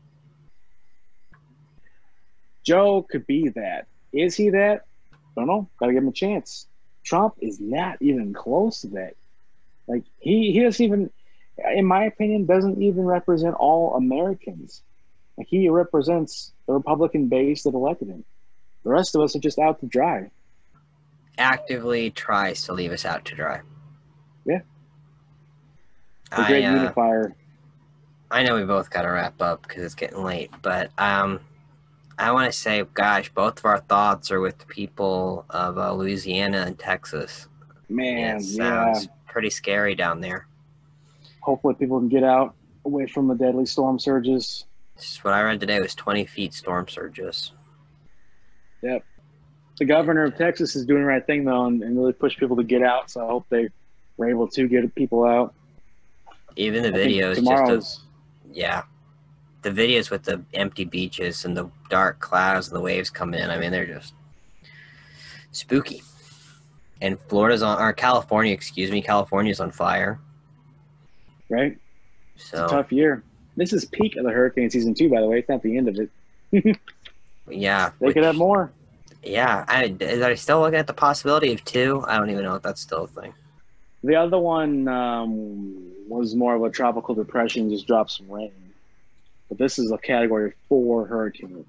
Joe 2.64 3.06
could 3.10 3.26
be 3.26 3.50
that. 3.50 3.88
Is 4.14 4.36
he 4.36 4.50
that? 4.50 4.86
I 5.12 5.16
don't 5.36 5.48
know. 5.48 5.70
Got 5.80 5.88
to 5.88 5.94
give 5.94 6.04
him 6.04 6.10
a 6.10 6.14
chance. 6.14 6.68
Trump 7.04 7.36
is 7.40 7.60
not 7.60 8.02
even 8.02 8.34
close 8.34 8.82
to 8.82 8.88
that. 8.90 9.16
Like 9.88 10.04
he, 10.20 10.52
he 10.52 10.62
doesn't 10.62 10.84
even, 10.84 11.10
in 11.76 11.86
my 11.86 12.04
opinion, 12.06 12.46
doesn't 12.46 12.82
even 12.82 13.06
represent 13.06 13.56
all 13.56 13.96
Americans. 13.96 14.84
Like 15.38 15.48
he 15.48 15.70
represents 15.70 16.52
the 16.68 16.74
Republican 16.74 17.28
base 17.30 17.64
that 17.64 17.74
elected 17.74 18.10
him. 18.10 18.24
The 18.84 18.92
rest 18.92 19.16
of 19.16 19.22
us 19.22 19.36
are 19.36 19.40
just 19.40 19.58
out 19.58 19.80
to 19.80 19.88
dry. 19.88 20.30
Actively 21.38 22.12
tries 22.12 22.64
to 22.64 22.74
leave 22.74 22.92
us 22.92 23.06
out 23.06 23.26
to 23.26 23.36
dry. 23.36 23.62
Yeah. 24.46 24.60
The 26.32 26.42
I, 26.42 26.48
great 26.48 26.66
uh, 26.66 26.76
unifier. 26.76 27.36
I 28.32 28.44
know 28.44 28.56
we 28.56 28.64
both 28.64 28.90
got 28.90 29.04
to 29.04 29.10
wrap 29.10 29.42
up 29.42 29.64
because 29.64 29.84
it's 29.84 29.96
getting 29.96 30.24
late, 30.24 30.52
but 30.62 30.92
um, 30.98 31.40
I 32.20 32.32
want 32.32 32.52
to 32.52 32.58
say, 32.58 32.84
gosh, 32.94 33.30
both 33.34 33.60
of 33.60 33.66
our 33.66 33.80
thoughts 33.80 34.30
are 34.30 34.40
with 34.40 34.58
the 34.60 34.66
people 34.66 35.46
of 35.50 35.78
uh, 35.78 35.94
Louisiana 35.94 36.64
and 36.68 36.78
Texas. 36.78 37.48
Man, 37.88 38.38
it 38.38 38.44
yeah. 38.44 38.94
sounds 38.94 39.08
pretty 39.26 39.50
scary 39.50 39.96
down 39.96 40.22
there. 40.22 40.48
Hopefully 41.42 41.74
people 41.74 41.98
can 42.00 42.10
get 42.10 42.24
out 42.24 42.56
away 42.86 43.08
from 43.08 43.28
the 43.28 43.36
deadly 43.36 43.66
storm 43.66 43.98
surges. 43.98 44.66
Just 44.98 45.24
what 45.24 45.34
I 45.34 45.42
read 45.42 45.60
today 45.60 45.80
was 45.80 45.96
20 45.96 46.26
feet 46.26 46.54
storm 46.54 46.88
surges. 46.88 47.54
Yep. 48.84 49.04
The 49.78 49.86
governor 49.86 50.26
of 50.26 50.38
Texas 50.38 50.76
is 50.76 50.86
doing 50.86 51.02
the 51.02 51.08
right 51.08 51.26
thing 51.26 51.46
though 51.46 51.66
and, 51.66 51.82
and 51.82 51.98
really 51.98 52.14
push 52.14 52.38
people 52.38 52.58
to 52.58 52.64
get 52.64 52.84
out. 52.84 53.10
So 53.10 53.24
I 53.24 53.28
hope 53.28 53.46
they 53.50 53.70
were 54.18 54.30
able 54.30 54.48
to 54.50 54.68
get 54.68 54.94
people 54.94 55.24
out. 55.24 55.54
Even 56.58 56.84
the 56.84 56.90
I 56.90 56.92
think 56.92 57.12
videos, 57.14 57.68
just 57.68 58.02
yeah, 58.52 58.84
the 59.62 59.70
videos 59.70 60.10
with 60.10 60.24
the 60.24 60.42
empty 60.54 60.86
beaches 60.86 61.46
and 61.46 61.56
the 61.56 61.70
dark 61.90 62.20
clouds 62.20 62.68
and 62.68 62.76
the 62.76 62.82
waves 62.82 63.10
come 63.10 63.34
in. 63.34 63.50
I 63.50 63.58
mean, 63.58 63.72
they're 63.72 63.86
just 63.86 64.14
spooky. 65.52 66.02
And 67.02 67.20
Florida's 67.28 67.62
on, 67.64 67.82
or 67.82 67.94
California, 67.94 68.54
excuse 68.54 68.92
me, 68.92 69.02
California's 69.02 69.60
on 69.60 69.72
fire. 69.72 70.20
right. 71.50 71.78
It's 72.36 72.50
So 72.50 72.66
a 72.66 72.70
tough 72.70 72.92
year. 72.92 73.24
This 73.56 73.74
is 73.74 73.86
peak 73.86 74.16
of 74.16 74.24
the 74.24 74.32
hurricane 74.32 74.70
season 74.70 74.94
too, 74.94 75.10
by 75.10 75.22
the 75.22 75.28
way. 75.28 75.40
It's 75.40 75.50
not 75.50 75.62
the 75.62 75.78
end 75.78 75.88
of 75.90 75.98
it. 75.98 76.78
yeah, 77.50 77.92
They 78.00 78.14
could 78.14 78.24
have 78.24 78.36
more. 78.36 78.72
Yeah, 79.24 79.66
I, 79.68 79.96
is 80.00 80.22
I 80.22 80.36
still 80.36 80.62
looking 80.62 80.80
at 80.80 80.88
the 80.88 80.94
possibility 80.94 81.52
of 81.52 81.64
two? 81.66 82.04
I 82.08 82.18
don't 82.18 82.30
even 82.30 82.44
know 82.44 82.56
if 82.56 82.62
that's 82.62 82.80
still 82.82 83.04
a 83.04 83.08
thing. 83.08 83.34
The 84.02 84.16
other 84.16 84.40
one 84.40 84.88
um, 84.88 85.92
was 86.10 86.36
more 86.36 86.56
of 86.56 86.64
a 86.64 86.70
tropical 86.70 87.16
depression, 87.16 87.70
just 87.70 87.88
dropped 87.88 88.12
some 88.12 88.30
rain. 88.30 88.52
But 89.48 89.58
this 89.58 89.80
is 89.80 89.92
a 89.92 89.98
category 89.98 90.54
four 90.68 91.06
hurricane. 91.06 91.66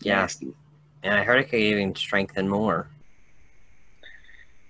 Yeah, 0.00 0.22
Nasty. 0.22 0.54
and 1.02 1.14
I 1.14 1.22
heard 1.24 1.40
it 1.40 1.44
could 1.48 1.60
even 1.60 1.94
strengthen 1.94 2.48
more. 2.48 2.88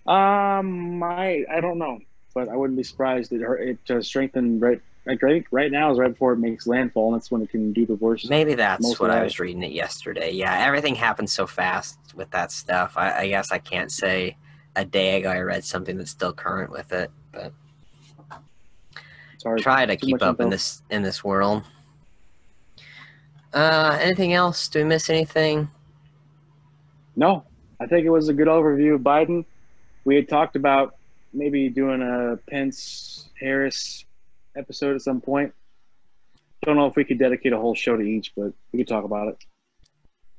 Um, 0.06 0.98
my 0.98 1.44
I 1.50 1.60
don't 1.60 1.78
know, 1.78 2.00
but 2.34 2.48
I 2.48 2.56
wouldn't 2.56 2.76
be 2.76 2.82
surprised 2.82 3.32
it 3.32 3.40
it 3.42 3.84
to 3.86 4.02
strengthen 4.02 4.60
right. 4.60 4.80
Like 5.04 5.20
right, 5.20 5.44
right 5.50 5.72
now 5.72 5.90
is 5.90 5.98
right 5.98 6.12
before 6.12 6.34
it 6.34 6.36
makes 6.36 6.64
landfall, 6.64 7.12
and 7.12 7.20
that's 7.20 7.28
when 7.28 7.42
it 7.42 7.50
can 7.50 7.72
do 7.72 7.84
the 7.84 7.96
worst. 7.96 8.30
Maybe 8.30 8.54
that's 8.54 9.00
what 9.00 9.10
I 9.10 9.24
was 9.24 9.40
reading 9.40 9.64
it 9.64 9.72
yesterday. 9.72 10.30
Yeah, 10.30 10.56
everything 10.64 10.94
happens 10.94 11.32
so 11.32 11.44
fast 11.44 11.98
with 12.14 12.30
that 12.30 12.52
stuff. 12.52 12.96
I, 12.96 13.22
I 13.22 13.26
guess 13.26 13.50
I 13.50 13.58
can't 13.58 13.90
say 13.90 14.36
a 14.76 14.84
day 14.84 15.18
ago 15.18 15.28
I 15.28 15.40
read 15.40 15.64
something 15.64 15.98
that's 15.98 16.12
still 16.12 16.32
current 16.32 16.70
with 16.70 16.92
it, 16.92 17.10
but. 17.32 17.52
Try 19.58 19.86
to 19.86 19.96
too 19.96 20.06
keep 20.06 20.22
up 20.22 20.40
in 20.40 20.50
this 20.50 20.82
in 20.90 21.02
this 21.02 21.22
world. 21.22 21.64
Uh, 23.52 23.98
anything 24.00 24.32
else? 24.32 24.68
Do 24.68 24.78
we 24.78 24.84
miss 24.84 25.10
anything? 25.10 25.70
No, 27.16 27.44
I 27.80 27.86
think 27.86 28.06
it 28.06 28.10
was 28.10 28.28
a 28.28 28.32
good 28.32 28.48
overview 28.48 28.94
of 28.94 29.02
Biden. 29.02 29.44
We 30.04 30.16
had 30.16 30.28
talked 30.28 30.56
about 30.56 30.96
maybe 31.32 31.68
doing 31.68 32.02
a 32.02 32.38
Pence 32.48 33.28
Harris 33.38 34.04
episode 34.56 34.94
at 34.94 35.02
some 35.02 35.20
point. 35.20 35.52
Don't 36.64 36.76
know 36.76 36.86
if 36.86 36.96
we 36.96 37.04
could 37.04 37.18
dedicate 37.18 37.52
a 37.52 37.58
whole 37.58 37.74
show 37.74 37.96
to 37.96 38.02
each, 38.02 38.32
but 38.36 38.52
we 38.72 38.78
could 38.78 38.88
talk 38.88 39.04
about 39.04 39.28
it. 39.28 39.44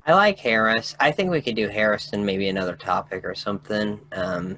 I 0.06 0.14
like 0.14 0.40
Harris. 0.40 0.96
I 1.00 1.12
think 1.12 1.32
we 1.32 1.42
could 1.42 1.56
do 1.56 1.70
Harris 1.70 2.12
and 2.14 2.26
maybe 2.26 2.50
another 2.50 2.76
topic 2.76 3.24
or 3.24 3.36
something. 3.36 4.00
Um, 4.12 4.58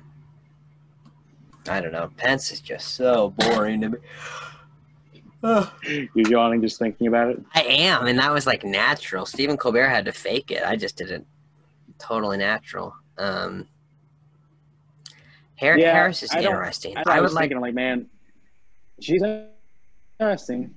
I 1.68 1.82
don't 1.82 1.92
know. 1.92 2.10
Pence 2.18 2.52
is 2.52 2.62
just 2.62 2.96
so 2.96 3.30
boring 3.38 3.82
to 3.82 3.90
me. 3.90 3.98
You're 6.16 6.30
yawning 6.30 6.62
just 6.62 6.80
thinking 6.80 7.08
about 7.08 7.30
it. 7.32 7.42
I 7.54 7.62
am, 7.62 8.08
and 8.08 8.18
that 8.18 8.32
was 8.32 8.48
like 8.48 8.64
natural. 8.64 9.26
Stephen 9.26 9.58
Colbert 9.58 9.90
had 9.90 10.06
to 10.06 10.12
fake 10.12 10.50
it. 10.52 10.64
I 10.64 10.76
just 10.76 10.96
did 10.96 11.12
it 11.12 11.26
totally 12.00 12.38
natural. 12.38 12.96
Um, 13.18 13.68
Har- 15.60 15.78
Yeah, 15.78 15.94
Harris 15.94 16.24
is 16.24 16.32
I 16.32 16.40
interesting. 16.40 16.98
I, 16.98 17.04
I, 17.06 17.12
I 17.14 17.16
would 17.18 17.24
was 17.26 17.34
like. 17.34 17.52
like, 17.54 17.74
man, 17.76 18.08
she's 19.00 19.22
interesting. 20.20 20.74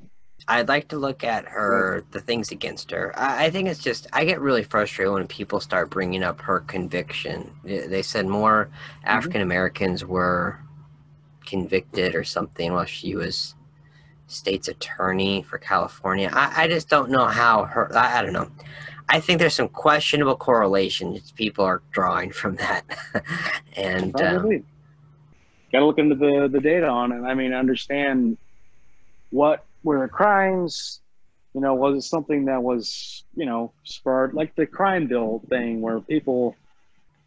I'd 0.46 0.68
like 0.68 0.88
to 0.88 0.96
look 0.96 1.24
at 1.24 1.44
her, 1.46 2.04
the 2.12 2.20
things 2.20 2.52
against 2.52 2.90
her. 2.92 3.12
I, 3.18 3.46
I 3.46 3.50
think 3.50 3.68
it's 3.68 3.82
just, 3.82 4.06
I 4.12 4.24
get 4.24 4.40
really 4.40 4.62
frustrated 4.62 5.12
when 5.12 5.26
people 5.26 5.60
start 5.60 5.90
bringing 5.90 6.22
up 6.22 6.40
her 6.42 6.60
conviction. 6.60 7.50
They 7.64 7.86
they 7.86 8.02
said 8.02 8.26
more 8.26 8.70
African 9.04 9.40
Americans 9.40 10.04
were 10.04 10.58
convicted 11.48 12.14
or 12.14 12.24
something 12.24 12.72
while 12.72 12.84
she 12.84 13.14
was 13.16 13.54
state's 14.26 14.68
attorney 14.68 15.42
for 15.42 15.58
California. 15.58 16.30
I, 16.32 16.64
I 16.64 16.68
just 16.68 16.88
don't 16.88 17.10
know 17.10 17.26
how 17.26 17.64
her, 17.64 17.96
I, 17.96 18.18
I 18.18 18.22
don't 18.22 18.34
know. 18.34 18.50
I 19.08 19.20
think 19.20 19.38
there's 19.38 19.54
some 19.54 19.68
questionable 19.70 20.36
correlations 20.36 21.32
people 21.32 21.64
are 21.64 21.80
drawing 21.92 22.30
from 22.30 22.56
that. 22.56 22.84
and 23.76 24.14
um, 24.20 24.62
Got 25.72 25.80
to 25.80 25.86
look 25.86 25.98
into 25.98 26.14
the 26.14 26.48
the 26.50 26.60
data 26.60 26.86
on 26.88 27.12
it. 27.12 27.22
I 27.22 27.34
mean, 27.34 27.52
understand 27.52 28.38
what 29.30 29.64
were 29.82 30.00
the 30.00 30.08
crimes. 30.08 31.00
You 31.54 31.60
know, 31.60 31.74
was 31.74 31.96
it 31.96 32.08
something 32.08 32.44
that 32.46 32.62
was 32.62 33.24
you 33.34 33.46
know 33.46 33.72
spurred 33.84 34.34
like 34.34 34.54
the 34.56 34.66
crime 34.66 35.06
bill 35.06 35.42
thing 35.48 35.80
where 35.80 36.00
people 36.00 36.56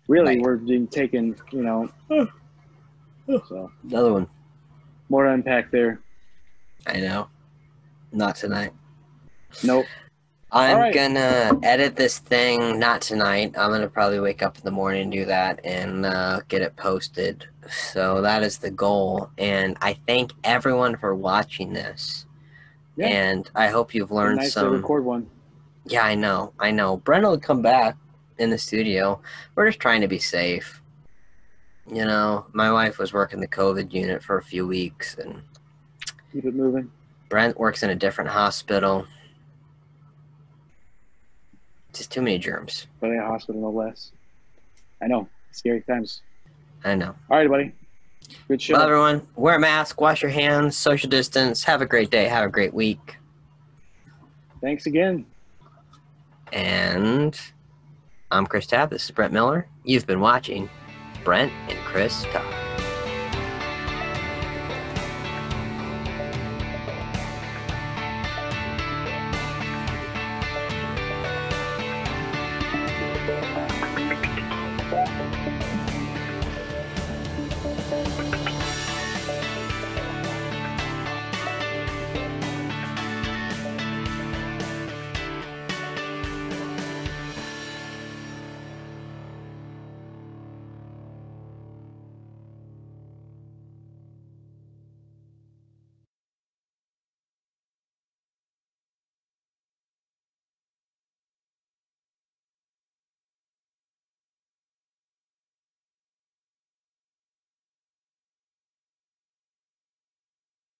really 0.07 0.37
Right. 0.37 0.41
were 0.41 0.57
being 0.57 0.87
taken. 0.87 1.35
You 1.51 1.63
know, 1.63 2.29
so 3.47 3.71
another 3.83 4.13
one. 4.13 4.27
more 5.09 5.25
to 5.25 5.31
unpack 5.31 5.71
there. 5.71 5.99
I 6.87 6.99
know. 6.99 7.27
Not 8.11 8.35
tonight. 8.35 8.73
Nope. 9.63 9.85
I'm 10.53 10.77
right. 10.77 10.93
gonna 10.93 11.57
edit 11.63 11.95
this 11.95 12.17
thing 12.19 12.77
not 12.77 13.01
tonight. 13.01 13.53
I'm 13.57 13.71
gonna 13.71 13.87
probably 13.87 14.19
wake 14.19 14.43
up 14.43 14.57
in 14.57 14.63
the 14.65 14.71
morning 14.71 15.03
and 15.03 15.11
do 15.11 15.23
that 15.25 15.61
and 15.63 16.05
uh, 16.05 16.41
get 16.49 16.61
it 16.61 16.75
posted. 16.75 17.45
So 17.69 18.21
that 18.21 18.43
is 18.43 18.57
the 18.57 18.71
goal. 18.71 19.29
And 19.37 19.77
I 19.81 19.97
thank 20.07 20.33
everyone 20.43 20.97
for 20.97 21.15
watching 21.15 21.71
this. 21.71 22.25
Yeah. 22.97 23.07
And 23.07 23.49
I 23.55 23.67
hope 23.67 23.93
you've 23.93 24.11
learned 24.11 24.37
nice 24.37 24.53
to 24.53 24.59
some. 24.59 24.73
record 24.73 25.05
one. 25.05 25.29
Yeah, 25.85 26.03
I 26.03 26.15
know. 26.15 26.53
I 26.59 26.71
know. 26.71 26.97
Brenda 26.97 27.29
will 27.29 27.39
come 27.39 27.61
back 27.61 27.95
in 28.37 28.49
the 28.49 28.57
studio. 28.57 29.21
We're 29.55 29.67
just 29.67 29.79
trying 29.79 30.01
to 30.01 30.07
be 30.07 30.19
safe. 30.19 30.80
You 31.87 32.05
know, 32.05 32.45
my 32.53 32.71
wife 32.71 32.97
was 32.97 33.11
working 33.11 33.39
the 33.39 33.47
COVID 33.47 33.93
unit 33.93 34.23
for 34.23 34.37
a 34.37 34.43
few 34.43 34.67
weeks, 34.67 35.15
and 35.15 35.41
Keep 36.31 36.45
it 36.45 36.55
moving. 36.55 36.89
Brent 37.29 37.59
works 37.59 37.83
in 37.83 37.89
a 37.89 37.95
different 37.95 38.29
hospital. 38.29 39.05
Just 41.93 42.11
too 42.11 42.21
many 42.21 42.37
germs. 42.37 42.87
But 42.99 43.11
in 43.11 43.19
a 43.19 43.25
hospital, 43.25 43.61
no 43.61 43.69
less. 43.69 44.11
I 45.01 45.07
know. 45.07 45.27
Scary 45.51 45.81
times. 45.81 46.21
I 46.83 46.95
know. 46.95 47.15
All 47.29 47.37
right, 47.37 47.49
buddy. 47.49 47.73
Good 48.47 48.61
show. 48.61 48.75
Well, 48.75 48.83
everyone, 48.83 49.27
wear 49.35 49.55
a 49.55 49.59
mask, 49.59 49.99
wash 49.99 50.21
your 50.21 50.31
hands, 50.31 50.77
social 50.77 51.09
distance. 51.09 51.63
Have 51.65 51.81
a 51.81 51.85
great 51.85 52.09
day. 52.09 52.27
Have 52.27 52.45
a 52.45 52.49
great 52.49 52.73
week. 52.73 53.17
Thanks 54.61 54.85
again. 54.85 55.25
And 56.53 57.37
I'm 58.29 58.45
Chris 58.45 58.67
Tapp. 58.67 58.89
This 58.89 59.05
is 59.05 59.11
Brent 59.11 59.33
Miller. 59.33 59.67
You've 59.83 60.07
been 60.07 60.21
watching 60.21 60.69
Brent 61.23 61.51
and 61.69 61.77
Chris 61.85 62.23
Talk. 62.31 62.70